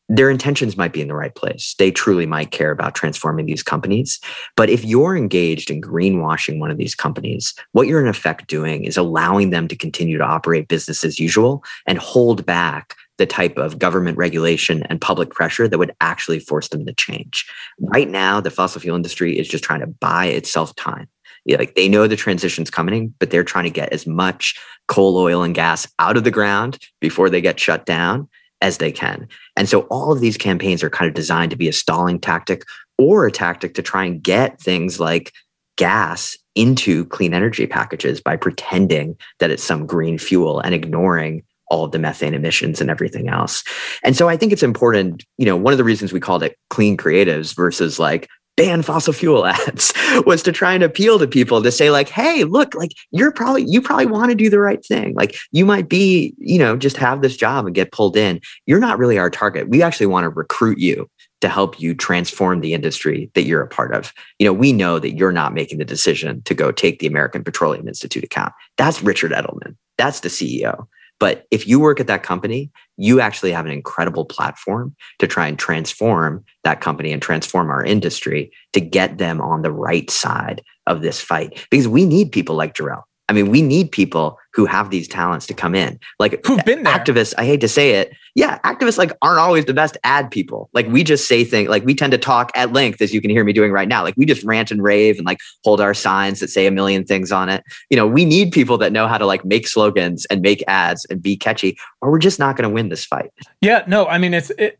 their 0.09 0.29
intentions 0.29 0.77
might 0.77 0.93
be 0.93 1.01
in 1.01 1.09
the 1.09 1.15
right 1.15 1.35
place. 1.35 1.75
They 1.77 1.91
truly 1.91 2.25
might 2.25 2.51
care 2.51 2.71
about 2.71 2.95
transforming 2.95 3.45
these 3.45 3.63
companies. 3.63 4.19
But 4.55 4.69
if 4.69 4.85
you're 4.85 5.17
engaged 5.17 5.69
in 5.69 5.81
greenwashing 5.81 6.59
one 6.59 6.71
of 6.71 6.77
these 6.77 6.95
companies, 6.95 7.53
what 7.73 7.87
you're 7.87 8.01
in 8.01 8.07
effect 8.07 8.47
doing 8.47 8.85
is 8.85 8.95
allowing 8.95 9.49
them 9.49 9.67
to 9.67 9.75
continue 9.75 10.17
to 10.17 10.23
operate 10.23 10.69
business 10.69 11.03
as 11.03 11.19
usual 11.19 11.63
and 11.85 11.97
hold 11.97 12.45
back 12.45 12.95
the 13.17 13.25
type 13.25 13.57
of 13.57 13.79
government 13.79 14.17
regulation 14.17 14.83
and 14.83 15.01
public 15.01 15.31
pressure 15.31 15.67
that 15.67 15.77
would 15.77 15.95
actually 16.01 16.39
force 16.39 16.69
them 16.69 16.85
to 16.85 16.93
change. 16.93 17.49
Right 17.79 18.09
now, 18.09 18.39
the 18.39 18.51
fossil 18.51 18.81
fuel 18.81 18.95
industry 18.95 19.37
is 19.37 19.47
just 19.47 19.63
trying 19.63 19.81
to 19.81 19.87
buy 19.87 20.25
itself 20.27 20.75
time. 20.75 21.07
Like 21.47 21.75
they 21.75 21.87
know 21.87 22.07
the 22.07 22.15
transition's 22.15 22.69
coming, 22.69 23.13
but 23.19 23.31
they're 23.31 23.43
trying 23.43 23.63
to 23.63 23.69
get 23.69 23.93
as 23.93 24.05
much 24.05 24.59
coal, 24.87 25.17
oil, 25.17 25.43
and 25.43 25.55
gas 25.55 25.87
out 25.99 26.17
of 26.17 26.23
the 26.23 26.31
ground 26.31 26.77
before 26.99 27.29
they 27.29 27.41
get 27.41 27.59
shut 27.59 27.85
down 27.85 28.27
as 28.61 28.79
they 28.79 28.91
can. 28.91 29.27
And 29.55 29.69
so 29.69 29.81
all 29.83 30.11
of 30.11 30.19
these 30.19 30.37
campaigns 30.37 30.83
are 30.83 30.89
kind 30.89 31.07
of 31.07 31.13
designed 31.13 31.51
to 31.51 31.57
be 31.57 31.69
a 31.69 31.73
stalling 31.73 32.19
tactic 32.19 32.63
or 32.97 33.25
a 33.25 33.31
tactic 33.31 33.75
to 33.75 33.81
try 33.81 34.03
and 34.03 34.21
get 34.21 34.59
things 34.59 34.99
like 34.99 35.31
gas 35.77 36.37
into 36.55 37.05
clean 37.05 37.33
energy 37.33 37.67
packages 37.67 38.19
by 38.19 38.35
pretending 38.35 39.15
that 39.39 39.51
it's 39.51 39.63
some 39.63 39.85
green 39.85 40.17
fuel 40.17 40.59
and 40.59 40.73
ignoring 40.73 41.43
all 41.69 41.83
of 41.83 41.91
the 41.91 41.99
methane 41.99 42.33
emissions 42.33 42.81
and 42.81 42.89
everything 42.89 43.29
else. 43.29 43.63
And 44.03 44.15
so 44.15 44.29
I 44.29 44.37
think 44.37 44.51
it's 44.51 44.63
important, 44.63 45.25
you 45.37 45.45
know, 45.45 45.55
one 45.55 45.73
of 45.73 45.77
the 45.77 45.83
reasons 45.83 46.13
we 46.13 46.19
called 46.19 46.43
it 46.43 46.57
clean 46.69 46.97
creatives 46.97 47.55
versus 47.55 47.99
like 47.99 48.27
ban 48.57 48.81
fossil 48.81 49.13
fuel 49.13 49.45
ads 49.45 49.93
was 50.25 50.43
to 50.43 50.51
try 50.51 50.73
and 50.73 50.83
appeal 50.83 51.19
to 51.19 51.27
people 51.27 51.61
to 51.63 51.71
say 51.71 51.91
like 51.91 52.09
hey 52.09 52.43
look 52.43 52.73
like 52.73 52.91
you're 53.11 53.31
probably 53.31 53.63
you 53.63 53.81
probably 53.81 54.07
want 54.07 54.29
to 54.29 54.35
do 54.35 54.49
the 54.49 54.59
right 54.59 54.83
thing. 54.83 55.13
Like 55.13 55.37
you 55.51 55.65
might 55.65 55.87
be 55.87 56.33
you 56.39 56.59
know 56.59 56.75
just 56.75 56.97
have 56.97 57.21
this 57.21 57.37
job 57.37 57.65
and 57.65 57.75
get 57.75 57.93
pulled 57.93 58.17
in. 58.17 58.41
You're 58.65 58.79
not 58.79 58.97
really 58.97 59.17
our 59.17 59.29
target. 59.29 59.69
We 59.69 59.81
actually 59.81 60.07
want 60.07 60.25
to 60.25 60.29
recruit 60.29 60.79
you 60.79 61.09
to 61.39 61.49
help 61.49 61.79
you 61.79 61.93
transform 61.93 62.61
the 62.61 62.73
industry 62.73 63.29
that 63.35 63.43
you're 63.43 63.61
a 63.61 63.67
part 63.67 63.93
of. 63.93 64.11
You 64.39 64.45
know 64.47 64.53
we 64.53 64.73
know 64.73 64.97
that 64.99 65.15
you're 65.15 65.31
not 65.31 65.53
making 65.53 65.77
the 65.77 65.85
decision 65.85 66.41
to 66.43 66.55
go 66.55 66.71
take 66.71 66.99
the 66.99 67.07
american 67.07 67.43
petroleum 67.43 67.87
institute 67.87 68.23
account. 68.23 68.53
That's 68.77 69.03
richard 69.03 69.31
edelman. 69.31 69.75
That's 69.97 70.21
the 70.21 70.29
ceo 70.29 70.87
but 71.19 71.45
if 71.51 71.67
you 71.67 71.79
work 71.79 71.99
at 71.99 72.07
that 72.07 72.23
company, 72.23 72.71
you 72.97 73.19
actually 73.19 73.51
have 73.51 73.65
an 73.65 73.71
incredible 73.71 74.25
platform 74.25 74.95
to 75.19 75.27
try 75.27 75.47
and 75.47 75.57
transform 75.57 76.43
that 76.63 76.81
company 76.81 77.11
and 77.11 77.21
transform 77.21 77.69
our 77.69 77.83
industry 77.83 78.51
to 78.73 78.81
get 78.81 79.17
them 79.17 79.41
on 79.41 79.61
the 79.61 79.71
right 79.71 80.09
side 80.09 80.63
of 80.85 81.01
this 81.01 81.19
fight. 81.19 81.65
Because 81.71 81.87
we 81.87 82.05
need 82.05 82.31
people 82.31 82.55
like 82.55 82.75
JaRel. 82.75 83.03
I 83.29 83.33
mean, 83.33 83.49
we 83.49 83.61
need 83.61 83.91
people 83.91 84.39
who 84.53 84.65
have 84.65 84.89
these 84.89 85.07
talents 85.07 85.45
to 85.47 85.53
come 85.53 85.75
in. 85.75 85.99
Like 86.17 86.43
who've 86.45 86.63
been 86.63 86.83
there. 86.83 86.97
activists, 86.97 87.33
I 87.37 87.45
hate 87.45 87.61
to 87.61 87.67
say 87.67 87.91
it. 87.95 88.11
Yeah, 88.35 88.59
activists 88.59 88.97
like 88.97 89.11
aren't 89.21 89.39
always 89.39 89.65
the 89.65 89.73
best 89.73 89.97
ad 90.03 90.31
people. 90.31 90.69
Like 90.73 90.87
we 90.87 91.03
just 91.03 91.27
say 91.27 91.43
things 91.43 91.69
like 91.69 91.83
we 91.85 91.93
tend 91.93 92.11
to 92.11 92.17
talk 92.17 92.51
at 92.55 92.71
length, 92.71 93.01
as 93.01 93.13
you 93.13 93.19
can 93.19 93.29
hear 93.29 93.43
me 93.43 93.51
doing 93.51 93.71
right 93.71 93.87
now. 93.87 94.01
Like 94.03 94.15
we 94.15 94.25
just 94.25 94.43
rant 94.43 94.71
and 94.71 94.81
rave 94.81 95.17
and 95.17 95.25
like 95.25 95.39
hold 95.63 95.81
our 95.81 95.93
signs 95.93 96.39
that 96.39 96.49
say 96.49 96.67
a 96.67 96.71
million 96.71 97.03
things 97.03 97.31
on 97.31 97.49
it. 97.49 97.63
You 97.89 97.97
know, 97.97 98.07
we 98.07 98.23
need 98.25 98.51
people 98.51 98.77
that 98.77 98.91
know 98.91 99.07
how 99.07 99.17
to 99.17 99.25
like 99.25 99.43
make 99.43 99.67
slogans 99.67 100.25
and 100.27 100.41
make 100.41 100.63
ads 100.67 101.05
and 101.09 101.21
be 101.21 101.35
catchy, 101.35 101.77
or 102.01 102.11
we're 102.11 102.19
just 102.19 102.39
not 102.39 102.55
going 102.55 102.69
to 102.69 102.73
win 102.73 102.89
this 102.89 103.05
fight. 103.05 103.31
Yeah, 103.61 103.83
no, 103.87 104.05
I 104.07 104.17
mean 104.17 104.33
it's 104.33 104.51
it 104.51 104.79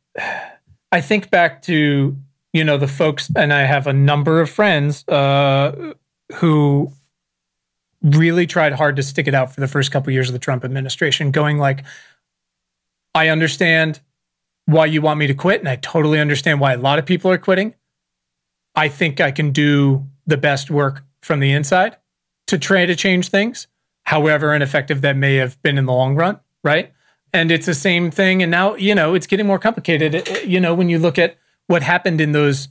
I 0.91 1.01
think 1.01 1.29
back 1.29 1.62
to, 1.63 2.15
you 2.53 2.63
know, 2.63 2.77
the 2.77 2.88
folks 2.88 3.29
and 3.36 3.51
I 3.51 3.63
have 3.65 3.88
a 3.88 3.93
number 3.93 4.39
of 4.39 4.49
friends 4.49 5.07
uh 5.07 5.93
who 6.36 6.91
really 8.01 8.45
tried 8.45 8.73
hard 8.73 8.95
to 8.95 9.03
stick 9.03 9.27
it 9.27 9.33
out 9.33 9.53
for 9.53 9.60
the 9.60 9.67
first 9.67 9.91
couple 9.91 10.10
of 10.10 10.13
years 10.13 10.29
of 10.29 10.33
the 10.33 10.39
Trump 10.39 10.63
administration, 10.63 11.31
going 11.31 11.57
like, 11.57 11.83
I 13.15 13.29
understand 13.29 14.01
why 14.65 14.86
you 14.86 15.01
want 15.01 15.19
me 15.19 15.27
to 15.27 15.33
quit, 15.33 15.60
and 15.60 15.69
I 15.69 15.77
totally 15.77 16.19
understand 16.19 16.60
why 16.60 16.73
a 16.73 16.77
lot 16.77 16.99
of 16.99 17.05
people 17.05 17.31
are 17.31 17.38
quitting. 17.38 17.73
I 18.75 18.89
think 18.89 19.19
I 19.19 19.31
can 19.31 19.51
do 19.51 20.05
the 20.25 20.38
best 20.38 20.69
work 20.69 21.03
from 21.21 21.39
the 21.39 21.51
inside 21.51 21.97
to 22.47 22.57
try 22.57 22.86
to 22.86 22.95
change 22.95 23.29
things, 23.29 23.67
however 24.03 24.53
ineffective 24.53 25.01
that 25.01 25.15
may 25.15 25.36
have 25.36 25.62
been 25.63 25.77
in 25.77 25.86
the 25.86 25.93
long 25.93 26.15
run, 26.15 26.39
right? 26.63 26.93
And 27.33 27.51
it's 27.51 27.65
the 27.65 27.73
same 27.73 28.12
thing. 28.12 28.41
And 28.41 28.51
now, 28.51 28.75
you 28.75 28.93
know, 28.93 29.13
it's 29.13 29.27
getting 29.27 29.47
more 29.47 29.60
complicated, 29.60 30.45
you 30.45 30.60
know, 30.60 30.73
when 30.73 30.89
you 30.89 30.99
look 30.99 31.17
at 31.17 31.38
what 31.67 31.81
happened 31.81 32.21
in 32.21 32.31
those 32.31 32.69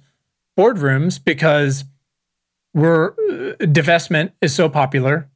boardrooms 0.59 1.23
because 1.23 1.85
we're 2.77 3.09
uh, 3.09 3.57
divestment 3.65 4.33
is 4.41 4.55
so 4.55 4.69
popular. 4.69 5.29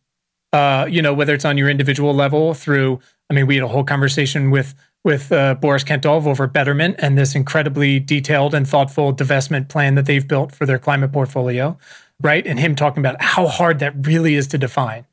Uh, 0.53 0.87
you 0.89 1.01
know, 1.01 1.15
whether 1.15 1.35
it's 1.35 1.45
on 1.45 1.57
your 1.57 1.69
individual 1.69 2.15
level 2.15 2.55
through, 2.55 3.01
I 3.31 3.35
mean, 3.35 3.47
we 3.47 3.55
had 3.57 3.65
a 3.65 3.69
whole 3.69 3.85
conversation 3.85 4.51
with 4.51 4.75
with 5.03 5.33
uh, 5.33 5.55
Boris 5.55 5.83
Khentov 5.83 6.27
over 6.27 6.47
Betterment 6.47 6.97
and 6.99 7.17
this 7.17 7.35
incredibly 7.35 7.99
detailed 7.99 8.55
and 8.55 8.69
thoughtful 8.69 9.15
divestment 9.15 9.71
plan 9.71 9.95
that 9.95 10.05
they've 10.05 10.29
built 10.29 10.53
for 10.53 10.67
their 10.67 10.79
climate 10.79 11.11
portfolio, 11.11 11.79
right? 12.21 12.47
And 12.47 12.61
him 12.61 12.77
talking 12.77 13.01
about 13.01 13.23
how 13.23 13.47
hard 13.47 13.79
that 13.79 14.07
really 14.07 14.35
is 14.35 14.47
to 14.49 14.59
define. 14.59 15.07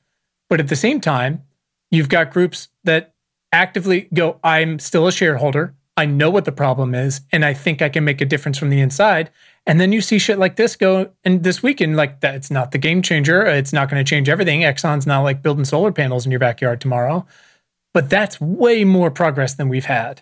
But 0.49 0.59
at 0.59 0.67
the 0.67 0.75
same 0.75 0.99
time, 0.99 1.43
you've 1.89 2.09
got 2.09 2.31
groups 2.31 2.67
that 2.83 3.13
actively 3.53 4.09
go, 4.13 4.41
I'm 4.43 4.77
still 4.79 5.07
a 5.07 5.11
shareholder. 5.11 5.73
I 5.95 6.05
know 6.05 6.29
what 6.29 6.43
the 6.43 6.51
problem 6.51 6.93
is, 6.93 7.21
and 7.31 7.45
I 7.45 7.53
think 7.53 7.81
I 7.81 7.87
can 7.87 8.03
make 8.03 8.19
a 8.19 8.25
difference 8.25 8.57
from 8.57 8.69
the 8.69 8.81
inside. 8.81 9.31
And 9.67 9.79
then 9.81 9.91
you 9.91 9.99
see 9.99 10.17
shit 10.17 10.39
like 10.39 10.55
this 10.55 10.75
go 10.77 11.11
and 11.25 11.43
this 11.43 11.61
weekend, 11.61 11.97
like 11.97 12.21
that 12.21 12.35
it's 12.35 12.49
not 12.49 12.71
the 12.71 12.77
game 12.77 13.01
changer. 13.01 13.45
It's 13.45 13.73
not 13.73 13.89
going 13.89 14.03
to 14.03 14.09
change 14.09 14.29
everything. 14.29 14.61
Exxon's 14.61 15.05
not 15.05 15.21
like 15.21 15.43
building 15.43 15.65
solar 15.65 15.91
panels 15.91 16.25
in 16.25 16.31
your 16.31 16.39
backyard 16.39 16.79
tomorrow. 16.81 17.25
But 17.93 18.09
that's 18.09 18.39
way 18.39 18.85
more 18.85 19.11
progress 19.11 19.55
than 19.55 19.67
we've 19.67 19.85
had. 19.85 20.21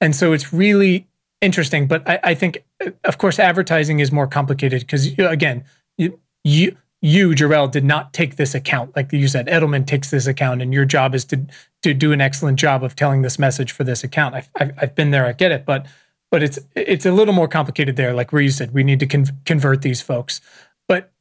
And 0.00 0.16
so 0.16 0.32
it's 0.32 0.52
really 0.52 1.06
interesting. 1.42 1.86
But 1.86 2.08
I, 2.08 2.20
I 2.22 2.34
think, 2.34 2.64
uh, 2.84 2.90
of 3.04 3.18
course, 3.18 3.38
advertising 3.38 4.00
is 4.00 4.10
more 4.10 4.26
complicated 4.26 4.80
because, 4.80 5.06
again, 5.18 5.64
you, 5.98 6.18
you, 6.42 6.76
you, 7.02 7.30
JaRel, 7.30 7.70
did 7.70 7.84
not 7.84 8.12
take 8.12 8.36
this 8.36 8.54
account. 8.54 8.96
Like 8.96 9.12
you 9.12 9.28
said, 9.28 9.46
Edelman 9.46 9.86
takes 9.86 10.10
this 10.10 10.26
account, 10.26 10.62
and 10.62 10.72
your 10.72 10.84
job 10.86 11.14
is 11.14 11.24
to 11.26 11.46
to 11.82 11.94
do 11.94 12.12
an 12.12 12.20
excellent 12.20 12.58
job 12.58 12.82
of 12.82 12.96
telling 12.96 13.22
this 13.22 13.38
message 13.38 13.70
for 13.70 13.84
this 13.84 14.02
account. 14.02 14.34
I've, 14.34 14.50
I've, 14.56 14.72
I've 14.78 14.94
been 14.94 15.10
there, 15.10 15.26
I 15.26 15.32
get 15.32 15.52
it, 15.52 15.64
but 15.64 15.86
but 16.30 16.42
it's 16.42 16.58
it's 16.74 17.06
a 17.06 17.12
little 17.12 17.34
more 17.34 17.48
complicated 17.48 17.96
there. 17.96 18.12
Like 18.12 18.32
where 18.32 18.42
you 18.42 18.50
said, 18.50 18.72
we 18.74 18.84
need 18.84 19.00
to 19.00 19.06
con- 19.06 19.26
convert 19.44 19.82
these 19.82 20.02
folks. 20.02 20.40
But 20.88 21.12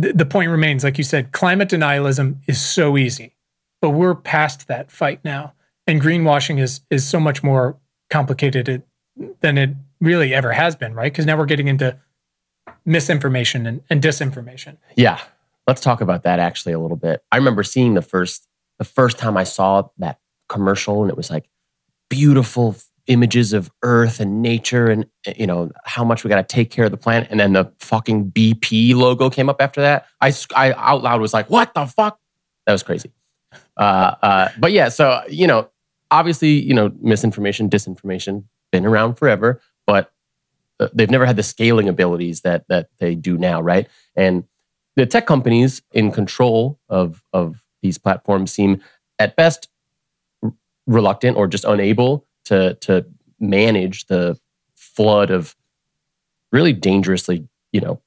th- 0.00 0.14
the 0.14 0.26
point 0.26 0.50
remains, 0.50 0.84
like 0.84 0.98
you 0.98 1.04
said, 1.04 1.32
climate 1.32 1.68
denialism 1.68 2.38
is 2.46 2.60
so 2.60 2.96
easy, 2.96 3.36
but 3.80 3.90
we're 3.90 4.14
past 4.14 4.68
that 4.68 4.90
fight 4.90 5.24
now, 5.24 5.54
and 5.86 6.00
greenwashing 6.00 6.60
is 6.60 6.80
is 6.90 7.06
so 7.06 7.20
much 7.20 7.42
more 7.42 7.76
complicated 8.10 8.82
than 9.40 9.58
it 9.58 9.70
really 10.00 10.34
ever 10.34 10.52
has 10.52 10.76
been, 10.76 10.94
right? 10.94 11.12
Because 11.12 11.26
now 11.26 11.36
we're 11.36 11.46
getting 11.46 11.68
into 11.68 11.98
misinformation 12.84 13.66
and, 13.66 13.82
and 13.90 14.02
disinformation. 14.02 14.76
Yeah, 14.96 15.20
let's 15.66 15.80
talk 15.80 16.00
about 16.00 16.22
that 16.24 16.38
actually 16.38 16.72
a 16.72 16.78
little 16.78 16.96
bit. 16.96 17.22
I 17.30 17.36
remember 17.36 17.62
seeing 17.62 17.94
the 17.94 18.02
first 18.02 18.46
the 18.78 18.84
first 18.84 19.18
time 19.18 19.36
I 19.36 19.44
saw 19.44 19.88
that 19.98 20.18
commercial, 20.48 21.02
and 21.02 21.10
it 21.10 21.16
was 21.16 21.30
like 21.30 21.48
beautiful 22.08 22.76
images 23.06 23.52
of 23.52 23.70
earth 23.82 24.20
and 24.20 24.42
nature 24.42 24.88
and 24.88 25.06
you 25.36 25.46
know 25.46 25.70
how 25.84 26.04
much 26.04 26.22
we 26.22 26.28
got 26.28 26.36
to 26.36 26.54
take 26.54 26.70
care 26.70 26.84
of 26.84 26.90
the 26.90 26.96
planet 26.96 27.26
and 27.30 27.40
then 27.40 27.52
the 27.52 27.70
fucking 27.80 28.30
bp 28.30 28.94
logo 28.94 29.28
came 29.28 29.48
up 29.48 29.60
after 29.60 29.80
that 29.80 30.06
i, 30.20 30.32
I 30.54 30.72
out 30.72 31.02
loud 31.02 31.20
was 31.20 31.34
like 31.34 31.50
what 31.50 31.74
the 31.74 31.86
fuck? 31.86 32.18
That 32.64 32.72
was 32.72 32.84
crazy. 32.84 33.10
Uh, 33.76 34.14
uh, 34.22 34.48
but 34.58 34.70
yeah 34.70 34.88
so 34.88 35.20
you 35.28 35.46
know 35.46 35.68
obviously 36.10 36.50
you 36.50 36.74
know 36.74 36.92
misinformation 37.00 37.68
disinformation 37.68 38.44
been 38.70 38.86
around 38.86 39.14
forever 39.16 39.60
but 39.86 40.12
uh, 40.82 40.88
they've 40.92 41.10
never 41.10 41.26
had 41.26 41.36
the 41.36 41.42
scaling 41.42 41.88
abilities 41.88 42.40
that 42.40 42.64
that 42.68 42.88
they 42.98 43.14
do 43.14 43.38
now 43.38 43.60
right? 43.60 43.88
And 44.16 44.44
the 44.96 45.06
tech 45.06 45.26
companies 45.26 45.82
in 45.92 46.10
control 46.10 46.78
of 46.88 47.22
of 47.32 47.62
these 47.82 47.98
platforms 47.98 48.52
seem 48.52 48.80
at 49.18 49.36
best 49.36 49.68
reluctant 50.86 51.36
or 51.36 51.46
just 51.46 51.64
unable 51.64 52.26
to 52.44 52.74
to 52.74 53.06
manage 53.40 54.06
the 54.06 54.38
flood 54.74 55.30
of 55.30 55.56
really 56.50 56.72
dangerously, 56.72 57.48
you 57.72 57.80
know, 57.80 58.00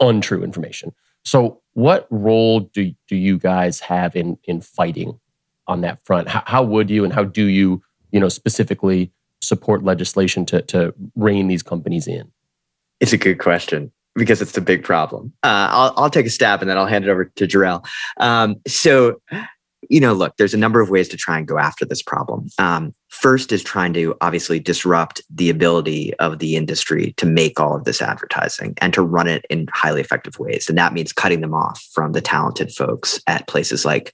untrue 0.00 0.44
information. 0.44 0.92
So, 1.24 1.60
what 1.74 2.06
role 2.10 2.60
do 2.60 2.92
do 3.08 3.16
you 3.16 3.38
guys 3.38 3.80
have 3.80 4.16
in 4.16 4.38
in 4.44 4.60
fighting 4.60 5.18
on 5.66 5.80
that 5.82 6.04
front? 6.04 6.28
How, 6.28 6.42
how 6.46 6.62
would 6.62 6.90
you 6.90 7.04
and 7.04 7.12
how 7.12 7.24
do 7.24 7.46
you, 7.46 7.82
you 8.10 8.20
know, 8.20 8.28
specifically 8.28 9.12
support 9.40 9.84
legislation 9.84 10.44
to 10.46 10.62
to 10.62 10.94
rein 11.16 11.48
these 11.48 11.62
companies 11.62 12.06
in? 12.06 12.30
It's 13.00 13.12
a 13.12 13.18
good 13.18 13.38
question 13.38 13.92
because 14.14 14.42
it's 14.42 14.56
a 14.56 14.60
big 14.60 14.84
problem. 14.84 15.32
Uh, 15.42 15.68
I'll, 15.70 15.94
I'll 15.96 16.10
take 16.10 16.26
a 16.26 16.30
stab 16.30 16.60
and 16.60 16.70
then 16.70 16.76
I'll 16.76 16.86
hand 16.86 17.04
it 17.04 17.10
over 17.10 17.24
to 17.24 17.46
JaRel. 17.46 17.84
Um, 18.18 18.56
so, 18.66 19.20
you 19.88 20.00
know, 20.00 20.12
look, 20.12 20.36
there's 20.36 20.54
a 20.54 20.58
number 20.58 20.80
of 20.80 20.90
ways 20.90 21.08
to 21.08 21.16
try 21.16 21.38
and 21.38 21.46
go 21.46 21.58
after 21.58 21.84
this 21.84 22.02
problem. 22.02 22.48
Um, 22.58 22.92
first 23.08 23.52
is 23.52 23.62
trying 23.62 23.92
to 23.94 24.16
obviously 24.20 24.60
disrupt 24.60 25.22
the 25.28 25.50
ability 25.50 26.14
of 26.14 26.38
the 26.38 26.56
industry 26.56 27.14
to 27.16 27.26
make 27.26 27.58
all 27.58 27.76
of 27.76 27.84
this 27.84 28.00
advertising 28.00 28.74
and 28.78 28.94
to 28.94 29.02
run 29.02 29.28
it 29.28 29.44
in 29.50 29.68
highly 29.72 30.00
effective 30.00 30.38
ways. 30.38 30.68
And 30.68 30.78
that 30.78 30.92
means 30.92 31.12
cutting 31.12 31.40
them 31.40 31.54
off 31.54 31.82
from 31.92 32.12
the 32.12 32.20
talented 32.20 32.72
folks 32.72 33.20
at 33.26 33.48
places 33.48 33.84
like 33.84 34.12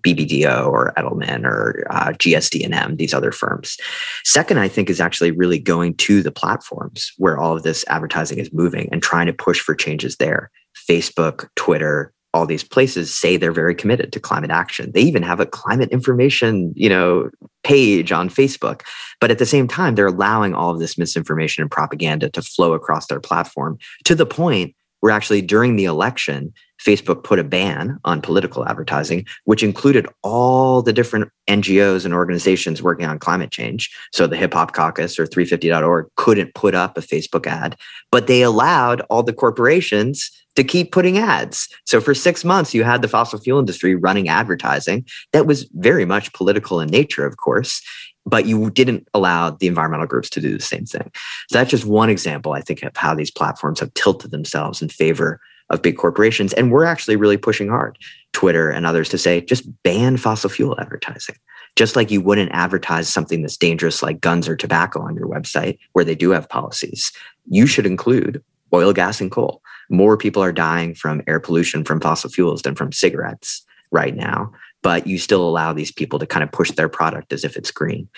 BBDO 0.00 0.66
or 0.66 0.92
Edelman 0.96 1.44
or 1.44 1.86
uh, 1.90 2.08
GSD&M, 2.12 2.96
these 2.96 3.14
other 3.14 3.32
firms. 3.32 3.76
Second, 4.24 4.58
I 4.58 4.68
think 4.68 4.90
is 4.90 5.00
actually 5.00 5.30
really 5.30 5.60
going 5.60 5.94
to 5.98 6.22
the 6.22 6.32
platforms 6.32 7.12
where 7.18 7.38
all 7.38 7.56
of 7.56 7.62
this 7.62 7.84
advertising 7.88 8.38
is 8.38 8.52
moving 8.52 8.88
and 8.90 9.02
trying 9.02 9.26
to 9.26 9.32
push 9.32 9.60
for 9.60 9.74
changes 9.74 10.16
there. 10.16 10.50
Facebook, 10.90 11.48
Twitter, 11.54 12.12
all 12.36 12.46
these 12.46 12.62
places 12.62 13.12
say 13.12 13.36
they're 13.36 13.50
very 13.50 13.74
committed 13.74 14.12
to 14.12 14.20
climate 14.20 14.50
action. 14.50 14.92
They 14.92 15.00
even 15.00 15.22
have 15.22 15.40
a 15.40 15.46
climate 15.46 15.88
information, 15.88 16.72
you 16.76 16.90
know, 16.90 17.30
page 17.64 18.12
on 18.12 18.28
Facebook. 18.28 18.82
But 19.22 19.30
at 19.30 19.38
the 19.38 19.46
same 19.46 19.66
time, 19.66 19.94
they're 19.94 20.06
allowing 20.06 20.54
all 20.54 20.70
of 20.70 20.78
this 20.78 20.98
misinformation 20.98 21.62
and 21.62 21.70
propaganda 21.70 22.28
to 22.30 22.42
flow 22.42 22.74
across 22.74 23.06
their 23.06 23.20
platform 23.20 23.78
to 24.04 24.14
the 24.14 24.26
point 24.26 24.74
where 25.00 25.12
actually 25.12 25.40
during 25.40 25.76
the 25.76 25.86
election, 25.86 26.52
Facebook 26.84 27.24
put 27.24 27.38
a 27.38 27.44
ban 27.44 27.98
on 28.04 28.20
political 28.20 28.68
advertising, 28.68 29.24
which 29.44 29.62
included 29.62 30.06
all 30.22 30.82
the 30.82 30.92
different 30.92 31.30
NGOs 31.48 32.04
and 32.04 32.12
organizations 32.12 32.82
working 32.82 33.06
on 33.06 33.18
climate 33.18 33.50
change. 33.50 33.90
So 34.12 34.26
the 34.26 34.36
Hip 34.36 34.52
Hop 34.52 34.74
Caucus 34.74 35.18
or 35.18 35.26
350.org 35.26 36.06
couldn't 36.16 36.54
put 36.54 36.74
up 36.74 36.98
a 36.98 37.00
Facebook 37.00 37.46
ad, 37.46 37.76
but 38.12 38.26
they 38.26 38.42
allowed 38.42 39.00
all 39.08 39.22
the 39.22 39.32
corporations 39.32 40.30
to 40.56 40.64
keep 40.64 40.92
putting 40.92 41.18
ads. 41.18 41.68
So 41.84 42.00
for 42.00 42.14
six 42.14 42.44
months, 42.44 42.74
you 42.74 42.82
had 42.82 43.02
the 43.02 43.08
fossil 43.08 43.38
fuel 43.38 43.58
industry 43.58 43.94
running 43.94 44.28
advertising 44.28 45.06
that 45.32 45.46
was 45.46 45.68
very 45.74 46.04
much 46.04 46.32
political 46.32 46.80
in 46.80 46.88
nature, 46.88 47.24
of 47.24 47.36
course 47.36 47.82
but 48.26 48.44
you 48.44 48.70
didn't 48.70 49.08
allow 49.14 49.50
the 49.50 49.68
environmental 49.68 50.06
groups 50.06 50.28
to 50.30 50.40
do 50.40 50.56
the 50.56 50.62
same 50.62 50.84
thing. 50.84 51.10
So 51.48 51.58
that's 51.58 51.70
just 51.70 51.86
one 51.86 52.10
example, 52.10 52.52
I 52.52 52.60
think, 52.60 52.82
of 52.82 52.96
how 52.96 53.14
these 53.14 53.30
platforms 53.30 53.80
have 53.80 53.94
tilted 53.94 54.32
themselves 54.32 54.82
in 54.82 54.88
favor 54.88 55.40
of 55.70 55.82
big 55.82 55.96
corporations. 55.96 56.52
And 56.52 56.70
we're 56.70 56.84
actually 56.84 57.16
really 57.16 57.36
pushing 57.36 57.68
hard, 57.68 57.98
Twitter 58.32 58.68
and 58.68 58.84
others, 58.84 59.08
to 59.10 59.18
say 59.18 59.40
just 59.40 59.64
ban 59.84 60.16
fossil 60.16 60.50
fuel 60.50 60.78
advertising. 60.80 61.36
Just 61.76 61.94
like 61.94 62.10
you 62.10 62.20
wouldn't 62.20 62.52
advertise 62.52 63.08
something 63.08 63.42
that's 63.42 63.56
dangerous 63.56 64.02
like 64.02 64.20
guns 64.20 64.48
or 64.48 64.56
tobacco 64.56 65.00
on 65.00 65.14
your 65.14 65.28
website, 65.28 65.78
where 65.92 66.04
they 66.04 66.14
do 66.14 66.30
have 66.30 66.48
policies, 66.48 67.12
you 67.48 67.66
should 67.66 67.86
include 67.86 68.42
oil, 68.72 68.92
gas, 68.92 69.20
and 69.20 69.30
coal. 69.30 69.62
More 69.90 70.16
people 70.16 70.42
are 70.42 70.52
dying 70.52 70.94
from 70.94 71.22
air 71.26 71.40
pollution 71.40 71.84
from 71.84 72.00
fossil 72.00 72.30
fuels 72.30 72.62
than 72.62 72.74
from 72.74 72.92
cigarettes 72.92 73.64
right 73.92 74.16
now 74.16 74.52
but 74.86 75.04
you 75.04 75.18
still 75.18 75.42
allow 75.42 75.72
these 75.72 75.90
people 75.90 76.16
to 76.16 76.26
kind 76.26 76.44
of 76.44 76.52
push 76.52 76.70
their 76.70 76.88
product 76.88 77.32
as 77.32 77.42
if 77.42 77.56
it's 77.56 77.72
green. 77.72 78.08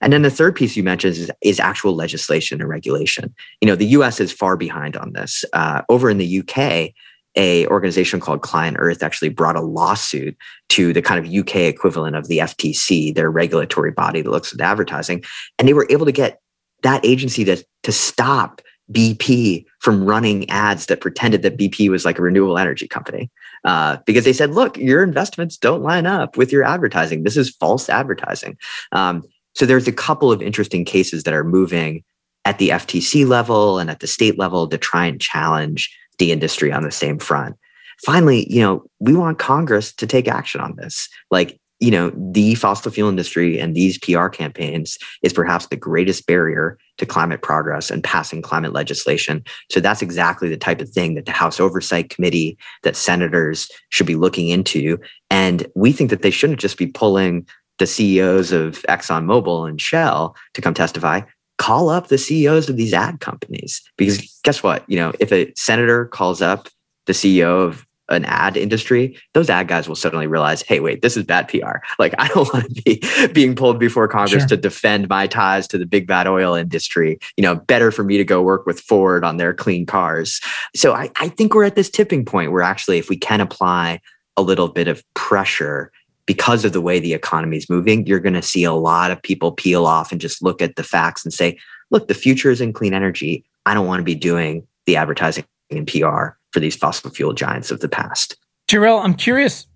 And 0.00 0.10
then 0.10 0.22
the 0.22 0.30
third 0.30 0.56
piece 0.56 0.74
you 0.74 0.82
mentioned 0.82 1.18
is, 1.18 1.30
is 1.42 1.60
actual 1.60 1.94
legislation 1.94 2.62
and 2.62 2.70
regulation. 2.70 3.34
You 3.60 3.68
know, 3.68 3.76
the 3.76 3.88
US 3.98 4.20
is 4.20 4.32
far 4.32 4.56
behind 4.56 4.96
on 4.96 5.12
this. 5.12 5.44
Uh, 5.52 5.82
over 5.90 6.08
in 6.08 6.16
the 6.16 6.38
UK, 6.38 6.94
a 7.36 7.66
organization 7.66 8.20
called 8.20 8.40
Client 8.40 8.78
Earth 8.80 9.02
actually 9.02 9.28
brought 9.28 9.54
a 9.54 9.60
lawsuit 9.60 10.34
to 10.70 10.94
the 10.94 11.02
kind 11.02 11.22
of 11.22 11.30
UK 11.30 11.56
equivalent 11.56 12.16
of 12.16 12.28
the 12.28 12.38
FTC, 12.38 13.14
their 13.14 13.30
regulatory 13.30 13.90
body 13.90 14.22
that 14.22 14.30
looks 14.30 14.54
at 14.54 14.62
advertising, 14.62 15.22
and 15.58 15.68
they 15.68 15.74
were 15.74 15.86
able 15.90 16.06
to 16.06 16.12
get 16.12 16.40
that 16.84 17.04
agency 17.04 17.44
to, 17.44 17.62
to 17.82 17.92
stop 17.92 18.62
BP 18.92 19.64
from 19.80 20.04
running 20.04 20.48
ads 20.50 20.86
that 20.86 21.00
pretended 21.00 21.42
that 21.42 21.56
BP 21.56 21.88
was 21.88 22.04
like 22.04 22.18
a 22.18 22.22
renewable 22.22 22.58
energy 22.58 22.86
company 22.86 23.30
uh, 23.64 23.96
because 24.06 24.24
they 24.24 24.32
said, 24.32 24.50
look, 24.50 24.76
your 24.76 25.02
investments 25.02 25.56
don't 25.56 25.82
line 25.82 26.06
up 26.06 26.36
with 26.36 26.52
your 26.52 26.64
advertising. 26.64 27.22
This 27.22 27.36
is 27.36 27.50
false 27.50 27.88
advertising. 27.88 28.58
Um, 28.92 29.22
so 29.54 29.64
there's 29.64 29.88
a 29.88 29.92
couple 29.92 30.30
of 30.30 30.42
interesting 30.42 30.84
cases 30.84 31.22
that 31.22 31.34
are 31.34 31.44
moving 31.44 32.04
at 32.44 32.58
the 32.58 32.70
FTC 32.70 33.26
level 33.26 33.78
and 33.78 33.88
at 33.88 34.00
the 34.00 34.06
state 34.06 34.38
level 34.38 34.68
to 34.68 34.76
try 34.76 35.06
and 35.06 35.20
challenge 35.20 35.96
the 36.18 36.30
industry 36.30 36.72
on 36.72 36.82
the 36.82 36.92
same 36.92 37.18
front. 37.18 37.56
Finally, 38.04 38.46
you 38.52 38.60
know, 38.60 38.84
we 38.98 39.14
want 39.14 39.38
Congress 39.38 39.92
to 39.94 40.06
take 40.06 40.28
action 40.28 40.60
on 40.60 40.76
this. 40.76 41.08
Like 41.30 41.58
you 41.80 41.90
know, 41.90 42.12
the 42.16 42.54
fossil 42.54 42.90
fuel 42.90 43.08
industry 43.08 43.58
and 43.58 43.74
these 43.74 43.98
PR 43.98 44.28
campaigns 44.28 44.96
is 45.22 45.32
perhaps 45.32 45.66
the 45.66 45.76
greatest 45.76 46.26
barrier 46.26 46.78
to 46.98 47.06
climate 47.06 47.42
progress 47.42 47.90
and 47.90 48.04
passing 48.04 48.42
climate 48.42 48.72
legislation. 48.72 49.44
So 49.70 49.80
that's 49.80 50.02
exactly 50.02 50.48
the 50.48 50.56
type 50.56 50.80
of 50.80 50.88
thing 50.88 51.14
that 51.14 51.26
the 51.26 51.32
House 51.32 51.58
Oversight 51.60 52.10
Committee, 52.10 52.56
that 52.82 52.96
senators 52.96 53.68
should 53.88 54.06
be 54.06 54.14
looking 54.14 54.48
into. 54.48 54.98
And 55.30 55.66
we 55.74 55.92
think 55.92 56.10
that 56.10 56.22
they 56.22 56.30
shouldn't 56.30 56.60
just 56.60 56.78
be 56.78 56.86
pulling 56.86 57.46
the 57.78 57.86
CEOs 57.86 58.52
of 58.52 58.82
ExxonMobil 58.88 59.68
and 59.68 59.80
Shell 59.80 60.36
to 60.54 60.60
come 60.60 60.74
testify. 60.74 61.22
Call 61.58 61.88
up 61.88 62.08
the 62.08 62.18
CEOs 62.18 62.68
of 62.68 62.76
these 62.76 62.92
ad 62.92 63.20
companies 63.20 63.82
because 63.96 64.40
guess 64.42 64.62
what? 64.62 64.88
You 64.88 64.96
know, 64.96 65.12
if 65.20 65.32
a 65.32 65.52
senator 65.56 66.06
calls 66.06 66.42
up 66.42 66.68
the 67.06 67.12
CEO 67.12 67.64
of 67.64 67.86
an 68.08 68.24
ad 68.26 68.56
industry, 68.56 69.16
those 69.32 69.48
ad 69.48 69.68
guys 69.68 69.88
will 69.88 69.96
suddenly 69.96 70.26
realize, 70.26 70.62
hey, 70.62 70.80
wait, 70.80 71.02
this 71.02 71.16
is 71.16 71.24
bad 71.24 71.48
PR. 71.48 71.78
Like, 71.98 72.14
I 72.18 72.28
don't 72.28 72.48
want 72.52 72.74
to 72.74 72.82
be 72.82 73.02
being 73.32 73.54
pulled 73.54 73.78
before 73.78 74.08
Congress 74.08 74.42
sure. 74.42 74.48
to 74.48 74.56
defend 74.56 75.08
my 75.08 75.26
ties 75.26 75.66
to 75.68 75.78
the 75.78 75.86
big 75.86 76.06
bad 76.06 76.26
oil 76.26 76.54
industry. 76.54 77.18
You 77.36 77.42
know, 77.42 77.56
better 77.56 77.90
for 77.90 78.04
me 78.04 78.18
to 78.18 78.24
go 78.24 78.42
work 78.42 78.66
with 78.66 78.80
Ford 78.80 79.24
on 79.24 79.36
their 79.36 79.54
clean 79.54 79.86
cars. 79.86 80.40
So 80.74 80.92
I, 80.92 81.10
I 81.16 81.28
think 81.28 81.54
we're 81.54 81.64
at 81.64 81.76
this 81.76 81.90
tipping 81.90 82.24
point 82.24 82.52
where 82.52 82.62
actually, 82.62 82.98
if 82.98 83.08
we 83.08 83.16
can 83.16 83.40
apply 83.40 84.00
a 84.36 84.42
little 84.42 84.68
bit 84.68 84.88
of 84.88 85.02
pressure 85.14 85.92
because 86.26 86.64
of 86.64 86.72
the 86.72 86.80
way 86.80 86.98
the 86.98 87.14
economy 87.14 87.56
is 87.56 87.70
moving, 87.70 88.06
you're 88.06 88.20
going 88.20 88.34
to 88.34 88.42
see 88.42 88.64
a 88.64 88.72
lot 88.72 89.10
of 89.10 89.22
people 89.22 89.52
peel 89.52 89.86
off 89.86 90.10
and 90.10 90.20
just 90.20 90.42
look 90.42 90.60
at 90.60 90.76
the 90.76 90.82
facts 90.82 91.24
and 91.24 91.32
say, 91.32 91.58
look, 91.90 92.08
the 92.08 92.14
future 92.14 92.50
is 92.50 92.60
in 92.60 92.72
clean 92.72 92.94
energy. 92.94 93.44
I 93.66 93.74
don't 93.74 93.86
want 93.86 94.00
to 94.00 94.04
be 94.04 94.14
doing 94.14 94.66
the 94.86 94.96
advertising 94.96 95.44
and 95.70 95.86
PR 95.86 96.36
for 96.54 96.60
these 96.60 96.76
fossil 96.76 97.10
fuel 97.10 97.32
giants 97.32 97.72
of 97.72 97.80
the 97.80 97.88
past. 97.88 98.36
JaRel, 98.68 99.04
I'm 99.04 99.14
curious. 99.14 99.66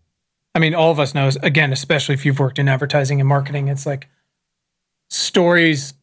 I 0.54 0.60
mean, 0.60 0.76
all 0.76 0.92
of 0.92 1.00
us 1.00 1.12
knows 1.12 1.34
again, 1.42 1.72
especially 1.72 2.14
if 2.14 2.24
you've 2.24 2.38
worked 2.38 2.58
in 2.58 2.68
advertising 2.68 3.20
and 3.20 3.28
marketing, 3.28 3.66
it's 3.66 3.84
like 3.84 4.08
stories 5.10 5.94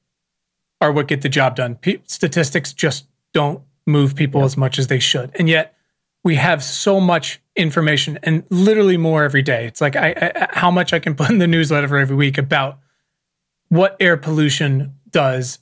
are 0.82 0.92
what 0.92 1.08
get 1.08 1.22
the 1.22 1.30
job 1.30 1.56
done. 1.56 1.76
P- 1.76 2.02
statistics 2.06 2.74
just 2.74 3.08
don't 3.34 3.64
move 3.88 4.16
people 4.16 4.44
as 4.44 4.58
much 4.58 4.78
as 4.78 4.88
they 4.88 5.00
should, 5.00 5.32
and 5.36 5.48
yet 5.48 5.76
we 6.26 6.36
have 6.36 6.62
so 6.62 7.00
much 7.00 7.42
information 7.56 8.20
and 8.24 8.44
literally 8.50 8.98
more 8.98 9.24
every 9.24 9.42
day. 9.42 9.66
It's 9.66 9.80
like 9.80 9.96
I, 9.96 10.10
I, 10.36 10.48
how 10.52 10.72
much 10.72 10.92
I 10.92 11.00
can 11.00 11.16
put 11.16 11.30
in 11.30 11.38
the 11.38 11.48
newsletter 11.48 11.98
every 11.98 12.16
week 12.16 12.38
about 12.38 12.80
what 13.70 13.96
air 14.02 14.18
pollution 14.18 14.94
does 15.10 15.60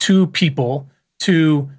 to 0.00 0.28
people, 0.28 0.88
to 1.20 1.70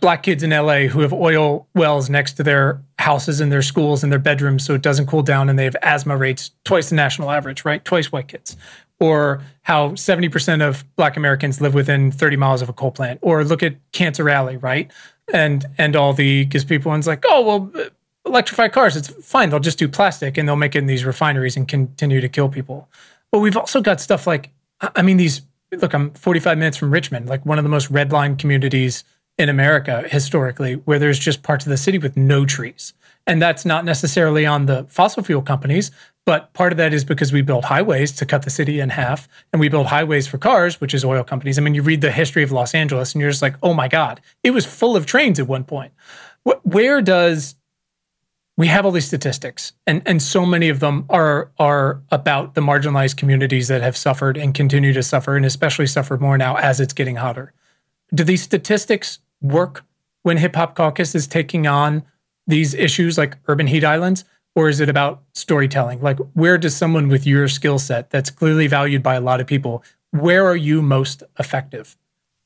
black 0.00 0.22
kids 0.22 0.42
in 0.42 0.50
LA 0.50 0.86
who 0.86 1.00
have 1.00 1.12
oil 1.12 1.66
wells 1.74 2.10
next 2.10 2.32
to 2.34 2.42
their 2.42 2.82
houses 2.98 3.40
and 3.40 3.52
their 3.52 3.62
schools 3.62 4.02
and 4.02 4.10
their 4.10 4.18
bedrooms 4.18 4.64
so 4.64 4.74
it 4.74 4.82
doesn't 4.82 5.06
cool 5.06 5.22
down 5.22 5.48
and 5.48 5.58
they 5.58 5.64
have 5.64 5.76
asthma 5.82 6.16
rates 6.16 6.50
twice 6.64 6.88
the 6.88 6.94
national 6.94 7.30
average, 7.30 7.64
right? 7.64 7.84
Twice 7.84 8.10
white 8.10 8.28
kids. 8.28 8.56
Or 8.98 9.42
how 9.62 9.90
70% 9.90 10.66
of 10.66 10.84
black 10.96 11.16
Americans 11.16 11.60
live 11.60 11.74
within 11.74 12.10
30 12.12 12.36
miles 12.36 12.60
of 12.60 12.68
a 12.68 12.72
coal 12.72 12.90
plant. 12.90 13.18
Or 13.22 13.44
look 13.44 13.62
at 13.62 13.76
Cancer 13.92 14.28
Alley, 14.28 14.56
right? 14.56 14.90
And 15.32 15.64
and 15.78 15.94
all 15.94 16.12
the 16.12 16.44
because 16.44 16.64
people 16.64 16.90
one's 16.90 17.06
like, 17.06 17.24
oh 17.26 17.42
well 17.42 17.88
electrify 18.26 18.68
cars, 18.68 18.96
it's 18.96 19.08
fine. 19.24 19.50
They'll 19.50 19.60
just 19.60 19.78
do 19.78 19.88
plastic 19.88 20.36
and 20.36 20.46
they'll 20.46 20.56
make 20.56 20.74
it 20.74 20.78
in 20.78 20.86
these 20.86 21.04
refineries 21.04 21.56
and 21.56 21.66
continue 21.66 22.20
to 22.20 22.28
kill 22.28 22.48
people. 22.48 22.88
But 23.30 23.38
we've 23.38 23.56
also 23.56 23.80
got 23.80 24.00
stuff 24.00 24.26
like 24.26 24.50
I 24.80 25.02
mean, 25.02 25.16
these 25.16 25.42
look, 25.72 25.94
I'm 25.94 26.12
45 26.12 26.58
minutes 26.58 26.76
from 26.76 26.90
Richmond, 26.90 27.28
like 27.28 27.44
one 27.46 27.58
of 27.58 27.64
the 27.64 27.70
most 27.70 27.92
redline 27.92 28.38
communities 28.38 29.04
in 29.40 29.48
America 29.48 30.04
historically, 30.06 30.74
where 30.74 30.98
there's 30.98 31.18
just 31.18 31.42
parts 31.42 31.64
of 31.64 31.70
the 31.70 31.76
city 31.76 31.98
with 31.98 32.16
no 32.16 32.44
trees. 32.44 32.92
And 33.26 33.40
that's 33.40 33.64
not 33.64 33.84
necessarily 33.84 34.44
on 34.46 34.66
the 34.66 34.84
fossil 34.84 35.22
fuel 35.22 35.42
companies, 35.42 35.90
but 36.26 36.52
part 36.52 36.72
of 36.72 36.78
that 36.78 36.92
is 36.92 37.04
because 37.04 37.32
we 37.32 37.42
built 37.42 37.64
highways 37.64 38.12
to 38.12 38.26
cut 38.26 38.42
the 38.42 38.50
city 38.50 38.80
in 38.80 38.90
half, 38.90 39.28
and 39.52 39.60
we 39.60 39.68
built 39.68 39.86
highways 39.86 40.26
for 40.26 40.38
cars, 40.38 40.80
which 40.80 40.94
is 40.94 41.04
oil 41.04 41.24
companies. 41.24 41.58
I 41.58 41.62
mean, 41.62 41.74
you 41.74 41.82
read 41.82 42.02
the 42.02 42.12
history 42.12 42.42
of 42.42 42.52
Los 42.52 42.74
Angeles, 42.74 43.14
and 43.14 43.20
you're 43.20 43.30
just 43.30 43.42
like, 43.42 43.56
oh 43.62 43.74
my 43.74 43.88
God, 43.88 44.20
it 44.42 44.50
was 44.50 44.66
full 44.66 44.96
of 44.96 45.06
trains 45.06 45.40
at 45.40 45.48
one 45.48 45.64
point. 45.64 45.92
Where 46.62 47.00
does 47.00 47.56
we 48.56 48.66
have 48.66 48.84
all 48.84 48.92
these 48.92 49.06
statistics, 49.06 49.72
and 49.86 50.02
and 50.04 50.20
so 50.20 50.44
many 50.44 50.68
of 50.68 50.80
them 50.80 51.06
are 51.08 51.50
are 51.58 52.02
about 52.10 52.54
the 52.54 52.60
marginalized 52.60 53.16
communities 53.16 53.68
that 53.68 53.80
have 53.80 53.96
suffered 53.96 54.36
and 54.36 54.54
continue 54.54 54.92
to 54.92 55.02
suffer, 55.02 55.34
and 55.34 55.46
especially 55.46 55.86
suffer 55.86 56.18
more 56.18 56.36
now 56.36 56.56
as 56.56 56.78
it's 56.78 56.92
getting 56.92 57.16
hotter. 57.16 57.54
Do 58.14 58.22
these 58.22 58.42
statistics 58.42 59.18
work 59.40 59.84
when 60.22 60.36
Hip 60.36 60.56
Hop 60.56 60.74
Caucus 60.74 61.14
is 61.14 61.26
taking 61.26 61.66
on 61.66 62.02
these 62.46 62.74
issues 62.74 63.16
like 63.16 63.36
urban 63.48 63.66
heat 63.66 63.84
islands? 63.84 64.24
Or 64.56 64.68
is 64.68 64.80
it 64.80 64.88
about 64.88 65.22
storytelling? 65.34 66.02
Like, 66.02 66.18
where 66.34 66.58
does 66.58 66.74
someone 66.74 67.08
with 67.08 67.24
your 67.24 67.46
skill 67.46 67.78
set 67.78 68.10
that's 68.10 68.30
clearly 68.30 68.66
valued 68.66 69.02
by 69.02 69.14
a 69.14 69.20
lot 69.20 69.40
of 69.40 69.46
people, 69.46 69.84
where 70.10 70.44
are 70.44 70.56
you 70.56 70.82
most 70.82 71.22
effective? 71.38 71.96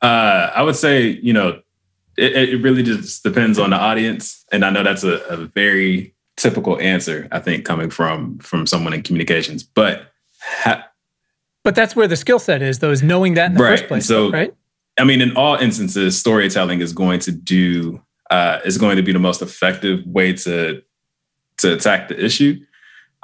Uh, 0.02 0.50
I 0.54 0.62
would 0.62 0.76
say, 0.76 1.06
you 1.22 1.32
know, 1.32 1.62
it, 2.18 2.50
it, 2.50 2.62
really 2.62 2.82
just 2.82 3.22
depends 3.22 3.58
on 3.58 3.70
the 3.70 3.76
audience. 3.76 4.44
And 4.52 4.64
I 4.64 4.70
know 4.70 4.82
that's 4.82 5.02
a, 5.02 5.14
a 5.28 5.36
very 5.36 6.14
typical 6.36 6.78
answer, 6.78 7.26
I 7.32 7.40
think, 7.40 7.64
coming 7.64 7.90
from 7.90 8.38
from 8.38 8.66
someone 8.66 8.92
in 8.92 9.02
communications. 9.02 9.62
But 9.62 10.12
ha- 10.40 10.88
but 11.64 11.74
that's 11.74 11.96
where 11.96 12.06
the 12.06 12.16
skill 12.16 12.38
set 12.38 12.60
is, 12.60 12.80
though, 12.80 12.90
is 12.90 13.02
knowing 13.02 13.34
that 13.34 13.46
in 13.46 13.56
the 13.56 13.62
right. 13.62 13.78
first 13.78 13.88
place. 13.88 14.06
So, 14.06 14.30
right? 14.30 14.54
I 14.98 15.04
mean, 15.04 15.20
in 15.20 15.36
all 15.36 15.56
instances, 15.56 16.18
storytelling 16.18 16.80
is 16.80 16.92
going 16.92 17.20
to 17.20 17.32
do 17.32 18.00
uh, 18.30 18.60
is 18.64 18.78
going 18.78 18.96
to 18.96 19.02
be 19.02 19.12
the 19.12 19.18
most 19.18 19.42
effective 19.42 20.04
way 20.06 20.32
to 20.32 20.82
to 21.58 21.74
attack 21.74 22.08
the 22.08 22.24
issue. 22.24 22.58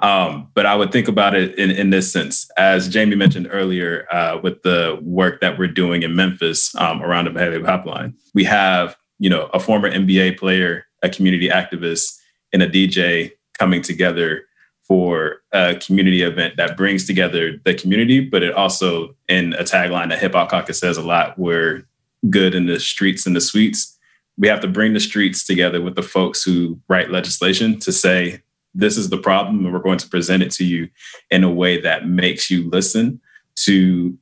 Um, 0.00 0.48
but 0.54 0.64
I 0.64 0.74
would 0.74 0.92
think 0.92 1.08
about 1.08 1.34
it 1.34 1.58
in, 1.58 1.70
in 1.70 1.90
this 1.90 2.10
sense, 2.10 2.48
as 2.56 2.88
Jamie 2.88 3.16
mentioned 3.16 3.48
earlier, 3.50 4.06
uh, 4.10 4.40
with 4.42 4.62
the 4.62 4.98
work 5.02 5.42
that 5.42 5.58
we're 5.58 5.68
doing 5.68 6.02
in 6.02 6.16
Memphis 6.16 6.74
um, 6.76 7.02
around 7.02 7.26
the 7.26 7.32
Byhalia 7.32 7.64
Pipeline. 7.64 8.14
We 8.32 8.44
have, 8.44 8.96
you 9.18 9.28
know, 9.28 9.50
a 9.52 9.60
former 9.60 9.90
NBA 9.90 10.38
player, 10.38 10.86
a 11.02 11.10
community 11.10 11.48
activist, 11.48 12.18
and 12.52 12.62
a 12.62 12.68
DJ 12.68 13.32
coming 13.58 13.82
together 13.82 14.44
for 14.90 15.40
a 15.52 15.76
community 15.76 16.22
event 16.22 16.56
that 16.56 16.76
brings 16.76 17.06
together 17.06 17.56
the 17.64 17.72
community, 17.72 18.18
but 18.18 18.42
it 18.42 18.52
also, 18.52 19.14
in 19.28 19.52
a 19.52 19.62
tagline 19.62 20.08
that 20.08 20.18
Hip 20.18 20.32
Hop 20.32 20.50
Caucus 20.50 20.80
says 20.80 20.96
a 20.96 21.02
lot, 21.02 21.38
we're 21.38 21.86
good 22.28 22.56
in 22.56 22.66
the 22.66 22.80
streets 22.80 23.24
and 23.24 23.36
the 23.36 23.40
suites. 23.40 23.96
We 24.36 24.48
have 24.48 24.58
to 24.62 24.66
bring 24.66 24.92
the 24.92 24.98
streets 24.98 25.44
together 25.44 25.80
with 25.80 25.94
the 25.94 26.02
folks 26.02 26.42
who 26.42 26.80
write 26.88 27.12
legislation 27.12 27.78
to 27.78 27.92
say, 27.92 28.42
this 28.74 28.96
is 28.96 29.10
the 29.10 29.16
problem, 29.16 29.64
and 29.64 29.72
we're 29.72 29.78
going 29.78 29.98
to 29.98 30.08
present 30.08 30.42
it 30.42 30.50
to 30.54 30.64
you 30.64 30.88
in 31.30 31.44
a 31.44 31.52
way 31.52 31.80
that 31.80 32.08
makes 32.08 32.50
you 32.50 32.68
listen 32.68 33.20
to 33.66 34.18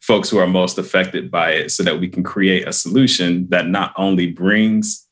folks 0.00 0.28
who 0.28 0.38
are 0.38 0.48
most 0.48 0.76
affected 0.76 1.30
by 1.30 1.52
it 1.52 1.70
so 1.70 1.84
that 1.84 2.00
we 2.00 2.08
can 2.08 2.24
create 2.24 2.66
a 2.66 2.72
solution 2.72 3.48
that 3.50 3.68
not 3.68 3.94
only 3.96 4.26
brings 4.26 5.06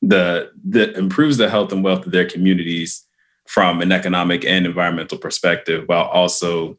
the 0.00 0.50
that 0.64 0.96
improves 0.96 1.36
the 1.36 1.50
health 1.50 1.70
and 1.70 1.84
wealth 1.84 2.06
of 2.06 2.12
their 2.12 2.26
communities 2.26 3.04
from 3.48 3.80
an 3.80 3.90
economic 3.92 4.44
and 4.44 4.66
environmental 4.66 5.16
perspective 5.16 5.84
while 5.86 6.04
also 6.04 6.76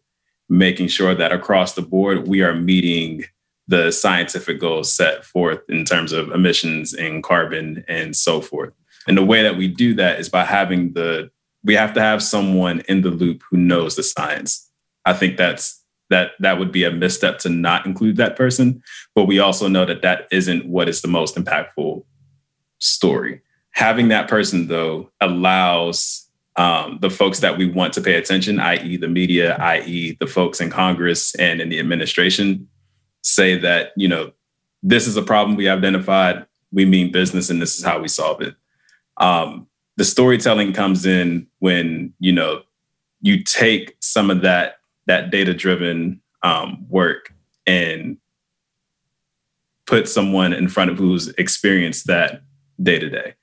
making 0.49 0.87
sure 0.87 1.15
that 1.15 1.31
across 1.31 1.73
the 1.73 1.81
board 1.81 2.27
we 2.27 2.43
are 2.43 2.53
meeting 2.53 3.25
the 3.67 3.91
scientific 3.91 4.59
goals 4.59 4.93
set 4.93 5.25
forth 5.25 5.61
in 5.67 5.83
terms 5.83 6.11
of 6.11 6.31
emissions 6.31 6.93
and 6.93 7.23
carbon 7.23 7.83
and 7.87 8.15
so 8.15 8.39
forth. 8.39 8.71
And 9.07 9.17
the 9.17 9.25
way 9.25 9.41
that 9.41 9.57
we 9.57 9.67
do 9.67 9.95
that 9.95 10.19
is 10.19 10.29
by 10.29 10.45
having 10.45 10.93
the 10.93 11.31
we 11.63 11.75
have 11.75 11.93
to 11.93 12.01
have 12.01 12.23
someone 12.23 12.81
in 12.87 13.01
the 13.01 13.09
loop 13.09 13.41
who 13.49 13.57
knows 13.57 13.95
the 13.95 14.03
science. 14.03 14.69
I 15.05 15.13
think 15.13 15.37
that's 15.37 15.83
that 16.11 16.31
that 16.39 16.59
would 16.59 16.71
be 16.71 16.83
a 16.83 16.91
misstep 16.91 17.39
to 17.39 17.49
not 17.49 17.85
include 17.85 18.17
that 18.17 18.35
person 18.35 18.83
but 19.15 19.25
we 19.25 19.39
also 19.39 19.67
know 19.67 19.85
that 19.85 20.01
that 20.01 20.27
isn't 20.31 20.67
what 20.67 20.89
is 20.89 21.01
the 21.01 21.07
most 21.07 21.35
impactful 21.35 22.03
story 22.79 23.41
having 23.71 24.07
that 24.07 24.27
person 24.27 24.67
though 24.67 25.11
allows 25.21 26.28
um, 26.59 26.99
the 27.01 27.09
folks 27.09 27.39
that 27.39 27.57
we 27.57 27.65
want 27.65 27.93
to 27.93 28.01
pay 28.01 28.15
attention 28.15 28.59
i.e 28.59 28.97
the 28.97 29.07
media 29.07 29.55
i.e 29.57 30.17
the 30.19 30.27
folks 30.27 30.61
in 30.61 30.69
congress 30.69 31.33
and 31.35 31.61
in 31.61 31.69
the 31.69 31.79
administration 31.79 32.67
say 33.21 33.57
that 33.57 33.91
you 33.95 34.07
know 34.07 34.31
this 34.83 35.07
is 35.07 35.17
a 35.17 35.21
problem 35.21 35.55
we 35.57 35.67
identified 35.67 36.45
we 36.71 36.85
mean 36.85 37.11
business 37.11 37.49
and 37.49 37.61
this 37.61 37.77
is 37.77 37.83
how 37.83 37.99
we 37.99 38.07
solve 38.07 38.41
it 38.41 38.55
um, 39.17 39.67
the 39.97 40.05
storytelling 40.05 40.71
comes 40.71 41.05
in 41.05 41.47
when 41.59 42.13
you 42.19 42.31
know 42.31 42.61
you 43.21 43.43
take 43.43 43.97
some 43.99 44.29
of 44.29 44.41
that 44.41 44.79
that 45.07 45.31
data 45.31 45.53
driven 45.53 46.21
um, 46.43 46.85
work 46.89 47.33
and 47.65 48.17
put 49.89 50.07
someone 50.07 50.53
in 50.53 50.67
front 50.67 50.91
of 50.91 50.97
who's 50.97 51.29
experienced 51.29 52.05
that 52.05 52.43
day 52.81 52.99
to 52.99 53.09
day. 53.09 53.33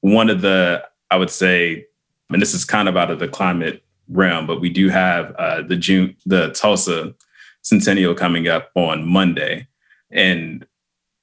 One 0.00 0.30
of 0.30 0.42
the, 0.42 0.84
I 1.10 1.16
would 1.16 1.30
say, 1.30 1.86
and 2.30 2.42
this 2.42 2.54
is 2.54 2.64
kind 2.64 2.88
of 2.88 2.96
out 2.96 3.10
of 3.10 3.18
the 3.18 3.28
climate 3.28 3.82
realm, 4.08 4.46
but 4.46 4.60
we 4.60 4.70
do 4.70 4.88
have 4.88 5.34
uh, 5.36 5.62
the 5.62 5.76
June, 5.76 6.16
the 6.26 6.50
Tulsa 6.52 7.14
Centennial 7.62 8.14
coming 8.14 8.48
up 8.48 8.70
on 8.74 9.06
Monday, 9.06 9.68
and 10.10 10.66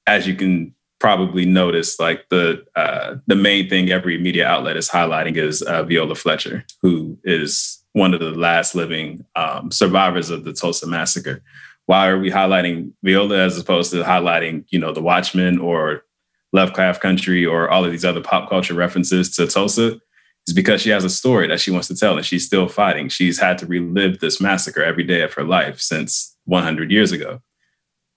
as 0.08 0.28
you 0.28 0.36
can 0.36 0.76
probably 1.00 1.46
notice, 1.46 2.00
like 2.00 2.28
the 2.30 2.64
uh, 2.76 3.16
the 3.28 3.36
main 3.36 3.70
thing 3.70 3.92
every 3.92 4.18
media 4.18 4.48
outlet 4.48 4.78
is 4.78 4.90
highlighting 4.90 5.38
is 5.38 5.62
uh, 5.62 5.84
Viola 5.84 6.16
Fletcher, 6.16 6.66
who 6.82 7.18
is 7.24 7.84
one 7.94 8.14
of 8.14 8.20
the 8.20 8.32
last 8.32 8.76
living 8.76 9.26
um, 9.36 9.72
survivors 9.72 10.30
of 10.30 10.44
the 10.44 10.54
Tulsa 10.54 10.88
massacre. 10.88 11.42
Why 11.86 12.08
are 12.08 12.20
we 12.20 12.32
highlighting 12.32 12.92
Viola 13.04 13.38
as 13.38 13.58
opposed 13.60 13.92
to 13.92 14.04
highlighting, 14.04 14.66
you 14.70 14.80
know, 14.80 14.92
The 14.92 15.02
Watchmen 15.02 15.60
or 15.60 16.04
Lovecraft 16.52 17.02
Country 17.02 17.46
or 17.46 17.70
all 17.70 17.86
of 17.86 17.92
these 17.92 18.04
other 18.04 18.22
pop 18.22 18.50
culture 18.50 18.74
references 18.74 19.36
to 19.36 19.48
Tulsa? 19.48 20.00
Is 20.48 20.54
because 20.54 20.82
she 20.82 20.92
has 20.92 21.04
a 21.04 21.10
story 21.10 21.48
that 21.48 21.60
she 21.60 21.72
wants 21.72 21.88
to 21.88 21.96
tell 21.96 22.18
and 22.18 22.26
she's 22.26 22.46
still 22.46 22.68
fighting. 22.68 23.10
She's 23.10 23.40
had 23.40 23.58
to 23.60 23.66
relive 23.66 24.20
this 24.20 24.40
massacre 24.40 24.84
every 24.84 25.04
day 25.04 25.24
of 25.24 25.34
her 25.34 25.44
life 25.44 25.80
since 25.80 26.38
100 26.46 26.92
years 26.92 27.12
ago. 27.12 27.42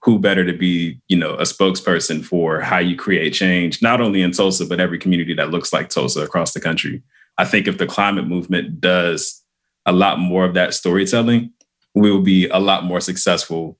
Who 0.03 0.19
better 0.19 0.45
to 0.45 0.53
be, 0.53 1.01
you 1.07 1.17
know, 1.17 1.33
a 1.33 1.41
spokesperson 1.41 2.23
for 2.23 2.61
how 2.61 2.77
you 2.77 2.95
create 2.95 3.33
change, 3.33 3.81
not 3.81 3.99
only 3.99 4.21
in 4.21 4.31
Tulsa, 4.31 4.67
but 4.67 4.79
every 4.79 4.99
community 4.99 5.33
that 5.33 5.49
looks 5.49 5.73
like 5.73 5.89
Tulsa 5.89 6.21
across 6.21 6.53
the 6.53 6.61
country. 6.61 7.01
I 7.39 7.45
think 7.45 7.67
if 7.67 7.79
the 7.79 7.87
climate 7.87 8.27
movement 8.27 8.79
does 8.79 9.43
a 9.87 9.91
lot 9.91 10.19
more 10.19 10.45
of 10.45 10.53
that 10.53 10.75
storytelling, 10.75 11.51
we 11.95 12.11
will 12.11 12.21
be 12.21 12.47
a 12.49 12.59
lot 12.59 12.83
more 12.83 13.01
successful 13.01 13.78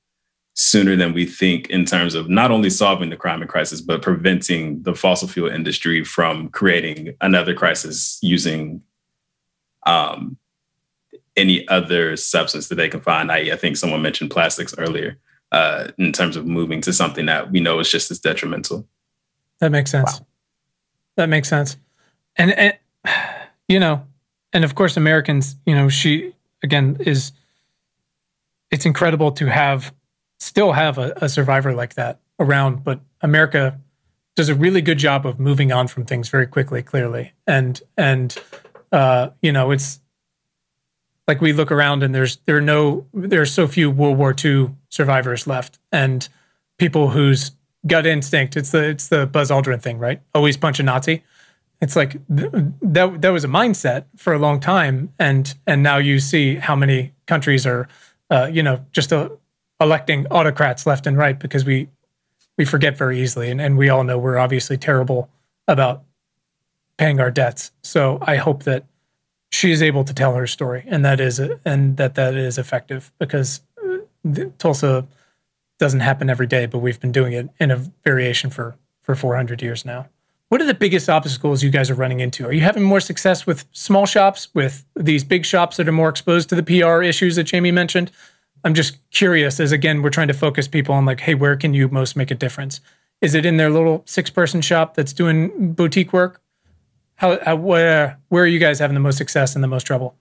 sooner 0.62 0.94
than 0.94 1.14
we 1.14 1.24
think 1.24 1.70
in 1.70 1.86
terms 1.86 2.14
of 2.14 2.28
not 2.28 2.50
only 2.50 2.68
solving 2.68 3.08
the 3.08 3.16
climate 3.16 3.48
crisis, 3.48 3.80
but 3.80 4.02
preventing 4.02 4.82
the 4.82 4.94
fossil 4.94 5.26
fuel 5.26 5.48
industry 5.48 6.04
from 6.04 6.50
creating 6.50 7.14
another 7.22 7.54
crisis 7.54 8.18
using 8.20 8.82
um, 9.86 10.36
any 11.34 11.66
other 11.68 12.14
substance 12.14 12.68
that 12.68 12.74
they 12.74 12.90
can 12.90 13.00
find. 13.00 13.32
I, 13.32 13.38
I 13.52 13.56
think 13.56 13.78
someone 13.78 14.02
mentioned 14.02 14.30
plastics 14.30 14.74
earlier 14.76 15.16
uh, 15.50 15.92
in 15.96 16.12
terms 16.12 16.36
of 16.36 16.44
moving 16.44 16.82
to 16.82 16.92
something 16.92 17.24
that 17.24 17.50
we 17.50 17.60
know 17.60 17.78
is 17.78 17.90
just 17.90 18.10
as 18.10 18.18
detrimental. 18.18 18.86
That 19.60 19.72
makes 19.72 19.90
sense. 19.90 20.20
Wow. 20.20 20.26
That 21.16 21.30
makes 21.30 21.48
sense. 21.48 21.78
And, 22.36 22.52
and, 22.52 22.74
you 23.66 23.80
know, 23.80 24.06
and 24.52 24.62
of 24.62 24.74
course 24.74 24.98
Americans, 24.98 25.56
you 25.64 25.74
know, 25.74 25.88
she 25.88 26.34
again 26.62 26.98
is 27.00 27.32
it's 28.70 28.84
incredible 28.84 29.32
to 29.32 29.46
have 29.46 29.94
still 30.40 30.72
have 30.72 30.98
a, 30.98 31.12
a 31.16 31.28
survivor 31.28 31.72
like 31.72 31.94
that 31.94 32.18
around, 32.38 32.82
but 32.82 33.00
America 33.20 33.78
does 34.34 34.48
a 34.48 34.54
really 34.54 34.80
good 34.80 34.98
job 34.98 35.26
of 35.26 35.38
moving 35.38 35.70
on 35.70 35.86
from 35.86 36.04
things 36.04 36.28
very 36.28 36.46
quickly, 36.46 36.82
clearly. 36.82 37.32
And 37.46 37.80
and 37.96 38.36
uh, 38.90 39.30
you 39.42 39.52
know, 39.52 39.70
it's 39.70 40.00
like 41.28 41.40
we 41.40 41.52
look 41.52 41.70
around 41.70 42.02
and 42.02 42.14
there's 42.14 42.38
there 42.46 42.56
are 42.56 42.62
no 42.62 43.06
there 43.14 43.42
are 43.42 43.46
so 43.46 43.68
few 43.68 43.90
World 43.90 44.18
War 44.18 44.34
II 44.42 44.70
survivors 44.88 45.46
left, 45.46 45.78
and 45.92 46.28
people 46.78 47.10
whose 47.10 47.52
gut 47.86 48.06
instinct 48.06 48.56
it's 48.56 48.70
the 48.70 48.88
it's 48.88 49.08
the 49.08 49.26
Buzz 49.26 49.50
Aldrin 49.50 49.80
thing, 49.80 49.98
right? 49.98 50.20
Always 50.34 50.56
punch 50.56 50.80
a 50.80 50.82
Nazi 50.82 51.22
it's 51.80 51.96
like 51.96 52.12
th- 52.34 52.50
that 52.82 53.22
that 53.22 53.30
was 53.30 53.44
a 53.44 53.48
mindset 53.48 54.04
for 54.16 54.32
a 54.32 54.38
long 54.38 54.60
time 54.60 55.12
and 55.18 55.54
and 55.66 55.82
now 55.82 55.96
you 55.96 56.20
see 56.20 56.56
how 56.56 56.76
many 56.76 57.12
countries 57.26 57.66
are 57.66 57.88
uh, 58.30 58.48
you 58.52 58.62
know 58.62 58.84
just 58.92 59.12
uh, 59.12 59.28
electing 59.80 60.26
autocrats 60.28 60.86
left 60.86 61.06
and 61.06 61.16
right 61.16 61.38
because 61.38 61.64
we 61.64 61.88
we 62.58 62.64
forget 62.64 62.96
very 62.96 63.20
easily 63.20 63.50
and, 63.50 63.60
and 63.60 63.78
we 63.78 63.88
all 63.88 64.04
know 64.04 64.18
we're 64.18 64.38
obviously 64.38 64.76
terrible 64.76 65.30
about 65.66 66.02
paying 66.98 67.20
our 67.20 67.30
debts 67.30 67.72
so 67.82 68.18
i 68.22 68.36
hope 68.36 68.64
that 68.64 68.84
she 69.50 69.70
is 69.72 69.82
able 69.82 70.04
to 70.04 70.14
tell 70.14 70.34
her 70.34 70.46
story 70.46 70.84
and 70.86 71.04
that 71.04 71.20
is 71.20 71.38
and 71.64 71.96
that 71.96 72.14
that 72.14 72.34
is 72.34 72.58
effective 72.58 73.10
because 73.18 73.62
uh, 73.82 74.44
tulsa 74.58 75.06
doesn't 75.78 76.00
happen 76.00 76.28
every 76.28 76.46
day 76.46 76.66
but 76.66 76.78
we've 76.78 77.00
been 77.00 77.12
doing 77.12 77.32
it 77.32 77.48
in 77.58 77.70
a 77.70 77.76
variation 78.04 78.50
for 78.50 78.76
for 79.00 79.14
400 79.14 79.62
years 79.62 79.84
now 79.84 80.06
what 80.50 80.60
are 80.60 80.66
the 80.66 80.74
biggest 80.74 81.08
obstacles 81.08 81.62
you 81.62 81.70
guys 81.70 81.90
are 81.90 81.94
running 81.94 82.18
into? 82.18 82.44
Are 82.44 82.52
you 82.52 82.62
having 82.62 82.82
more 82.82 82.98
success 82.98 83.46
with 83.46 83.66
small 83.70 84.04
shops, 84.04 84.48
with 84.52 84.84
these 84.96 85.22
big 85.22 85.46
shops 85.46 85.76
that 85.76 85.88
are 85.88 85.92
more 85.92 86.08
exposed 86.08 86.48
to 86.48 86.56
the 86.56 86.64
PR 86.64 87.02
issues 87.02 87.36
that 87.36 87.44
Jamie 87.44 87.70
mentioned? 87.70 88.10
I'm 88.64 88.74
just 88.74 88.98
curious, 89.10 89.60
as 89.60 89.72
again, 89.72 90.02
we're 90.02 90.10
trying 90.10 90.28
to 90.28 90.34
focus 90.34 90.68
people 90.68 90.94
on 90.94 91.04
like, 91.04 91.20
hey, 91.20 91.34
where 91.34 91.56
can 91.56 91.74
you 91.74 91.88
most 91.88 92.16
make 92.16 92.30
a 92.30 92.34
difference? 92.34 92.80
Is 93.20 93.34
it 93.34 93.44
in 93.44 93.56
their 93.56 93.70
little 93.70 94.02
six 94.06 94.30
person 94.30 94.60
shop 94.60 94.94
that's 94.94 95.12
doing 95.12 95.72
boutique 95.72 96.12
work? 96.12 96.40
How, 97.16 97.38
how 97.44 97.56
where, 97.56 98.18
where 98.28 98.44
are 98.44 98.48
you 98.48 98.58
guys 98.58 98.78
having 98.78 98.94
the 98.94 99.00
most 99.00 99.18
success 99.18 99.54
and 99.54 99.62
the 99.62 99.68
most 99.68 99.84
trouble? 99.84 100.16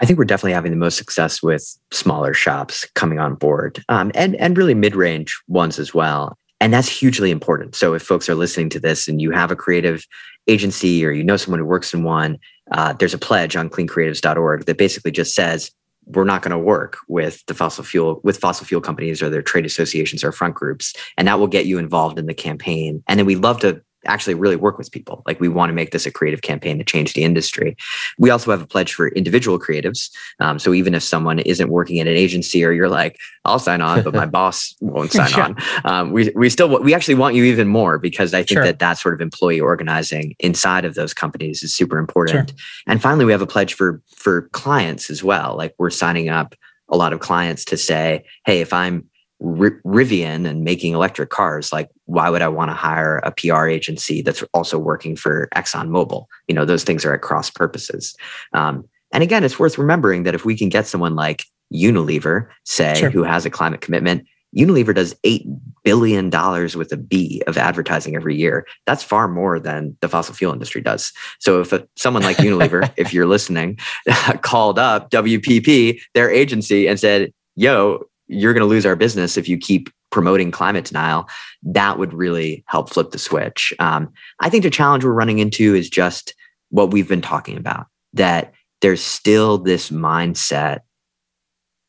I 0.00 0.04
think 0.04 0.18
we're 0.18 0.24
definitely 0.24 0.52
having 0.52 0.72
the 0.72 0.76
most 0.76 0.98
success 0.98 1.42
with 1.42 1.78
smaller 1.92 2.34
shops 2.34 2.84
coming 2.94 3.20
on 3.20 3.36
board, 3.36 3.84
um, 3.88 4.10
and 4.16 4.34
and 4.36 4.58
really 4.58 4.74
mid 4.74 4.96
range 4.96 5.40
ones 5.46 5.78
as 5.78 5.94
well. 5.94 6.36
And 6.60 6.72
that's 6.72 6.88
hugely 6.88 7.30
important. 7.30 7.76
So 7.76 7.94
if 7.94 8.02
folks 8.02 8.28
are 8.28 8.34
listening 8.34 8.68
to 8.70 8.80
this 8.80 9.06
and 9.06 9.20
you 9.20 9.30
have 9.30 9.52
a 9.52 9.56
creative 9.56 10.04
agency 10.48 11.04
or 11.06 11.12
you 11.12 11.22
know 11.22 11.36
someone 11.36 11.60
who 11.60 11.66
works 11.66 11.94
in 11.94 12.02
one, 12.02 12.38
uh, 12.72 12.94
there's 12.94 13.14
a 13.14 13.18
pledge 13.18 13.54
on 13.54 13.70
cleancreatives.org 13.70 14.66
that 14.66 14.76
basically 14.76 15.12
just 15.12 15.36
says 15.36 15.70
we're 16.06 16.24
not 16.24 16.42
going 16.42 16.50
to 16.50 16.58
work 16.58 16.98
with 17.08 17.44
the 17.46 17.54
fossil 17.54 17.84
fuel 17.84 18.20
with 18.24 18.38
fossil 18.38 18.66
fuel 18.66 18.80
companies 18.80 19.22
or 19.22 19.30
their 19.30 19.42
trade 19.42 19.66
associations 19.66 20.24
or 20.24 20.32
front 20.32 20.54
groups 20.54 20.94
and 21.16 21.28
that 21.28 21.38
will 21.38 21.46
get 21.46 21.66
you 21.66 21.78
involved 21.78 22.18
in 22.18 22.26
the 22.26 22.34
campaign. 22.34 23.02
And 23.06 23.18
then 23.18 23.26
we 23.26 23.36
love 23.36 23.60
to 23.60 23.82
actually 24.06 24.34
really 24.34 24.56
work 24.56 24.78
with 24.78 24.90
people. 24.90 25.22
Like 25.26 25.40
we 25.40 25.48
want 25.48 25.70
to 25.70 25.74
make 25.74 25.90
this 25.90 26.06
a 26.06 26.10
creative 26.10 26.42
campaign 26.42 26.78
to 26.78 26.84
change 26.84 27.14
the 27.14 27.24
industry. 27.24 27.76
We 28.18 28.30
also 28.30 28.50
have 28.50 28.62
a 28.62 28.66
pledge 28.66 28.94
for 28.94 29.08
individual 29.08 29.58
creatives. 29.58 30.10
Um, 30.40 30.58
so 30.58 30.72
even 30.72 30.94
if 30.94 31.02
someone 31.02 31.38
isn't 31.40 31.68
working 31.68 32.00
at 32.00 32.06
an 32.06 32.16
agency 32.16 32.64
or 32.64 32.72
you're 32.72 32.88
like, 32.88 33.18
I'll 33.44 33.58
sign 33.58 33.80
on, 33.80 34.02
but 34.02 34.14
my 34.14 34.26
boss 34.32 34.74
won't 34.80 35.12
sign 35.12 35.34
on. 35.34 35.56
Um, 35.84 36.12
we, 36.12 36.30
we 36.34 36.48
still, 36.48 36.80
we 36.80 36.94
actually 36.94 37.14
want 37.14 37.34
you 37.34 37.44
even 37.44 37.68
more 37.68 37.98
because 37.98 38.34
I 38.34 38.38
think 38.38 38.58
sure. 38.58 38.64
that 38.64 38.78
that 38.80 38.98
sort 38.98 39.14
of 39.14 39.20
employee 39.20 39.60
organizing 39.60 40.34
inside 40.38 40.84
of 40.84 40.94
those 40.94 41.14
companies 41.14 41.62
is 41.62 41.74
super 41.74 41.98
important. 41.98 42.50
Sure. 42.50 42.56
And 42.86 43.00
finally, 43.00 43.24
we 43.24 43.32
have 43.32 43.42
a 43.42 43.46
pledge 43.46 43.74
for, 43.74 44.02
for 44.16 44.48
clients 44.48 45.10
as 45.10 45.22
well. 45.22 45.56
Like 45.56 45.74
we're 45.78 45.90
signing 45.90 46.28
up 46.28 46.54
a 46.88 46.96
lot 46.96 47.12
of 47.12 47.20
clients 47.20 47.64
to 47.66 47.76
say, 47.76 48.24
Hey, 48.44 48.60
if 48.60 48.72
I'm 48.72 49.08
Rivian 49.42 50.46
and 50.46 50.62
making 50.62 50.94
electric 50.94 51.30
cars, 51.30 51.72
like 51.72 51.88
why 52.06 52.30
would 52.30 52.42
I 52.42 52.48
want 52.48 52.70
to 52.70 52.74
hire 52.74 53.18
a 53.18 53.32
PR 53.32 53.66
agency 53.66 54.22
that's 54.22 54.44
also 54.54 54.78
working 54.78 55.16
for 55.16 55.48
ExxonMobil? 55.56 56.26
You 56.48 56.54
know, 56.54 56.64
those 56.64 56.84
things 56.84 57.04
are 57.04 57.14
at 57.14 57.22
cross 57.22 57.50
purposes. 57.50 58.14
Um, 58.52 58.84
and 59.12 59.22
again, 59.22 59.44
it's 59.44 59.58
worth 59.58 59.78
remembering 59.78 60.22
that 60.22 60.34
if 60.34 60.44
we 60.44 60.56
can 60.56 60.68
get 60.68 60.86
someone 60.86 61.14
like 61.16 61.44
Unilever, 61.72 62.48
say, 62.64 62.94
sure. 62.94 63.10
who 63.10 63.24
has 63.24 63.44
a 63.44 63.50
climate 63.50 63.80
commitment, 63.80 64.26
Unilever 64.56 64.94
does 64.94 65.14
$8 65.24 65.44
billion 65.82 66.30
with 66.30 66.92
a 66.92 66.96
B 66.96 67.42
of 67.46 67.56
advertising 67.56 68.14
every 68.14 68.36
year. 68.36 68.66
That's 68.86 69.02
far 69.02 69.26
more 69.26 69.58
than 69.58 69.96
the 70.00 70.08
fossil 70.08 70.34
fuel 70.34 70.52
industry 70.52 70.82
does. 70.82 71.12
So 71.40 71.60
if 71.60 71.72
a, 71.72 71.86
someone 71.96 72.22
like 72.22 72.36
Unilever, 72.36 72.92
if 72.96 73.12
you're 73.12 73.26
listening, 73.26 73.78
called 74.42 74.78
up 74.78 75.10
WPP, 75.10 76.00
their 76.14 76.30
agency, 76.30 76.86
and 76.86 77.00
said, 77.00 77.32
yo, 77.56 78.04
you're 78.32 78.54
going 78.54 78.62
to 78.62 78.66
lose 78.66 78.86
our 78.86 78.96
business 78.96 79.36
if 79.36 79.48
you 79.48 79.58
keep 79.58 79.90
promoting 80.10 80.50
climate 80.50 80.84
denial, 80.84 81.28
that 81.62 81.98
would 81.98 82.12
really 82.12 82.64
help 82.66 82.90
flip 82.90 83.10
the 83.10 83.18
switch. 83.18 83.72
Um, 83.78 84.12
I 84.40 84.48
think 84.48 84.62
the 84.62 84.70
challenge 84.70 85.04
we're 85.04 85.12
running 85.12 85.38
into 85.38 85.74
is 85.74 85.90
just 85.90 86.34
what 86.70 86.90
we've 86.90 87.08
been 87.08 87.22
talking 87.22 87.56
about 87.56 87.86
that 88.14 88.52
there's 88.80 89.02
still 89.02 89.58
this 89.58 89.90
mindset 89.90 90.80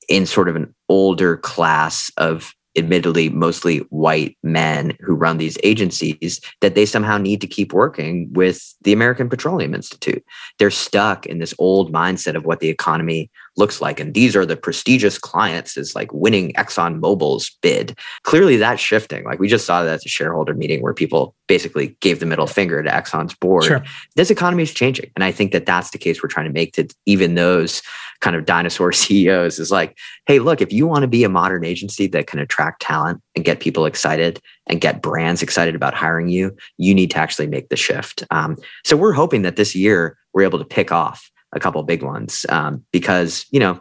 in 0.07 0.25
sort 0.25 0.49
of 0.49 0.55
an 0.55 0.73
older 0.89 1.37
class 1.37 2.11
of 2.17 2.53
admittedly 2.75 3.29
mostly 3.29 3.79
white 3.89 4.35
men 4.41 4.97
who 4.99 5.13
run 5.13 5.37
these 5.37 5.57
agencies 5.63 6.41
that 6.61 6.75
they 6.75 6.85
somehow 6.85 7.17
need 7.17 7.39
to 7.39 7.47
keep 7.47 7.71
working 7.71 8.31
with 8.33 8.73
the 8.81 8.93
American 8.93 9.29
Petroleum 9.29 9.75
Institute. 9.75 10.23
They're 10.57 10.71
stuck 10.71 11.25
in 11.25 11.39
this 11.39 11.53
old 11.59 11.93
mindset 11.93 12.35
of 12.35 12.45
what 12.45 12.59
the 12.59 12.69
economy 12.69 13.29
looks 13.55 13.81
like. 13.81 13.99
And 13.99 14.13
these 14.13 14.35
are 14.35 14.45
the 14.45 14.57
prestigious 14.57 15.17
clients 15.17 15.77
is 15.77 15.95
like 15.95 16.11
winning 16.13 16.53
Exxon 16.53 16.99
Mobil's 16.99 17.51
bid. 17.61 17.97
Clearly 18.23 18.57
that's 18.57 18.81
shifting. 18.81 19.23
Like 19.23 19.39
we 19.39 19.47
just 19.47 19.65
saw 19.65 19.83
that 19.83 19.93
at 19.93 20.01
the 20.01 20.09
shareholder 20.09 20.53
meeting 20.53 20.81
where 20.81 20.93
people 20.93 21.35
basically 21.47 21.95
gave 21.99 22.19
the 22.19 22.25
middle 22.25 22.47
finger 22.47 22.81
to 22.81 22.89
Exxon's 22.89 23.35
board. 23.35 23.65
Sure. 23.65 23.83
This 24.15 24.31
economy 24.31 24.63
is 24.63 24.73
changing. 24.73 25.11
And 25.15 25.23
I 25.23 25.31
think 25.31 25.51
that 25.51 25.65
that's 25.65 25.91
the 25.91 25.97
case 25.97 26.23
we're 26.23 26.29
trying 26.29 26.47
to 26.47 26.53
make 26.53 26.73
to 26.73 26.87
even 27.05 27.35
those 27.35 27.81
kind 28.21 28.35
of 28.35 28.45
dinosaur 28.45 28.91
CEOs 28.93 29.59
is 29.59 29.71
like, 29.71 29.97
hey, 30.25 30.39
look, 30.39 30.61
if 30.61 30.73
you 30.73 30.87
want 30.87 31.03
to 31.03 31.07
be 31.07 31.23
a 31.23 31.29
modern 31.29 31.63
agency 31.63 32.07
that 32.07 32.27
can 32.27 32.39
attract 32.39 32.81
talent 32.81 33.21
and 33.35 33.45
get 33.45 33.59
people 33.59 33.85
excited 33.85 34.39
and 34.67 34.81
get 34.81 35.01
brands 35.01 35.43
excited 35.43 35.75
about 35.75 35.93
hiring 35.93 36.29
you, 36.29 36.55
you 36.77 36.95
need 36.95 37.11
to 37.11 37.17
actually 37.17 37.47
make 37.47 37.69
the 37.69 37.75
shift. 37.75 38.23
Um, 38.31 38.57
so 38.83 38.97
we're 38.97 39.13
hoping 39.13 39.43
that 39.43 39.57
this 39.57 39.75
year 39.75 40.17
we're 40.33 40.43
able 40.43 40.59
to 40.59 40.65
pick 40.65 40.91
off 40.91 41.29
a 41.53 41.59
couple 41.59 41.81
big 41.83 42.03
ones 42.03 42.45
um, 42.49 42.83
because 42.91 43.45
you 43.51 43.59
know 43.59 43.79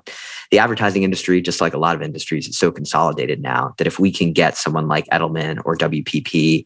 the 0.50 0.58
advertising 0.58 1.02
industry 1.02 1.40
just 1.40 1.60
like 1.60 1.74
a 1.74 1.78
lot 1.78 1.96
of 1.96 2.02
industries 2.02 2.48
is 2.48 2.58
so 2.58 2.70
consolidated 2.70 3.40
now 3.40 3.74
that 3.78 3.86
if 3.86 3.98
we 3.98 4.10
can 4.10 4.32
get 4.32 4.56
someone 4.56 4.88
like 4.88 5.06
edelman 5.06 5.60
or 5.64 5.76
wpp 5.76 6.64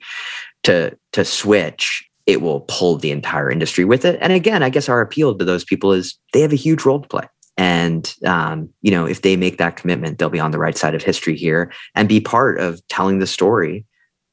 to 0.63 0.97
to 1.13 1.25
switch 1.25 2.05
it 2.27 2.43
will 2.43 2.63
pull 2.63 2.97
the 2.97 3.13
entire 3.13 3.49
industry 3.51 3.85
with 3.85 4.05
it. 4.05 4.19
And 4.21 4.33
again 4.33 4.63
i 4.63 4.69
guess 4.69 4.89
our 4.89 5.01
appeal 5.01 5.37
to 5.37 5.45
those 5.45 5.65
people 5.65 5.93
is 5.93 6.19
they 6.33 6.41
have 6.41 6.53
a 6.53 6.57
huge 6.57 6.85
role 6.85 7.01
to 7.01 7.09
play. 7.09 7.25
And 7.57 8.13
um, 8.27 8.69
you 8.83 8.91
know 8.91 9.07
if 9.07 9.23
they 9.23 9.37
make 9.37 9.59
that 9.59 9.77
commitment 9.77 10.19
they'll 10.19 10.29
be 10.29 10.41
on 10.41 10.51
the 10.51 10.59
right 10.59 10.77
side 10.77 10.95
of 10.95 11.03
history 11.03 11.37
here 11.37 11.73
and 11.95 12.09
be 12.09 12.21
part 12.21 12.61
of 12.61 12.87
telling 12.89 13.19
the 13.19 13.27
story 13.27 13.87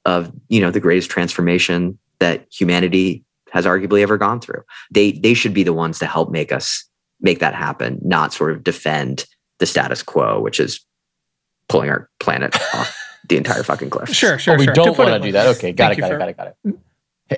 of 0.05 0.31
you 0.49 0.59
know 0.59 0.71
the 0.71 0.79
greatest 0.79 1.09
transformation 1.09 1.97
that 2.19 2.45
humanity 2.51 3.23
has 3.53 3.65
arguably 3.65 4.01
ever 4.01 4.17
gone 4.17 4.41
through. 4.41 4.63
They 4.91 5.11
they 5.11 5.35
should 5.35 5.53
be 5.53 5.63
the 5.63 5.73
ones 5.73 5.99
to 5.99 6.07
help 6.07 6.31
make 6.31 6.51
us 6.51 6.85
make 7.21 7.39
that 7.39 7.53
happen, 7.53 7.99
not 8.03 8.33
sort 8.33 8.51
of 8.51 8.63
defend 8.63 9.25
the 9.59 9.65
status 9.65 10.01
quo, 10.01 10.41
which 10.41 10.59
is 10.59 10.83
pulling 11.69 11.89
our 11.89 12.09
planet 12.19 12.55
off 12.73 12.97
the 13.29 13.37
entire 13.37 13.63
fucking 13.63 13.91
cliff. 13.91 14.09
Sure, 14.09 14.39
sure. 14.39 14.57
We 14.57 14.65
sure. 14.65 14.73
don't 14.73 14.97
want 14.97 15.11
to 15.11 15.19
do 15.19 15.31
that. 15.31 15.47
Okay, 15.55 15.71
got 15.71 15.91
it, 15.91 15.99
got 15.99 16.11
it, 16.11 16.17
got 16.17 16.29
it, 16.29 16.37
got 16.37 16.47
it. 16.65 16.75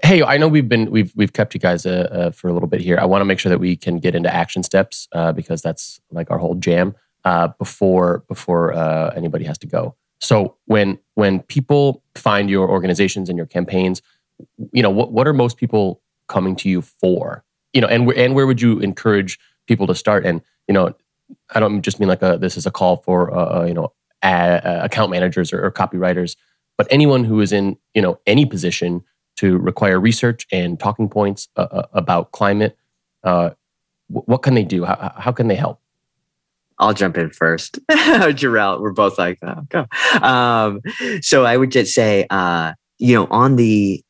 Hey, 0.03 0.24
I 0.24 0.38
know 0.38 0.47
we've 0.47 0.68
been 0.68 0.89
we've 0.89 1.11
we've 1.16 1.34
kept 1.34 1.53
you 1.53 1.59
guys 1.59 1.86
uh, 1.86 2.07
uh, 2.11 2.32
for 2.32 2.47
a 2.47 2.53
little 2.53 2.70
bit 2.70 2.80
here. 2.80 2.97
I 2.97 3.05
want 3.05 3.22
to 3.22 3.26
make 3.26 3.39
sure 3.39 3.49
that 3.49 3.59
we 3.59 3.76
can 3.76 3.99
get 3.99 4.16
into 4.16 4.34
action 4.34 4.63
steps 4.63 5.07
uh, 5.11 5.34
because 5.34 5.61
that's 5.61 5.99
like 6.11 6.32
our 6.32 6.38
whole 6.38 6.55
jam 6.55 6.95
uh, 7.26 7.49
before 7.59 8.24
before 8.30 8.74
uh, 8.74 9.11
anybody 9.16 9.43
has 9.43 9.57
to 9.59 9.68
go. 9.68 9.95
So 10.22 10.55
when 10.66 10.97
when 11.16 11.41
people 11.41 12.03
find 12.16 12.49
your 12.49 12.70
organizations 12.70 13.30
and 13.30 13.38
your 13.38 13.45
campaigns, 13.45 14.01
you 14.72 14.82
know 14.82 14.89
what 14.89 15.11
what 15.11 15.28
are 15.28 15.34
most 15.34 15.57
people 15.57 16.01
coming 16.28 16.55
to 16.57 16.69
you 16.69 16.82
for? 16.82 17.43
You 17.73 17.82
know, 17.82 17.88
and 17.88 18.07
where 18.07 18.17
and 18.17 18.36
where 18.36 18.47
would 18.47 18.61
you 18.61 18.80
encourage 18.80 19.39
people 19.67 19.88
to 19.88 19.95
start? 19.95 20.26
And 20.26 20.41
you 20.67 20.73
know, 20.73 20.93
I 21.53 21.59
don't 21.59 21.82
just 21.82 21.99
mean 21.99 22.09
like 22.09 22.21
a 22.21 22.38
this 22.38 22.57
is 22.57 22.65
a 22.65 22.71
call 22.71 22.97
for 22.97 23.36
uh, 23.36 23.61
uh 23.61 23.65
you 23.65 23.73
know 23.73 23.91
a, 24.23 24.82
account 24.84 25.11
managers 25.11 25.51
or, 25.51 25.65
or 25.65 25.71
copywriters, 25.71 26.36
but 26.78 26.88
anyone 26.89 27.23
who 27.23 27.41
is 27.41 27.51
in 27.51 27.78
you 27.93 28.01
know 28.01 28.19
any 28.26 28.45
position 28.45 29.03
to 29.38 29.57
require 29.57 29.99
research 29.99 30.47
and 30.51 30.80
talking 30.80 31.09
points 31.09 31.49
uh, 31.57 31.67
uh 31.71 31.88
about 31.93 32.32
climate. 32.32 32.78
Uh, 33.23 33.49
what 34.07 34.43
can 34.43 34.53
they 34.53 34.63
do? 34.63 34.86
How, 34.86 35.13
how 35.17 35.32
can 35.32 35.47
they 35.47 35.55
help? 35.55 35.82
I'll 36.78 36.93
jump 36.93 37.17
in 37.17 37.30
first. 37.30 37.80
JaRel, 37.91 38.82
we're 38.82 38.91
both 38.91 39.17
like, 39.17 39.39
oh, 39.41 39.61
go. 39.69 39.86
Um, 40.21 40.82
so 41.21 41.45
I 41.45 41.55
would 41.55 41.71
just 41.71 41.93
say, 41.93 42.28
uh, 42.30 42.73
you 42.97 43.15
know, 43.15 43.28
on 43.32 43.55
the 43.55 44.03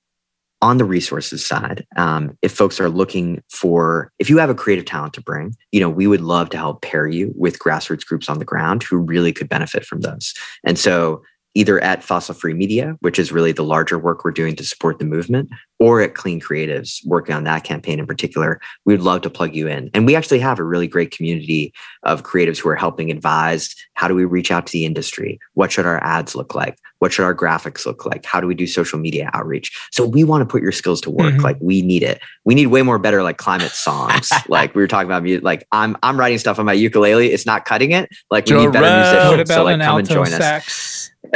on 0.61 0.77
the 0.77 0.85
resources 0.85 1.45
side, 1.45 1.85
um, 1.95 2.37
if 2.41 2.51
folks 2.51 2.79
are 2.79 2.89
looking 2.89 3.41
for, 3.49 4.11
if 4.19 4.29
you 4.29 4.37
have 4.37 4.49
a 4.49 4.55
creative 4.55 4.85
talent 4.85 5.13
to 5.13 5.21
bring, 5.21 5.55
you 5.71 5.79
know, 5.79 5.89
we 5.89 6.07
would 6.07 6.21
love 6.21 6.49
to 6.49 6.57
help 6.57 6.81
pair 6.81 7.07
you 7.07 7.33
with 7.35 7.59
grassroots 7.59 8.05
groups 8.05 8.29
on 8.29 8.39
the 8.39 8.45
ground 8.45 8.83
who 8.83 8.97
really 8.97 9.33
could 9.33 9.49
benefit 9.49 9.85
from 9.85 10.01
those. 10.01 10.33
And 10.63 10.79
so 10.79 11.21
either 11.55 11.81
at 11.81 12.03
Fossil 12.03 12.35
Free 12.35 12.53
Media, 12.53 12.97
which 12.99 13.17
is 13.17 13.31
really 13.31 13.53
the 13.53 13.63
larger 13.63 13.97
work 13.97 14.23
we're 14.23 14.31
doing 14.31 14.55
to 14.57 14.63
support 14.63 14.99
the 14.99 15.05
movement, 15.05 15.49
or 15.79 16.01
at 16.01 16.15
Clean 16.15 16.39
Creatives, 16.39 17.05
working 17.05 17.35
on 17.35 17.43
that 17.43 17.63
campaign 17.63 17.99
in 17.99 18.07
particular, 18.07 18.61
we 18.85 18.93
would 18.93 19.03
love 19.03 19.21
to 19.21 19.29
plug 19.29 19.53
you 19.53 19.67
in. 19.67 19.89
And 19.93 20.05
we 20.05 20.15
actually 20.15 20.39
have 20.39 20.59
a 20.59 20.63
really 20.63 20.87
great 20.87 21.11
community 21.11 21.73
of 22.03 22.23
creatives 22.23 22.57
who 22.57 22.69
are 22.69 22.75
helping 22.75 23.11
advise 23.11 23.75
how 23.95 24.07
do 24.07 24.15
we 24.15 24.25
reach 24.25 24.51
out 24.51 24.67
to 24.67 24.71
the 24.71 24.85
industry? 24.85 25.39
What 25.53 25.71
should 25.71 25.85
our 25.85 26.03
ads 26.03 26.35
look 26.35 26.53
like? 26.53 26.77
What 26.99 27.11
should 27.11 27.23
our 27.23 27.35
graphics 27.35 27.85
look 27.85 28.05
like? 28.05 28.25
How 28.25 28.39
do 28.39 28.47
we 28.47 28.55
do 28.55 28.67
social 28.67 28.99
media 28.99 29.29
outreach? 29.33 29.71
So 29.91 30.05
we 30.05 30.23
want 30.23 30.41
to 30.41 30.45
put 30.45 30.61
your 30.61 30.71
skills 30.71 31.01
to 31.01 31.09
work. 31.09 31.33
Mm-hmm. 31.33 31.43
Like 31.43 31.57
we 31.59 31.81
need 31.81 32.03
it. 32.03 32.21
We 32.45 32.55
need 32.55 32.67
way 32.67 32.81
more 32.81 32.99
better 32.99 33.21
like 33.23 33.37
climate 33.37 33.71
songs. 33.71 34.29
like 34.47 34.75
we 34.75 34.81
were 34.81 34.87
talking 34.87 35.07
about 35.07 35.23
music. 35.23 35.43
Like 35.43 35.67
I'm 35.71 35.97
I'm 36.03 36.19
writing 36.19 36.37
stuff 36.37 36.57
on 36.59 36.65
my 36.65 36.73
ukulele. 36.73 37.31
It's 37.31 37.45
not 37.45 37.65
cutting 37.65 37.91
it. 37.91 38.09
Like 38.31 38.47
we 38.47 38.55
need 38.55 38.71
better 38.71 38.95
musicians. 38.97 39.29
What 39.29 39.39
about 39.39 39.55
so 39.55 39.63
like 39.63 39.81
come 39.81 39.99
and 39.99 40.09
join 40.09 40.27
sax? 40.27 40.67
us. 40.67 41.11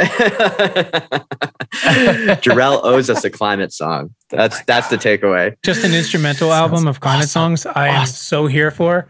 JaRel 2.40 2.80
owes 2.84 3.10
us 3.10 3.24
a 3.24 3.30
climate 3.30 3.72
song. 3.72 4.14
That's 4.30 4.60
oh 4.60 4.62
that's 4.66 4.90
God. 4.90 5.00
the 5.00 5.08
takeaway. 5.08 5.56
Just 5.62 5.84
an 5.84 5.92
instrumental 5.92 6.52
album 6.52 6.86
of 6.86 7.00
climate 7.00 7.24
awesome. 7.24 7.56
songs. 7.56 7.66
I 7.66 7.88
awesome. 7.88 8.00
am 8.00 8.06
so 8.06 8.46
here 8.46 8.70
for. 8.70 9.08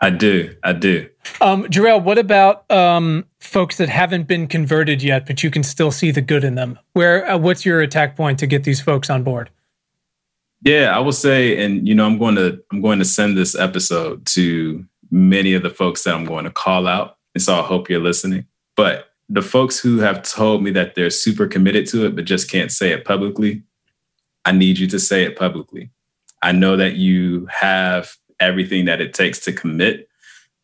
I 0.00 0.10
do. 0.10 0.54
I 0.62 0.72
do. 0.72 1.08
Um, 1.40 1.64
JaRel, 1.64 2.02
what 2.02 2.18
about 2.18 2.70
um, 2.70 3.24
folks 3.38 3.78
that 3.78 3.88
haven't 3.88 4.24
been 4.24 4.46
converted 4.46 5.02
yet, 5.02 5.26
but 5.26 5.42
you 5.42 5.50
can 5.50 5.62
still 5.62 5.90
see 5.90 6.10
the 6.10 6.20
good 6.20 6.44
in 6.44 6.54
them? 6.54 6.78
Where 6.92 7.28
uh, 7.28 7.38
what's 7.38 7.64
your 7.64 7.80
attack 7.80 8.16
point 8.16 8.38
to 8.40 8.46
get 8.46 8.64
these 8.64 8.80
folks 8.80 9.08
on 9.08 9.22
board? 9.22 9.50
Yeah, 10.62 10.94
I 10.94 10.98
will 10.98 11.12
say, 11.12 11.64
and 11.64 11.86
you 11.86 11.94
know, 11.94 12.06
I'm 12.06 12.18
going 12.18 12.34
to 12.34 12.62
I'm 12.72 12.80
going 12.80 12.98
to 12.98 13.04
send 13.04 13.36
this 13.36 13.54
episode 13.54 14.26
to 14.26 14.84
many 15.10 15.54
of 15.54 15.62
the 15.62 15.70
folks 15.70 16.02
that 16.04 16.14
I'm 16.14 16.24
going 16.24 16.44
to 16.44 16.50
call 16.50 16.86
out, 16.86 17.16
and 17.34 17.42
so 17.42 17.54
I 17.54 17.62
hope 17.62 17.88
you're 17.88 18.00
listening. 18.00 18.46
But 18.74 19.10
the 19.28 19.42
folks 19.42 19.78
who 19.78 19.98
have 19.98 20.22
told 20.22 20.62
me 20.62 20.70
that 20.72 20.94
they're 20.94 21.10
super 21.10 21.46
committed 21.46 21.86
to 21.88 22.06
it 22.06 22.14
but 22.14 22.24
just 22.24 22.50
can't 22.50 22.70
say 22.70 22.92
it 22.92 23.04
publicly, 23.04 23.62
I 24.46 24.52
need 24.52 24.78
you 24.78 24.86
to 24.86 24.98
say 24.98 25.24
it 25.24 25.36
publicly. 25.36 25.90
I 26.40 26.52
know 26.52 26.76
that 26.76 26.94
you 26.94 27.46
have 27.50 28.16
everything 28.38 28.84
that 28.84 29.00
it 29.00 29.12
takes 29.12 29.40
to 29.40 29.52
commit 29.52 30.08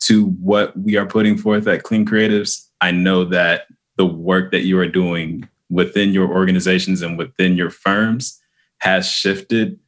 to 0.00 0.26
what 0.26 0.78
we 0.78 0.96
are 0.96 1.06
putting 1.06 1.36
forth 1.36 1.66
at 1.66 1.82
Clean 1.82 2.06
Creatives. 2.06 2.68
I 2.80 2.92
know 2.92 3.24
that 3.24 3.66
the 3.96 4.06
work 4.06 4.52
that 4.52 4.62
you 4.62 4.78
are 4.78 4.86
doing 4.86 5.48
within 5.68 6.12
your 6.12 6.32
organizations 6.32 7.02
and 7.02 7.18
within 7.18 7.56
your 7.56 7.70
firms 7.70 8.40
has 8.78 9.10
shifted 9.10 9.78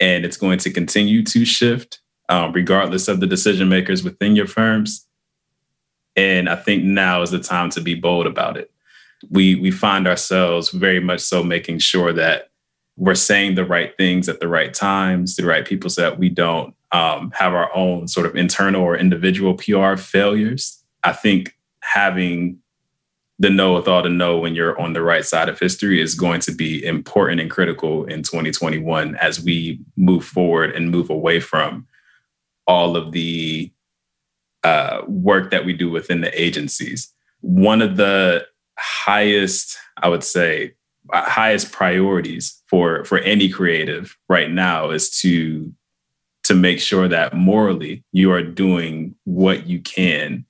and 0.00 0.24
it's 0.24 0.36
going 0.36 0.58
to 0.58 0.70
continue 0.70 1.22
to 1.22 1.44
shift 1.44 2.00
um, 2.28 2.52
regardless 2.52 3.06
of 3.06 3.20
the 3.20 3.26
decision 3.26 3.68
makers 3.68 4.02
within 4.02 4.34
your 4.34 4.46
firms. 4.46 5.06
And 6.16 6.48
I 6.48 6.56
think 6.56 6.84
now 6.84 7.22
is 7.22 7.30
the 7.30 7.38
time 7.38 7.70
to 7.70 7.80
be 7.80 7.94
bold 7.94 8.26
about 8.26 8.56
it. 8.56 8.70
We 9.30 9.54
we 9.54 9.70
find 9.70 10.06
ourselves 10.08 10.70
very 10.70 11.00
much 11.00 11.20
so 11.20 11.42
making 11.42 11.78
sure 11.78 12.12
that 12.12 12.50
we're 12.96 13.14
saying 13.14 13.54
the 13.54 13.64
right 13.64 13.96
things 13.96 14.28
at 14.28 14.40
the 14.40 14.48
right 14.48 14.72
times 14.72 15.34
to 15.34 15.42
the 15.42 15.48
right 15.48 15.66
people 15.66 15.90
so 15.90 16.02
that 16.02 16.18
we 16.18 16.28
don't 16.28 16.74
um, 16.92 17.32
have 17.34 17.54
our 17.54 17.74
own 17.74 18.06
sort 18.06 18.26
of 18.26 18.36
internal 18.36 18.82
or 18.82 18.96
individual 18.96 19.54
PR 19.54 19.96
failures. 19.96 20.82
I 21.02 21.12
think 21.12 21.56
having 21.80 22.58
the 23.38 23.50
know 23.50 23.74
with 23.74 23.88
all 23.88 24.02
the 24.02 24.08
know 24.08 24.38
when 24.38 24.54
you're 24.54 24.80
on 24.80 24.92
the 24.92 25.02
right 25.02 25.24
side 25.24 25.48
of 25.48 25.58
history 25.58 26.00
is 26.00 26.14
going 26.14 26.40
to 26.40 26.52
be 26.52 26.84
important 26.84 27.40
and 27.40 27.50
critical 27.50 28.04
in 28.04 28.22
2021 28.22 29.16
as 29.16 29.42
we 29.42 29.80
move 29.96 30.24
forward 30.24 30.70
and 30.70 30.90
move 30.90 31.10
away 31.10 31.40
from 31.40 31.86
all 32.66 32.96
of 32.96 33.10
the 33.10 33.72
uh, 34.62 35.02
work 35.08 35.50
that 35.50 35.64
we 35.64 35.72
do 35.72 35.90
within 35.90 36.20
the 36.20 36.40
agencies. 36.40 37.12
One 37.40 37.82
of 37.82 37.96
the 37.96 38.46
highest, 38.78 39.76
I 39.96 40.08
would 40.08 40.24
say, 40.24 40.74
highest 41.12 41.72
priorities 41.72 42.62
for 42.68 43.04
for 43.04 43.18
any 43.18 43.48
creative 43.48 44.16
right 44.28 44.50
now 44.50 44.90
is 44.90 45.10
to 45.20 45.72
to 46.44 46.54
make 46.54 46.80
sure 46.80 47.08
that 47.08 47.34
morally 47.34 48.04
you 48.12 48.30
are 48.30 48.42
doing 48.42 49.14
what 49.24 49.66
you 49.66 49.80
can 49.80 50.44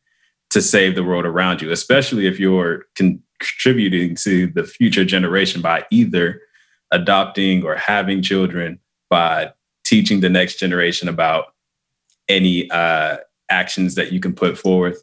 to 0.51 0.61
save 0.61 0.95
the 0.95 1.05
world 1.05 1.25
around 1.25 1.63
you, 1.63 1.71
especially 1.71 2.27
if 2.27 2.39
you're 2.39 2.85
contributing 2.95 4.15
to 4.17 4.49
the 4.49 4.65
future 4.65 5.05
generation 5.05 5.61
by 5.61 5.85
either 5.91 6.41
adopting 6.91 7.65
or 7.65 7.77
having 7.77 8.23
children, 8.23 8.79
by 9.11 9.53
teaching 9.85 10.21
the 10.21 10.29
next 10.29 10.59
generation 10.59 11.09
about 11.09 11.55
any 12.29 12.71
uh, 12.71 13.17
actions 13.51 13.95
that 13.97 14.13
you 14.13 14.21
can 14.21 14.33
put 14.35 14.59
forth. 14.59 15.03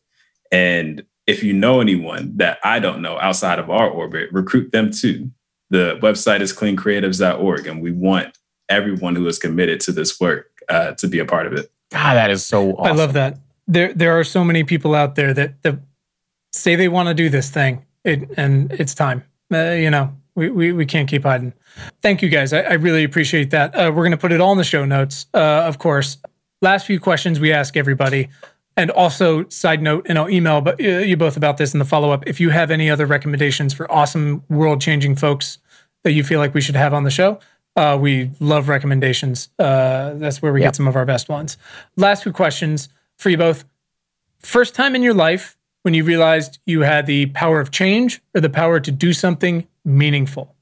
And 0.52 1.04
if 1.28 1.43
you 1.43 1.54
know 1.54 1.80
anyone 1.82 2.36
that 2.38 2.60
I 2.64 2.80
don't 2.80 3.02
know 3.02 3.20
outside 3.20 3.60
of 3.60 3.70
our 3.70 3.89
orbit, 3.89 4.30
recruit 4.32 4.72
them 4.72 4.91
too. 4.91 5.32
The 5.72 5.97
website 6.01 6.41
is 6.41 6.53
cleancreatives.org, 6.53 7.65
and 7.65 7.82
we 7.82 7.93
want 7.93 8.38
everyone 8.67 9.15
who 9.15 9.26
is 9.26 9.39
committed 9.39 9.80
to 9.82 9.93
this 9.93 10.19
work 10.19 10.61
uh, 10.67 10.91
to 10.91 11.07
be 11.07 11.17
a 11.19 11.26
part 11.26 11.47
of 11.47 11.53
it. 11.53 11.72
God, 11.91 12.15
that 12.15 12.30
is 12.30 12.45
so 12.45 12.74
awesome. 12.74 12.86
I 12.86 12.91
love 12.91 13.13
that. 13.13 13.39
There, 13.67 13.93
there 13.93 14.19
are 14.19 14.26
so 14.26 14.43
many 14.43 14.65
people 14.65 14.93
out 14.93 15.15
there 15.15 15.34
that, 15.34 15.63
that 15.63 15.80
say 16.51 16.76
they 16.76 16.89
want 16.89 17.07
to 17.07 17.13
do 17.13 17.30
this 17.30 17.49
thing, 17.49 17.86
it, 18.03 18.30
and 18.36 18.69
it's 18.74 18.93
time. 18.93 19.24
Uh, 19.49 19.72
you 19.72 19.89
know, 19.89 20.13
we, 20.36 20.49
we, 20.49 20.74
we 20.74 20.86
can't 20.86 21.09
keep 21.09 21.24
hiding. 21.24 21.53
Thank 22.01 22.22
you 22.22 22.28
guys. 22.28 22.51
I, 22.51 22.61
I 22.61 22.74
really 22.74 23.05
appreciate 23.05 23.51
that. 23.51 23.74
Uh, 23.74 23.91
we're 23.95 24.03
going 24.03 24.11
to 24.11 24.17
put 24.17 24.34
it 24.34 24.41
all 24.41 24.51
in 24.51 24.57
the 24.57 24.65
show 24.65 24.84
notes, 24.84 25.26
uh, 25.34 25.38
of 25.38 25.80
course. 25.80 26.17
Last 26.61 26.86
few 26.86 26.99
questions 26.99 27.39
we 27.39 27.53
ask 27.53 27.78
everybody. 27.78 28.28
And 28.76 28.91
also, 28.91 29.47
side 29.47 29.82
note, 29.82 30.05
and 30.09 30.17
I'll 30.17 30.30
email 30.30 30.59
but, 30.59 30.82
uh, 30.82 30.99
you 30.99 31.15
both 31.15 31.38
about 31.38 31.57
this 31.57 31.74
in 31.74 31.80
the 31.80 31.86
follow 31.86 32.11
up. 32.11 32.28
If 32.28 32.41
you 32.41 32.49
have 32.49 32.72
any 32.72 32.89
other 32.89 33.05
recommendations 33.05 33.74
for 33.74 33.89
awesome 33.91 34.43
world 34.49 34.82
changing 34.82 35.15
folks 35.15 35.59
that 36.04 36.12
you 36.12 36.24
feel 36.24 36.39
like 36.39 36.54
we 36.54 36.62
should 36.62 36.76
have 36.76 36.93
on 36.93 37.04
the 37.04 37.12
show, 37.12 37.39
uh, 37.76 37.97
we 37.99 38.32
love 38.39 38.68
recommendations. 38.68 39.49
Uh, 39.58 40.14
that's 40.16 40.41
where 40.41 40.52
we 40.54 40.62
yep. 40.62 40.68
get 40.68 40.76
some 40.76 40.88
of 40.88 40.95
our 40.95 41.06
best 41.06 41.30
ones. 41.30 41.58
Last 41.95 42.24
two 42.24 42.34
questions 42.34 42.89
for 43.18 43.30
you 43.30 43.38
both. 43.38 43.66
First 44.39 44.76
time 44.76 44.95
in 44.95 45.04
your 45.04 45.14
life 45.14 45.58
when 45.84 45.93
you 45.93 46.04
realized 46.04 46.60
you 46.66 46.82
had 46.82 47.06
the 47.06 47.28
power 47.28 47.60
of 47.60 47.72
change 47.72 48.22
or 48.36 48.41
the 48.41 48.49
power 48.49 48.80
to 48.80 48.91
do 48.91 49.14
something 49.14 49.68
meaningful? 49.84 50.56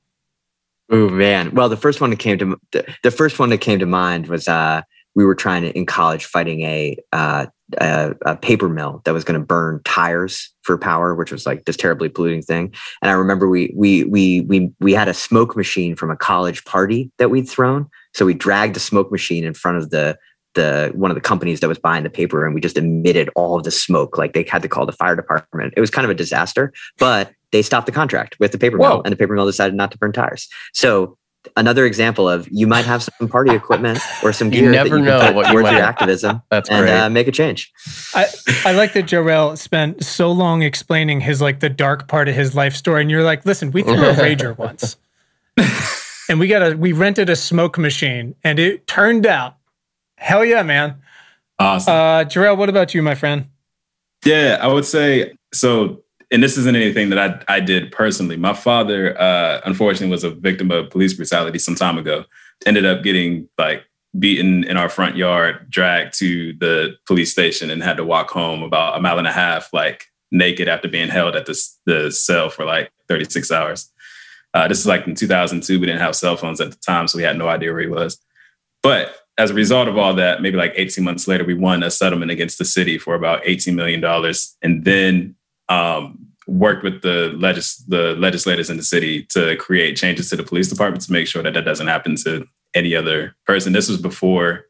Oh 0.92 1.10
man! 1.10 1.54
Well, 1.54 1.70
the 1.70 1.78
first 1.78 2.02
one 2.02 2.10
that 2.10 2.20
came 2.20 2.38
to 2.40 2.60
the 3.04 3.12
first 3.12 3.38
one 3.38 3.50
that 3.50 3.60
came 3.60 3.80
to 3.80 3.86
mind 3.86 4.28
was 4.28 4.48
uh, 4.48 4.82
we 5.16 5.26
were 5.26 5.36
trying 5.36 5.64
to 5.64 5.72
in 5.78 5.86
college 5.86 6.26
fighting 6.26 6.62
a 6.62 6.98
uh, 7.12 7.48
a, 7.78 8.16
a, 8.26 8.36
paper 8.36 8.68
mill 8.68 9.02
that 9.06 9.14
was 9.14 9.24
going 9.24 9.40
to 9.40 9.46
burn 9.46 9.82
tires 9.86 10.52
for 10.64 10.78
power, 10.78 11.14
which 11.14 11.32
was 11.32 11.46
like 11.46 11.66
this 11.66 11.78
terribly 11.78 12.10
polluting 12.10 12.42
thing. 12.42 12.74
And 13.02 13.12
I 13.12 13.14
remember 13.14 13.48
we 13.48 13.74
we 13.76 14.06
we 14.06 14.42
we 14.42 14.72
we 14.80 14.94
had 14.94 15.08
a 15.08 15.14
smoke 15.14 15.56
machine 15.56 15.96
from 15.96 16.10
a 16.10 16.16
college 16.16 16.66
party 16.66 17.12
that 17.18 17.30
we'd 17.30 17.48
thrown. 17.48 17.88
So 18.14 18.26
we 18.26 18.34
dragged 18.34 18.76
the 18.76 18.80
smoke 18.80 19.12
machine 19.12 19.44
in 19.44 19.54
front 19.54 19.78
of 19.78 19.90
the 19.90 20.18
the 20.56 20.92
one 20.96 21.12
of 21.12 21.16
the 21.16 21.22
companies 21.22 21.60
that 21.60 21.68
was 21.68 21.80
buying 21.80 22.04
the 22.04 22.10
paper, 22.10 22.46
and 22.46 22.56
we 22.56 22.62
just 22.62 22.78
emitted 22.78 23.30
all 23.36 23.58
of 23.58 23.64
the 23.64 23.72
smoke. 23.72 24.18
Like 24.18 24.34
they 24.34 24.44
had 24.44 24.62
to 24.64 24.68
call 24.68 24.86
the 24.86 24.92
fire 24.92 25.16
department. 25.16 25.74
It 25.78 25.82
was 25.82 25.92
kind 25.92 26.06
of 26.06 26.12
a 26.12 26.16
disaster, 26.16 26.74
but 26.98 27.32
they 27.52 27.62
stopped 27.62 27.86
the 27.86 27.92
contract 27.92 28.36
with 28.40 28.52
the 28.52 28.58
paper 28.58 28.78
Whoa. 28.78 28.90
mill, 28.90 29.02
and 29.06 29.12
the 29.12 29.18
paper 29.18 29.36
mill 29.36 29.46
decided 29.46 29.76
not 29.76 29.92
to 29.92 29.98
burn 29.98 30.12
tires. 30.12 30.48
So 30.74 31.18
another 31.56 31.86
example 31.86 32.28
of 32.28 32.48
you 32.52 32.68
might 32.68 32.86
have 32.86 33.04
some 33.04 33.28
party 33.28 33.54
equipment 33.54 34.00
or 34.24 34.34
some 34.34 34.50
gear 34.52 34.64
you 34.64 34.72
never 34.72 34.90
that 34.90 34.98
you 34.98 35.04
know 35.04 35.32
what 35.34 35.48
towards 35.48 35.72
your 35.72 35.82
activism 35.82 36.42
That's 36.50 36.70
and 36.70 36.86
great. 36.86 36.98
Uh, 36.98 37.10
make 37.10 37.28
a 37.28 37.32
change. 37.32 37.72
I, 38.14 38.28
I 38.66 38.72
like 38.74 38.94
that 38.94 39.06
JaRel 39.06 39.58
spent 39.58 40.04
so 40.04 40.32
long 40.32 40.64
explaining 40.64 41.22
his 41.22 41.42
like 41.42 41.60
the 41.60 41.70
dark 41.70 42.08
part 42.08 42.28
of 42.28 42.36
his 42.36 42.56
life 42.56 42.76
story, 42.76 43.02
and 43.02 43.12
you're 43.12 43.24
like, 43.24 43.46
listen, 43.46 43.72
we 43.72 43.84
threw 43.84 43.94
a 43.94 44.14
rager 44.14 44.58
once, 44.58 44.98
and 46.28 46.40
we 46.40 46.48
got 46.48 46.62
a 46.62 46.76
we 46.76 46.92
rented 46.92 47.30
a 47.30 47.36
smoke 47.36 47.78
machine, 47.78 48.36
and 48.44 48.60
it 48.60 48.88
turned 48.88 49.26
out, 49.26 49.56
hell 50.18 50.44
yeah, 50.44 50.64
man. 50.64 51.02
Awesome. 51.58 51.94
Uh, 51.94 52.24
JaRel, 52.24 52.58
what 52.58 52.70
about 52.70 52.94
you, 52.94 53.02
my 53.02 53.16
friend? 53.16 53.48
Yeah, 54.26 54.58
I 54.62 54.68
would 54.68 54.86
say 54.86 55.34
so 55.54 56.04
and 56.32 56.44
this 56.44 56.58
isn't 56.58 56.76
anything 56.76 57.10
that 57.10 57.46
I, 57.48 57.56
I 57.56 57.60
did 57.60 57.92
personally. 57.92 58.38
My 58.38 58.54
father, 58.54 59.20
uh, 59.20 59.62
unfortunately, 59.66 60.12
was 60.12 60.24
a 60.24 60.30
victim 60.30 60.72
of 60.72 60.90
police 60.90 61.14
brutality 61.14 61.60
some 61.60 61.76
time 61.76 61.98
ago. 61.98 62.26
Ended 62.66 62.86
up 62.86 63.04
getting 63.04 63.50
like 63.58 63.84
beaten 64.18 64.64
in 64.64 64.78
our 64.78 64.90
front 64.90 65.16
yard, 65.16 65.70
dragged 65.70 66.18
to 66.20 66.54
the 66.54 66.96
police 67.08 67.32
station, 67.32 67.70
and 67.70 67.82
had 67.82 67.98
to 67.98 68.04
walk 68.04 68.30
home 68.30 68.62
about 68.62 68.98
a 68.98 69.02
mile 69.02 69.18
and 69.18 69.28
a 69.28 69.32
half, 69.32 69.74
like 69.74 70.06
naked 70.32 70.68
after 70.68 70.88
being 70.88 71.10
held 71.10 71.36
at 71.36 71.46
the, 71.46 71.60
the 71.86 72.12
cell 72.12 72.50
for 72.50 72.64
like 72.64 72.92
36 73.08 73.52
hours. 73.52 73.92
Uh, 74.54 74.68
this 74.68 74.80
is 74.80 74.88
like 74.88 75.08
in 75.08 75.16
2002. 75.16 75.80
We 75.80 75.86
didn't 75.86 76.02
have 76.02 76.16
cell 76.16 76.38
phones 76.38 76.62
at 76.62 76.70
the 76.72 76.78
time, 76.78 77.08
so 77.08 77.18
we 77.18 77.24
had 77.24 77.38
no 77.38 77.48
idea 77.48 77.72
where 77.72 77.82
he 77.82 77.88
was. 77.88 78.20
But 78.84 79.16
as 79.38 79.52
a 79.52 79.56
result 79.56 79.88
of 79.88 79.98
all 79.98 80.14
that, 80.16 80.42
maybe 80.42 80.58
like 80.58 80.74
18 80.76 81.04
months 81.04 81.28
later, 81.28 81.44
we 81.44 81.54
won 81.54 81.82
a 81.82 81.90
settlement 81.90 82.30
against 82.30 82.58
the 82.58 82.66
city 82.66 82.98
for 82.98 83.16
about 83.16 83.44
$18 83.44 83.74
million. 83.74 84.04
And 84.62 84.84
then 84.84 85.36
um, 85.70 86.28
worked 86.48 86.84
with 86.84 87.02
the 87.02 87.32
legis- 87.38 87.84
the 87.88 88.16
legislators 88.18 88.70
in 88.70 88.78
the 88.78 88.84
city 88.84 89.24
to 89.30 89.56
create 89.58 89.96
changes 89.96 90.30
to 90.30 90.36
the 90.36 90.44
police 90.44 90.68
department 90.68 91.04
to 91.04 91.12
make 91.12 91.28
sure 91.28 91.44
that 91.44 91.54
that 91.54 91.66
doesn't 91.66 91.88
happen 91.88 92.16
to 92.16 92.46
any 92.74 92.96
other 92.96 93.36
person. 93.46 93.74
This 93.74 93.88
was 93.88 93.98
before, 93.98 94.66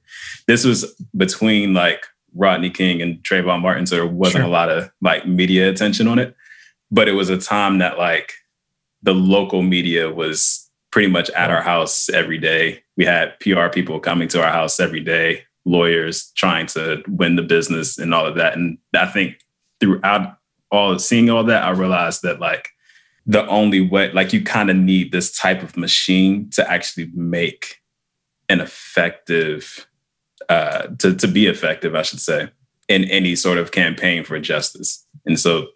this 0.48 0.66
was 0.66 0.94
between 1.16 1.74
like 1.74 2.06
Rodney 2.36 2.70
King 2.70 3.02
and 3.02 3.18
Trayvon 3.24 3.62
Martin, 3.62 3.86
so 3.86 3.96
there 3.96 4.06
wasn't 4.06 4.42
sure. 4.42 4.48
a 4.48 4.52
lot 4.52 4.70
of 4.70 4.92
like 5.02 5.26
media 5.26 5.70
attention 5.70 6.08
on 6.08 6.20
it. 6.20 6.36
But 6.92 7.08
it 7.08 7.14
was 7.14 7.30
a 7.30 7.38
time 7.38 7.80
that 7.80 7.98
like 7.98 8.34
the 9.02 9.14
local 9.14 9.62
media 9.62 10.10
was 10.12 10.70
pretty 10.92 11.08
much 11.08 11.30
at 11.32 11.52
our 11.52 11.62
house 11.62 12.10
every 12.10 12.38
day. 12.38 12.84
We 12.98 13.06
had 13.06 13.40
PR 13.40 13.68
people 13.68 14.00
coming 14.00 14.28
to 14.30 14.44
our 14.44 14.52
house 14.52 14.80
every 14.80 15.02
day, 15.02 15.44
lawyers 15.66 16.32
trying 16.36 16.66
to 16.68 17.04
win 17.08 17.36
the 17.36 17.44
business 17.44 17.98
and 17.98 18.14
all 18.14 18.26
of 18.26 18.36
that. 18.36 18.56
And 18.56 18.78
I 18.96 19.06
think 19.06 19.36
throughout 19.80 20.39
all 20.72 21.00
seeing 21.00 21.30
all 21.30 21.44
that, 21.46 21.64
I 21.64 21.72
realized 21.72 22.22
that 22.24 22.40
like 22.40 22.70
the 23.26 23.46
only 23.48 23.82
way, 23.82 24.12
like 24.12 24.34
you 24.34 24.44
kind 24.44 24.70
of 24.70 24.76
need 24.76 25.12
this 25.12 25.32
type 25.32 25.64
of 25.64 25.78
machine 25.78 26.50
to 26.52 26.70
actually 26.70 27.12
make 27.14 27.78
an 28.50 28.62
effective, 28.62 29.88
uh, 30.50 30.88
to 31.00 31.16
to 31.16 31.28
be 31.28 31.48
effective, 31.48 31.96
I 31.96 32.02
should 32.02 32.20
say, 32.20 32.50
in 32.88 33.04
any 33.06 33.36
sort 33.36 33.58
of 33.58 33.72
campaign 33.72 34.24
for 34.24 34.40
justice. 34.40 35.06
And 35.26 35.40
so 35.40 35.68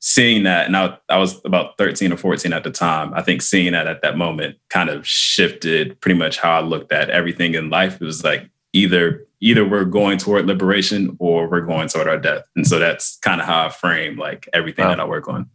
seeing 0.00 0.42
that, 0.44 0.66
and 0.66 0.76
I, 0.76 0.98
I 1.08 1.18
was 1.18 1.40
about 1.44 1.78
13 1.78 2.12
or 2.12 2.16
14 2.16 2.52
at 2.52 2.64
the 2.64 2.70
time, 2.70 3.14
I 3.14 3.22
think 3.22 3.42
seeing 3.42 3.72
that 3.72 3.86
at 3.86 4.02
that 4.02 4.16
moment 4.16 4.56
kind 4.68 4.88
of 4.90 5.06
shifted 5.06 6.00
pretty 6.00 6.18
much 6.18 6.38
how 6.38 6.58
I 6.58 6.60
looked 6.60 6.92
at 6.92 7.10
everything 7.10 7.54
in 7.54 7.70
life. 7.70 8.00
It 8.00 8.04
was 8.04 8.24
like 8.24 8.48
either 8.72 9.25
either 9.40 9.66
we're 9.66 9.84
going 9.84 10.18
toward 10.18 10.46
liberation 10.46 11.16
or 11.18 11.48
we're 11.48 11.60
going 11.60 11.88
toward 11.88 12.08
our 12.08 12.18
death. 12.18 12.44
And 12.56 12.66
so 12.66 12.78
that's 12.78 13.18
kind 13.18 13.40
of 13.40 13.46
how 13.46 13.66
I 13.66 13.68
frame 13.68 14.18
like 14.18 14.48
everything 14.52 14.84
wow. 14.84 14.90
that 14.92 15.00
I 15.00 15.04
work 15.04 15.28
on. 15.28 15.48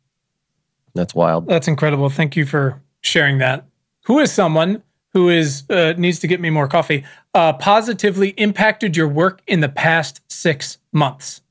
That's 0.94 1.16
wild. 1.16 1.48
That's 1.48 1.68
incredible. 1.68 2.10
Thank 2.10 2.36
you 2.36 2.46
for 2.46 2.82
sharing 3.02 3.38
that. 3.40 3.66
Who 4.06 4.20
is 4.20 4.32
someone 4.32 4.84
who 5.14 5.30
is 5.30 5.64
uh, 5.70 5.94
needs 5.98 6.20
to 6.20 6.28
get 6.28 6.40
me 6.40 6.50
more 6.50 6.68
coffee? 6.68 7.06
Uh, 7.34 7.54
positively 7.54 8.30
impacted 8.30 8.98
your 8.98 9.08
work 9.08 9.42
in 9.48 9.62
the 9.62 9.70
past 9.70 10.22
six 10.30 10.78
months. 10.92 11.42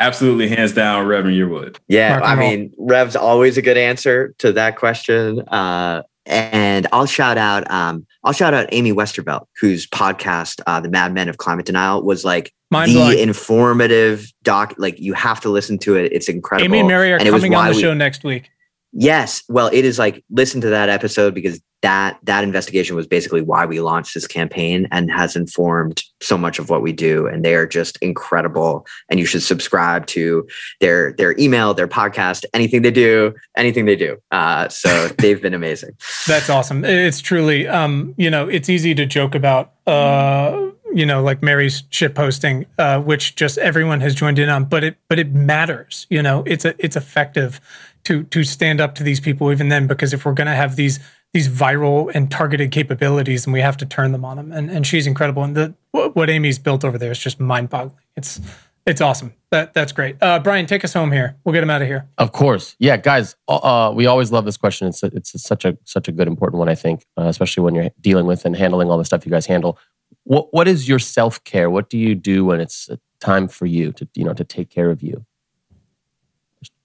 Absolutely, 0.00 0.48
hands 0.48 0.72
down, 0.72 1.06
Reverend 1.06 1.36
Yearwood. 1.36 1.78
Yeah, 1.86 2.20
I 2.24 2.34
mean, 2.34 2.74
Rev's 2.76 3.14
always 3.14 3.56
a 3.56 3.62
good 3.62 3.76
answer 3.76 4.34
to 4.38 4.52
that 4.52 4.76
question. 4.76 5.40
Uh, 5.48 6.02
and 6.26 6.86
I'll 6.92 7.06
shout 7.06 7.38
out 7.38 7.70
um, 7.70 8.06
I'll 8.24 8.32
shout 8.32 8.54
out 8.54 8.68
Amy 8.72 8.92
Westervelt, 8.92 9.46
whose 9.60 9.86
podcast, 9.86 10.60
uh, 10.66 10.80
The 10.80 10.88
Mad 10.88 11.12
Men 11.12 11.28
of 11.28 11.38
Climate 11.38 11.66
Denial, 11.66 12.02
was 12.02 12.24
like 12.24 12.52
Mind 12.70 12.92
the 12.92 13.20
informative 13.20 14.32
doc. 14.42 14.74
Like 14.78 14.98
you 14.98 15.12
have 15.14 15.40
to 15.40 15.48
listen 15.48 15.78
to 15.78 15.96
it. 15.96 16.12
It's 16.12 16.28
incredible. 16.28 16.66
Amy 16.66 16.78
and 16.80 16.88
Mary 16.88 17.12
are 17.12 17.16
and 17.18 17.28
coming 17.28 17.54
on 17.54 17.68
the 17.68 17.74
we, 17.74 17.80
show 17.80 17.94
next 17.94 18.24
week. 18.24 18.50
Yes. 18.92 19.42
Well, 19.48 19.70
it 19.72 19.84
is 19.84 19.98
like 19.98 20.24
listen 20.30 20.60
to 20.60 20.68
that 20.68 20.88
episode 20.88 21.34
because 21.34 21.60
that 21.82 22.18
that 22.22 22.44
investigation 22.44 22.94
was 22.94 23.06
basically 23.06 23.42
why 23.42 23.66
we 23.66 23.80
launched 23.80 24.14
this 24.14 24.26
campaign 24.26 24.86
and 24.92 25.10
has 25.10 25.34
informed 25.34 26.02
so 26.20 26.38
much 26.38 26.58
of 26.58 26.70
what 26.70 26.80
we 26.80 26.92
do. 26.92 27.26
And 27.26 27.44
they 27.44 27.54
are 27.54 27.66
just 27.66 27.98
incredible. 28.00 28.86
And 29.10 29.18
you 29.18 29.26
should 29.26 29.42
subscribe 29.42 30.06
to 30.08 30.46
their 30.80 31.12
their 31.14 31.38
email, 31.38 31.74
their 31.74 31.88
podcast, 31.88 32.44
anything 32.54 32.82
they 32.82 32.90
do, 32.90 33.34
anything 33.56 33.84
they 33.84 33.96
do. 33.96 34.16
Uh, 34.30 34.68
so 34.68 35.08
they've 35.18 35.42
been 35.42 35.54
amazing. 35.54 35.90
That's 36.26 36.48
awesome. 36.48 36.84
It's 36.84 37.20
truly, 37.20 37.66
um, 37.68 38.14
you 38.16 38.30
know, 38.30 38.48
it's 38.48 38.68
easy 38.68 38.94
to 38.94 39.04
joke 39.04 39.34
about. 39.34 39.72
Uh, 39.86 40.68
you 40.94 41.06
know, 41.06 41.22
like 41.22 41.42
Mary's 41.42 41.84
shit 41.88 42.14
posting, 42.14 42.66
uh, 42.78 43.00
which 43.00 43.34
just 43.34 43.56
everyone 43.58 44.00
has 44.02 44.14
joined 44.14 44.38
in 44.38 44.48
on, 44.48 44.66
but 44.66 44.84
it 44.84 44.96
but 45.08 45.18
it 45.18 45.32
matters. 45.32 46.06
You 46.10 46.22
know, 46.22 46.44
it's 46.46 46.64
a, 46.64 46.74
it's 46.78 46.96
effective 46.96 47.60
to 48.04 48.24
to 48.24 48.44
stand 48.44 48.80
up 48.80 48.94
to 48.96 49.02
these 49.02 49.20
people 49.20 49.50
even 49.52 49.68
then 49.68 49.86
because 49.86 50.12
if 50.12 50.24
we're 50.24 50.32
going 50.32 50.46
to 50.46 50.54
have 50.54 50.76
these 50.76 50.98
these 51.32 51.48
viral 51.48 52.10
and 52.14 52.30
targeted 52.30 52.70
capabilities 52.70 53.46
and 53.46 53.52
we 53.52 53.60
have 53.60 53.76
to 53.76 53.86
turn 53.86 54.12
them 54.12 54.24
on 54.24 54.36
them 54.36 54.52
and 54.52 54.70
and 54.70 54.86
she's 54.86 55.06
incredible 55.06 55.42
and 55.42 55.56
the 55.56 55.74
what 55.90 56.28
Amy's 56.28 56.58
built 56.58 56.84
over 56.84 56.98
there 56.98 57.10
is 57.10 57.18
just 57.18 57.40
mind-boggling 57.40 57.98
it's 58.16 58.40
It's 58.84 59.00
awesome. 59.00 59.32
That 59.50 59.74
that's 59.74 59.92
great. 59.92 60.16
Uh, 60.20 60.40
Brian, 60.40 60.66
take 60.66 60.82
us 60.84 60.92
home 60.92 61.12
here. 61.12 61.36
We'll 61.44 61.52
get 61.52 61.62
him 61.62 61.70
out 61.70 61.82
of 61.82 61.88
here. 61.88 62.08
Of 62.18 62.32
course, 62.32 62.74
yeah, 62.80 62.96
guys. 62.96 63.36
Uh, 63.46 63.92
we 63.94 64.06
always 64.06 64.32
love 64.32 64.44
this 64.44 64.56
question. 64.56 64.88
It's 64.88 65.04
it's 65.04 65.40
such 65.40 65.64
a 65.64 65.78
such 65.84 66.08
a 66.08 66.12
good 66.12 66.26
important 66.26 66.58
one, 66.58 66.68
I 66.68 66.74
think, 66.74 67.06
uh, 67.16 67.26
especially 67.26 67.62
when 67.62 67.76
you're 67.76 67.90
dealing 68.00 68.26
with 68.26 68.44
and 68.44 68.56
handling 68.56 68.90
all 68.90 68.98
the 68.98 69.04
stuff 69.04 69.24
you 69.24 69.30
guys 69.30 69.46
handle. 69.46 69.78
What 70.24 70.52
what 70.52 70.66
is 70.66 70.88
your 70.88 70.98
self 70.98 71.44
care? 71.44 71.70
What 71.70 71.90
do 71.90 71.98
you 71.98 72.16
do 72.16 72.44
when 72.44 72.60
it's 72.60 72.90
time 73.20 73.46
for 73.46 73.66
you 73.66 73.92
to 73.92 74.08
you 74.14 74.24
know 74.24 74.34
to 74.34 74.42
take 74.42 74.68
care 74.68 74.90
of 74.90 75.00
you? 75.00 75.24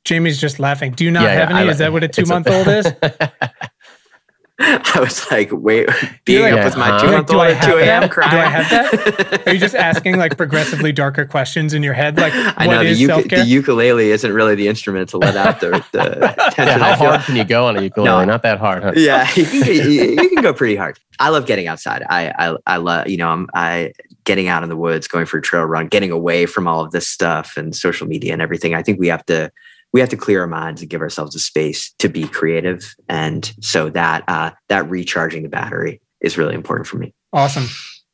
Jamie's 0.08 0.40
just 0.40 0.58
laughing. 0.58 0.94
Do 0.94 1.04
you 1.04 1.12
not 1.12 1.24
yeah, 1.24 1.34
have 1.34 1.50
yeah, 1.50 1.58
any? 1.58 1.68
I, 1.68 1.72
is 1.72 1.80
that 1.80 1.92
what 1.92 2.02
a 2.02 2.08
two 2.08 2.24
month 2.26 2.48
old 2.50 2.68
is? 2.70 2.88
I 4.60 5.00
was 5.00 5.30
like, 5.30 5.50
wait, 5.52 5.90
being 6.24 6.44
like, 6.44 6.54
up 6.54 6.66
with 6.66 6.78
my 6.78 6.98
two 6.98 7.12
month 7.12 7.30
old 7.30 7.42
at 7.46 7.62
2 7.62 7.78
a.m. 7.78 8.10
crying. 8.10 8.32
Do 8.32 8.38
I 8.38 8.46
have 8.46 8.70
that? 8.70 9.44
Are 9.48 9.54
you 9.54 9.60
just 9.60 9.76
asking 9.76 10.18
like 10.18 10.38
progressively 10.38 10.94
darker 10.94 11.26
questions 11.26 11.74
in 11.74 11.84
your 11.84 11.94
head? 11.94 12.18
Like, 12.18 12.32
I 12.34 12.68
know 12.68 12.84
the, 12.84 13.12
uk- 13.12 13.30
the, 13.30 13.44
ukulele 13.46 14.10
isn't 14.12 14.32
really 14.32 14.56
the 14.56 14.70
instrument 14.70 15.10
to 15.10 15.18
let 15.18 15.36
out 15.36 15.60
the, 15.60 15.86
the 15.92 16.34
tension. 16.56 16.66
Yeah, 16.66 16.96
how 16.96 16.96
hard 16.96 17.22
can 17.22 17.36
you 17.36 17.44
go 17.44 17.66
on 17.66 17.76
a 17.76 17.82
ukulele? 17.82 18.26
No, 18.26 18.26
Not 18.26 18.44
that 18.44 18.60
hard, 18.60 18.84
huh? 18.84 18.94
Yeah, 18.96 19.30
you 19.36 19.46
can, 19.46 19.64
you, 19.66 19.92
you 19.92 20.30
can, 20.30 20.42
go 20.42 20.54
pretty 20.54 20.78
hard. 20.78 20.98
I 21.20 21.30
love 21.30 21.46
getting 21.46 21.68
outside. 21.68 22.04
I, 22.10 22.32
I, 22.40 22.56
I 22.66 22.78
love, 22.78 23.10
you 23.10 23.18
know, 23.18 23.28
I'm, 23.28 23.48
I 23.54 23.92
getting 24.24 24.48
out 24.48 24.64
in 24.64 24.70
the 24.70 24.78
woods, 24.78 25.08
going 25.08 25.26
for 25.26 25.38
a 25.38 25.42
trail 25.42 25.66
run, 25.66 25.88
getting 25.88 26.12
away 26.12 26.46
from 26.46 26.66
all 26.66 26.84
of 26.84 26.92
this 26.92 27.08
stuff 27.08 27.58
and 27.58 27.76
social 27.76 28.08
media 28.08 28.34
and 28.34 28.42
everything. 28.42 28.74
I 28.74 28.82
think 28.82 29.00
we 29.00 29.08
have 29.10 29.26
to 29.28 29.52
we 29.98 30.02
have 30.02 30.10
to 30.10 30.16
clear 30.16 30.42
our 30.42 30.48
minds 30.48 30.82
and 30.82 30.92
give 30.92 31.02
ourselves 31.02 31.34
a 31.34 31.40
space 31.40 31.92
to 31.98 32.08
be 32.08 32.28
creative. 32.28 32.96
And 33.10 33.52
so 33.62 33.90
that 33.90 34.24
uh, 34.28 34.52
that 34.70 34.88
recharging 34.88 35.42
the 35.42 35.50
battery 35.50 36.02
is 36.22 36.38
really 36.38 36.54
important 36.54 36.86
for 36.86 37.00
me. 37.00 37.16
Awesome. 37.34 37.64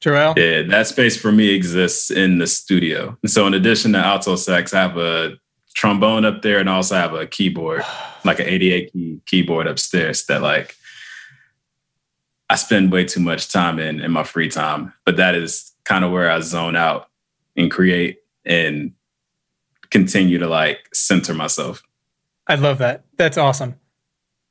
JaRel? 0.02 0.38
Yeah, 0.38 0.62
that 0.70 0.88
space 0.88 1.18
for 1.20 1.34
me 1.34 1.50
exists 1.50 2.10
in 2.10 2.38
the 2.38 2.48
studio. 2.48 3.18
And 3.22 3.30
so 3.30 3.46
in 3.48 3.54
addition 3.54 3.92
to 3.92 3.98
alto 3.98 4.38
sax, 4.38 4.74
I 4.74 4.82
have 4.82 4.96
a 4.96 5.34
trombone 5.76 6.24
up 6.24 6.42
there 6.42 6.60
and 6.60 6.70
I 6.70 6.76
also 6.76 6.96
have 6.96 7.16
a 7.16 7.28
keyboard, 7.28 7.84
like 8.24 8.40
an 8.40 8.48
88 8.48 8.94
key 8.94 9.20
keyboard 9.26 9.68
upstairs 9.68 10.26
that 10.28 10.42
like 10.42 10.78
I 12.50 12.56
spend 12.56 12.94
way 12.94 13.04
too 13.04 13.20
much 13.20 13.52
time 13.52 13.78
in 13.78 14.00
in 14.00 14.10
my 14.10 14.24
free 14.24 14.48
time. 14.48 14.94
But 15.06 15.18
that 15.18 15.36
is 15.36 15.74
kind 15.84 16.06
of 16.06 16.14
where 16.14 16.32
I 16.32 16.40
zone 16.40 16.78
out 16.78 17.10
and 17.58 17.70
create 17.70 18.20
and 18.46 18.94
continue 19.94 20.40
to 20.40 20.48
like 20.48 20.90
center 20.92 21.36
myself. 21.36 21.84
I 22.48 22.56
love 22.56 22.80
that. 22.80 23.06
That's 23.16 23.38
awesome. 23.38 23.76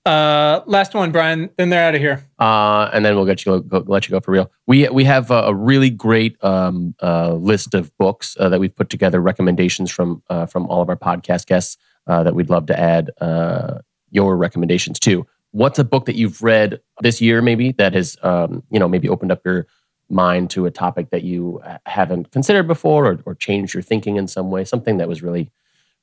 Uh, 0.07 0.63
last 0.67 0.95
one, 0.95 1.11
Brian. 1.13 1.51
Then 1.57 1.69
they're 1.69 1.85
out 1.85 1.95
of 1.95 2.01
here. 2.01 2.25
Uh, 2.39 2.89
and 2.93 3.05
then 3.05 3.17
we'll 3.17 3.27
get 3.27 3.45
you 3.45 3.61
go, 3.61 3.85
let 3.87 4.09
you 4.09 4.13
go 4.13 4.21
for 4.21 4.31
real. 4.31 4.51
We 4.67 4.89
we 4.89 5.05
have 5.05 5.31
a, 5.31 5.43
a 5.43 5.55
really 5.55 5.91
great 5.91 6.43
um, 6.43 6.95
uh, 7.03 7.35
list 7.35 7.75
of 7.75 7.97
books 7.99 8.37
uh, 8.39 8.49
that 8.49 8.61
we've 8.61 8.75
put 8.75 8.89
together, 8.89 9.21
recommendations 9.21 9.91
from 9.91 10.23
uh, 10.31 10.47
from 10.47 10.67
all 10.69 10.81
of 10.81 10.89
our 10.89 10.97
podcast 10.97 11.47
guests 11.47 11.77
uh, 12.07 12.23
that 12.23 12.35
we'd 12.35 12.51
love 12.51 12.67
to 12.67 12.79
add 12.79 13.11
uh, 13.21 13.79
your 14.11 14.37
recommendations 14.37 14.99
to. 15.01 15.27
What's 15.51 15.79
a 15.79 15.85
book 15.85 16.07
that 16.07 16.17
you've 16.17 16.43
read 16.43 16.81
this 17.01 17.21
year, 17.21 17.43
maybe 17.43 17.73
that 17.73 17.95
has 17.95 18.17
um, 18.23 18.63
you 18.71 18.81
know 18.81 18.89
maybe 18.89 19.09
opened 19.09 19.31
up 19.31 19.45
your 19.45 19.67
mind 20.13 20.51
to 20.51 20.67
a 20.67 20.71
topic 20.71 21.11
that 21.11 21.25
you 21.25 21.61
haven't 21.87 22.31
considered 22.31 22.69
before 22.69 23.07
or, 23.07 23.19
or 23.25 23.35
changed 23.35 23.75
your 23.75 23.83
thinking 23.83 24.17
in 24.17 24.29
some 24.29 24.51
way, 24.51 24.65
something 24.65 24.99
that 24.99 25.09
was 25.09 25.23
really, 25.23 25.51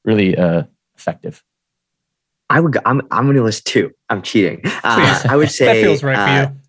really 0.04 0.36
uh, 0.38 0.64
effective? 0.98 1.44
I 2.50 2.60
would. 2.60 2.78
I'm. 2.86 3.02
I'm 3.12 3.26
going 3.26 3.38
to 3.38 3.44
list 3.44 3.68
two. 3.68 3.94
I'm 4.10 4.22
cheating. 4.22 4.62
Uh, 4.82 5.22
I 5.30 5.36
would 5.36 5.52
say 5.52 5.66
that 5.66 5.84
feels 5.84 6.04
right 6.04 6.18
uh, 6.18 6.48
for 6.48 6.54
you. 6.54 6.60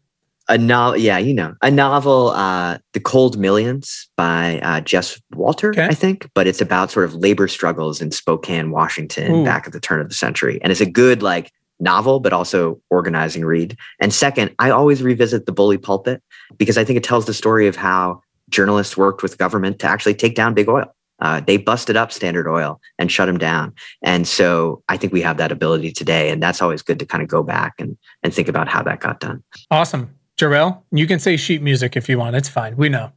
A 0.49 0.59
novel, 0.59 0.99
yeah, 0.99 1.17
you 1.17 1.33
know, 1.33 1.55
a 1.63 1.71
novel, 1.71 2.31
uh, 2.31 2.79
"The 2.93 3.01
Cold 3.01 3.39
Millions" 3.39 4.09
by 4.17 4.61
uh, 4.61 4.81
Jess 4.81 5.21
Walter, 5.33 5.71
okay. 5.71 5.87
I 5.87 5.95
think, 5.95 6.29
but 6.35 6.47
it's 6.47 6.61
about 6.61 6.91
sort 6.91 7.05
of 7.05 7.15
labor 7.15 7.47
struggles 7.47 8.03
in 8.03 8.11
Spokane, 8.11 8.73
Washington, 8.73 9.33
Ooh. 9.33 9.45
back 9.45 9.67
at 9.67 9.73
the 9.73 9.81
turn 9.81 10.01
of 10.01 10.09
the 10.09 10.15
century, 10.15 10.59
and 10.63 10.73
it's 10.73 10.81
a 10.81 10.91
good 10.91 11.23
like 11.23 11.53
novel, 11.81 12.21
but 12.21 12.33
also 12.33 12.81
organizing 12.91 13.45
read. 13.45 13.77
And 14.01 14.13
second, 14.13 14.55
I 14.59 14.71
always 14.71 15.03
revisit 15.03 15.47
The 15.47 15.53
Bully 15.53 15.79
Pulpit 15.79 16.23
because 16.57 16.79
I 16.79 16.85
think 16.85 16.97
it 16.97 17.05
tells 17.05 17.27
the 17.27 17.35
story 17.35 17.67
of 17.67 17.77
how 17.77 18.23
journalists 18.49 18.97
worked 18.97 19.23
with 19.23 19.39
government 19.39 19.79
to 19.81 19.87
actually 19.87 20.15
take 20.15 20.35
down 20.35 20.55
big 20.55 20.69
oil. 20.69 20.95
Uh, 21.21 21.41
they 21.41 21.59
busted 21.59 21.97
up 21.97 22.11
Standard 22.13 22.49
Oil 22.49 22.81
and 22.99 23.13
shut 23.13 23.27
them 23.27 23.39
down. 23.39 23.75
And 24.03 24.27
so 24.27 24.83
I 24.89 24.97
think 24.97 25.13
we 25.13 25.21
have 25.21 25.37
that 25.37 25.53
ability 25.53 25.93
today. 25.93 26.31
And 26.31 26.43
that's 26.43 26.63
always 26.63 26.83
good 26.83 26.99
to 26.99 27.07
kind 27.07 27.23
of 27.23 27.29
go 27.29 27.43
back 27.43 27.75
and, 27.79 27.97
and 28.23 28.33
think 28.33 28.49
about 28.49 28.69
how 28.69 28.83
that 28.85 29.01
got 29.01 29.21
done. 29.21 29.43
Awesome. 29.71 30.15
JaRel, 30.39 30.81
you 30.91 31.07
can 31.07 31.19
say 31.19 31.37
sheet 31.37 31.61
music 31.61 31.97
if 31.97 32.09
you 32.09 32.19
want. 32.19 32.37
It's 32.37 32.49
fine. 32.49 32.77
We 32.77 32.89
know. 32.89 33.13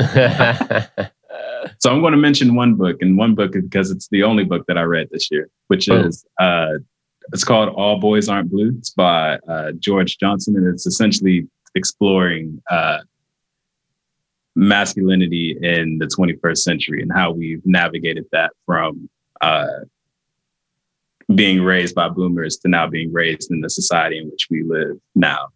so 1.78 1.90
I'm 1.90 2.00
going 2.00 2.12
to 2.12 2.18
mention 2.18 2.54
one 2.54 2.74
book, 2.74 2.98
and 3.00 3.16
one 3.16 3.34
book 3.34 3.52
because 3.52 3.90
it's 3.90 4.08
the 4.08 4.22
only 4.22 4.44
book 4.44 4.66
that 4.68 4.76
I 4.76 4.82
read 4.82 5.08
this 5.10 5.30
year, 5.30 5.48
which 5.68 5.88
oh. 5.88 6.04
is 6.04 6.26
uh, 6.38 6.74
it's 7.32 7.44
called 7.44 7.68
All 7.70 7.98
Boys 7.98 8.28
Aren't 8.28 8.50
Blue. 8.50 8.74
It's 8.78 8.90
by 8.90 9.38
uh, 9.48 9.72
George 9.78 10.18
Johnson, 10.18 10.56
and 10.56 10.66
it's 10.66 10.86
essentially 10.86 11.46
exploring 11.74 12.62
uh, 12.70 12.98
masculinity 14.54 15.56
in 15.62 15.98
the 15.98 16.06
21st 16.06 16.58
century 16.58 17.02
and 17.02 17.12
how 17.14 17.30
we've 17.30 17.62
navigated 17.64 18.24
that 18.32 18.50
from 18.66 19.08
uh, 19.40 19.66
being 21.34 21.62
raised 21.62 21.94
by 21.94 22.08
boomers 22.08 22.56
to 22.58 22.68
now 22.68 22.86
being 22.88 23.12
raised 23.12 23.50
in 23.50 23.60
the 23.60 23.70
society 23.70 24.18
in 24.18 24.30
which 24.30 24.48
we 24.50 24.62
live 24.64 24.96
now. 25.14 25.48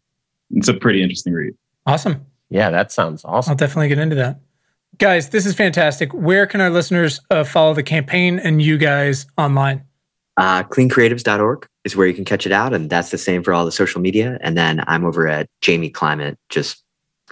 It's 0.52 0.68
a 0.68 0.74
pretty 0.74 1.02
interesting 1.02 1.32
read. 1.32 1.54
Awesome. 1.86 2.26
Yeah, 2.50 2.70
that 2.70 2.92
sounds 2.92 3.24
awesome. 3.24 3.52
I'll 3.52 3.56
definitely 3.56 3.88
get 3.88 3.98
into 3.98 4.16
that. 4.16 4.38
Guys, 4.98 5.30
this 5.30 5.46
is 5.46 5.54
fantastic. 5.54 6.12
Where 6.12 6.46
can 6.46 6.60
our 6.60 6.70
listeners 6.70 7.18
uh, 7.30 7.44
follow 7.44 7.72
the 7.72 7.82
campaign 7.82 8.38
and 8.38 8.60
you 8.60 8.76
guys 8.76 9.26
online? 9.38 9.84
Uh, 10.36 10.62
cleancreatives.org 10.64 11.66
is 11.84 11.96
where 11.96 12.06
you 12.06 12.14
can 12.14 12.24
catch 12.24 12.46
it 12.46 12.52
out. 12.52 12.72
And 12.72 12.88
that's 12.88 13.10
the 13.10 13.18
same 13.18 13.42
for 13.42 13.52
all 13.52 13.64
the 13.64 13.72
social 13.72 14.00
media. 14.00 14.38
And 14.40 14.56
then 14.56 14.82
I'm 14.86 15.04
over 15.04 15.28
at 15.28 15.48
Jamie 15.60 15.90
Climate, 15.90 16.38
just 16.48 16.82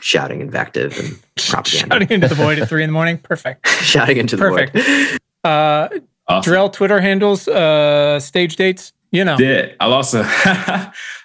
shouting 0.00 0.40
invective 0.40 0.98
and 0.98 1.18
propaganda. 1.48 1.94
shouting 1.94 2.10
into 2.10 2.28
the 2.28 2.34
void 2.34 2.58
at 2.58 2.68
three 2.68 2.82
in 2.82 2.88
the 2.88 2.92
morning. 2.92 3.18
Perfect. 3.22 3.66
shouting 3.68 4.16
into 4.18 4.36
the 4.36 4.42
Perfect. 4.42 4.72
void. 4.74 5.50
Uh, 5.50 5.88
awesome. 6.28 6.52
JaRel, 6.52 6.72
Twitter 6.72 7.00
handles, 7.00 7.48
uh, 7.48 8.20
stage 8.20 8.56
dates. 8.56 8.92
You 9.12 9.24
know, 9.24 9.36
did 9.36 9.74
I'll 9.80 9.92
also 9.92 10.22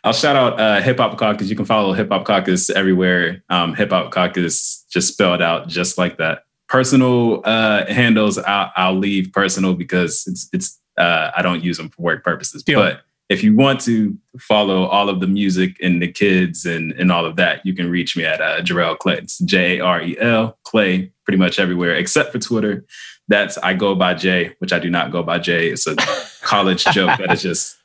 I'll 0.03 0.13
shout 0.13 0.35
out 0.35 0.59
uh, 0.59 0.81
Hip 0.81 0.97
Hop 0.97 1.19
Caucus. 1.19 1.51
You 1.51 1.55
can 1.55 1.65
follow 1.65 1.93
Hip 1.93 2.09
Hop 2.09 2.25
Caucus 2.25 2.71
everywhere. 2.71 3.43
Um, 3.49 3.75
Hip 3.75 3.91
Hop 3.91 4.11
Caucus 4.11 4.83
just 4.89 5.13
spelled 5.13 5.39
out 5.39 5.67
just 5.67 5.95
like 5.99 6.17
that. 6.17 6.45
Personal 6.67 7.41
uh, 7.45 7.85
handles 7.85 8.39
I'll, 8.39 8.71
I'll 8.75 8.95
leave 8.97 9.31
personal 9.33 9.75
because 9.75 10.23
it's 10.25 10.49
it's 10.51 10.79
uh, 10.97 11.31
I 11.35 11.41
don't 11.41 11.63
use 11.63 11.77
them 11.77 11.89
for 11.89 12.01
work 12.01 12.23
purposes. 12.23 12.63
Deal. 12.63 12.79
But 12.79 13.01
if 13.29 13.43
you 13.43 13.55
want 13.55 13.81
to 13.81 14.17
follow 14.39 14.85
all 14.85 15.09
of 15.09 15.19
the 15.19 15.27
music 15.27 15.77
and 15.81 16.01
the 16.01 16.11
kids 16.11 16.65
and, 16.65 16.91
and 16.93 17.11
all 17.11 17.25
of 17.25 17.35
that, 17.37 17.65
you 17.65 17.73
can 17.73 17.89
reach 17.89 18.15
me 18.15 18.23
at 18.23 18.39
uh, 18.39 18.61
JaRel 18.61 18.97
Clay. 18.99 19.17
It's 19.17 19.39
J 19.39 19.79
A 19.79 19.83
R 19.83 20.01
E 20.01 20.17
L 20.19 20.57
Clay, 20.63 21.11
pretty 21.23 21.37
much 21.37 21.59
everywhere 21.59 21.95
except 21.95 22.31
for 22.31 22.39
Twitter. 22.39 22.85
That's 23.27 23.57
I 23.57 23.73
go 23.73 23.95
by 23.95 24.13
J, 24.13 24.55
which 24.59 24.71
I 24.71 24.79
do 24.79 24.89
not 24.89 25.11
go 25.11 25.23
by 25.23 25.39
J. 25.39 25.69
It's 25.69 25.87
a 25.87 25.95
college 26.41 26.85
joke 26.85 27.17
that 27.17 27.29
has 27.29 27.41
just 27.41 27.77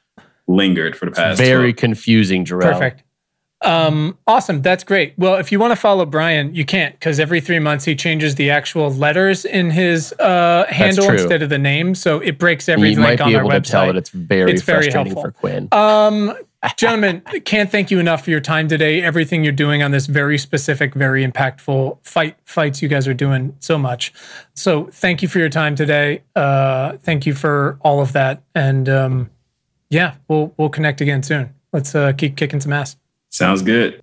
lingered 0.47 0.97
for 0.97 1.07
the 1.07 1.13
past. 1.13 1.39
Very 1.39 1.73
12. 1.73 1.77
confusing, 1.77 2.45
JaRel. 2.45 2.73
Perfect. 2.73 3.05
Um, 3.63 4.17
awesome. 4.27 4.63
That's 4.63 4.85
great. 4.85 5.15
Well, 5.19 5.35
if 5.35 5.53
you 5.53 5.59
want 5.59 5.73
to 5.73 5.77
follow 5.77 6.07
Brian, 6.07 6.55
you 6.55 6.65
can't 6.65 6.95
because 6.95 7.21
every 7.21 7.41
three 7.41 7.59
months 7.59 7.85
he 7.85 7.95
changes 7.95 8.37
the 8.37 8.51
actual 8.51 8.91
letters 8.91 9.45
in 9.45 9.71
his 9.71 10.15
uh, 10.15 10.65
handle 10.69 11.11
instead 11.11 11.43
of 11.43 11.51
the 11.51 11.59
name. 11.59 11.95
So 11.95 12.21
it 12.21 12.39
breaks 12.39 12.69
every 12.69 12.93
you 12.93 13.01
link 13.01 13.21
on 13.21 13.35
our 13.35 13.43
website. 13.43 13.65
To 13.65 13.71
tell 13.71 13.87
that 13.87 13.97
it's 13.97 14.11
very 14.11 14.53
it's 14.53 14.63
very 14.63 14.91
helpful 14.91 15.23
for 15.23 15.33
Quinn. 15.33 15.69
Um, 15.73 16.35
gentlemen, 16.77 17.23
can't 17.45 17.71
thank 17.71 17.91
you 17.91 17.99
enough 17.99 18.25
for 18.25 18.31
your 18.31 18.41
time 18.41 18.67
today. 18.69 19.03
Everything 19.03 19.45
you're 19.45 19.53
doing 19.53 19.83
on 19.83 19.91
this 19.91 20.07
very 20.07 20.39
specific, 20.39 20.95
very 20.95 21.27
impactful 21.27 21.99
fight 22.03 22.37
fights 22.45 22.81
you 22.81 22.89
guys 22.89 23.07
are 23.07 23.15
doing 23.15 23.55
so 23.61 23.77
much. 23.77 24.13
So 24.55 24.87
thank 24.87 25.21
you 25.21 25.29
for 25.29 25.39
your 25.39 25.49
time 25.51 25.75
today. 25.75 26.23
Uh, 26.35 26.97
thank 26.99 27.27
you 27.27 27.35
for 27.35 27.79
all 27.83 28.01
of 28.01 28.13
that. 28.13 28.43
And 28.55 28.89
um, 28.89 29.31
yeah, 29.91 30.15
we'll 30.29 30.55
we'll 30.57 30.71
connect 30.71 31.03
again 31.03 31.23
soon. 31.23 31.55
Let's 31.75 31.95
uh, 31.95 32.13
keep 32.13 32.37
kicking 32.37 32.61
some 32.61 32.73
ass. 32.73 32.97
Sounds 33.31 33.63
good. 33.63 34.03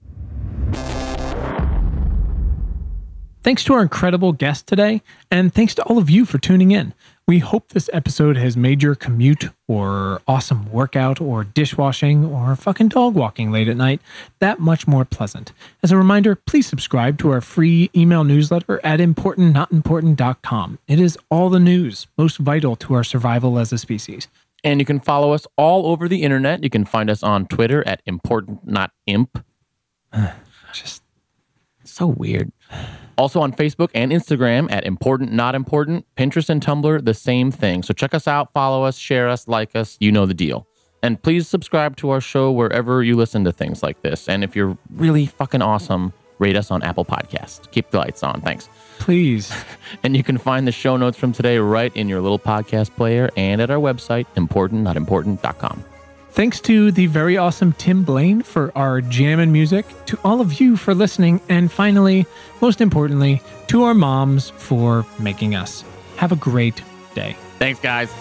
Thanks 3.43 3.63
to 3.63 3.73
our 3.75 3.81
incredible 3.81 4.33
guest 4.33 4.67
today, 4.67 5.01
and 5.31 5.53
thanks 5.53 5.73
to 5.75 5.83
all 5.83 5.97
of 5.97 6.09
you 6.09 6.25
for 6.25 6.37
tuning 6.37 6.71
in. 6.71 6.93
We 7.29 7.39
hope 7.39 7.69
this 7.69 7.89
episode 7.93 8.35
has 8.37 8.57
made 8.57 8.83
your 8.83 8.95
commute 8.95 9.49
or 9.67 10.21
awesome 10.27 10.69
workout 10.71 11.21
or 11.21 11.43
dishwashing 11.43 12.25
or 12.25 12.55
fucking 12.55 12.89
dog 12.89 13.15
walking 13.15 13.51
late 13.51 13.67
at 13.67 13.77
night 13.77 14.01
that 14.39 14.59
much 14.59 14.87
more 14.87 15.05
pleasant. 15.05 15.53
As 15.83 15.91
a 15.91 15.97
reminder, 15.97 16.35
please 16.35 16.67
subscribe 16.67 17.17
to 17.19 17.29
our 17.31 17.41
free 17.41 17.89
email 17.95 18.23
newsletter 18.23 18.81
at 18.83 18.99
importantnotimportant.com. 18.99 20.79
It 20.87 20.99
is 20.99 21.17
all 21.29 21.49
the 21.49 21.59
news 21.59 22.07
most 22.17 22.37
vital 22.37 22.75
to 22.77 22.93
our 22.95 23.03
survival 23.03 23.59
as 23.59 23.71
a 23.71 23.77
species. 23.77 24.27
And 24.63 24.79
you 24.79 24.85
can 24.85 24.99
follow 24.99 25.33
us 25.33 25.45
all 25.57 25.87
over 25.87 26.07
the 26.07 26.23
internet. 26.23 26.63
You 26.63 26.69
can 26.69 26.85
find 26.85 27.09
us 27.09 27.23
on 27.23 27.45
Twitter 27.47 27.87
at 27.87 28.01
important 28.05 28.67
not 28.67 28.91
imp. 29.05 29.43
Just 30.73 31.03
So 31.83 32.07
weird. 32.07 32.51
Also 33.17 33.39
on 33.39 33.51
Facebook 33.51 33.89
and 33.95 34.11
Instagram 34.11 34.71
at 34.71 34.85
Important 34.85 35.31
Not 35.31 35.55
Important, 35.55 36.05
Pinterest 36.15 36.49
and 36.49 36.61
Tumblr, 36.61 37.03
the 37.03 37.13
same 37.15 37.49
thing. 37.49 37.81
So 37.81 37.93
check 37.93 38.13
us 38.13 38.27
out, 38.27 38.53
follow 38.53 38.83
us, 38.83 38.95
share 38.95 39.27
us, 39.27 39.47
like 39.47 39.75
us. 39.75 39.97
You 39.99 40.11
know 40.11 40.27
the 40.27 40.35
deal. 40.35 40.67
And 41.01 41.21
please 41.21 41.47
subscribe 41.47 41.95
to 41.97 42.09
our 42.11 42.21
show 42.21 42.51
wherever 42.51 43.03
you 43.03 43.15
listen 43.15 43.43
to 43.45 43.51
things 43.51 43.81
like 43.81 44.01
this. 44.01 44.29
And 44.29 44.43
if 44.43 44.55
you're 44.55 44.77
really 44.91 45.25
fucking 45.25 45.61
awesome, 45.61 46.13
rate 46.39 46.55
us 46.55 46.71
on 46.71 46.83
Apple 46.83 47.05
Podcasts. 47.05 47.69
Keep 47.71 47.91
the 47.91 47.97
lights 47.97 48.23
on. 48.23 48.41
Thanks. 48.41 48.69
Please. 48.99 49.53
And 50.03 50.17
you 50.17 50.23
can 50.23 50.37
find 50.37 50.67
the 50.67 50.71
show 50.73 50.97
notes 50.97 51.17
from 51.17 51.31
today 51.31 51.57
right 51.59 51.95
in 51.95 52.09
your 52.09 52.19
little 52.21 52.37
podcast 52.37 52.93
player 52.95 53.29
and 53.37 53.61
at 53.61 53.71
our 53.71 53.77
website, 53.77 54.25
importantnotimportant.com. 54.35 55.83
Thanks 56.31 56.59
to 56.61 56.91
the 56.91 57.07
very 57.07 57.37
awesome 57.37 57.73
Tim 57.73 58.03
Blaine 58.03 58.43
for 58.43 58.71
our 58.75 59.01
jam 59.01 59.39
and 59.39 59.51
music, 59.51 59.85
to 60.05 60.19
all 60.23 60.39
of 60.39 60.59
you 60.59 60.75
for 60.75 60.93
listening, 60.93 61.41
and 61.49 61.71
finally, 61.71 62.27
most 62.61 62.79
importantly, 62.79 63.41
to 63.67 63.83
our 63.83 63.93
moms 63.93 64.51
for 64.51 65.05
making 65.17 65.55
us. 65.55 65.83
Have 66.17 66.31
a 66.31 66.35
great 66.35 66.81
day. 67.15 67.35
Thanks, 67.57 67.79
guys. 67.79 68.11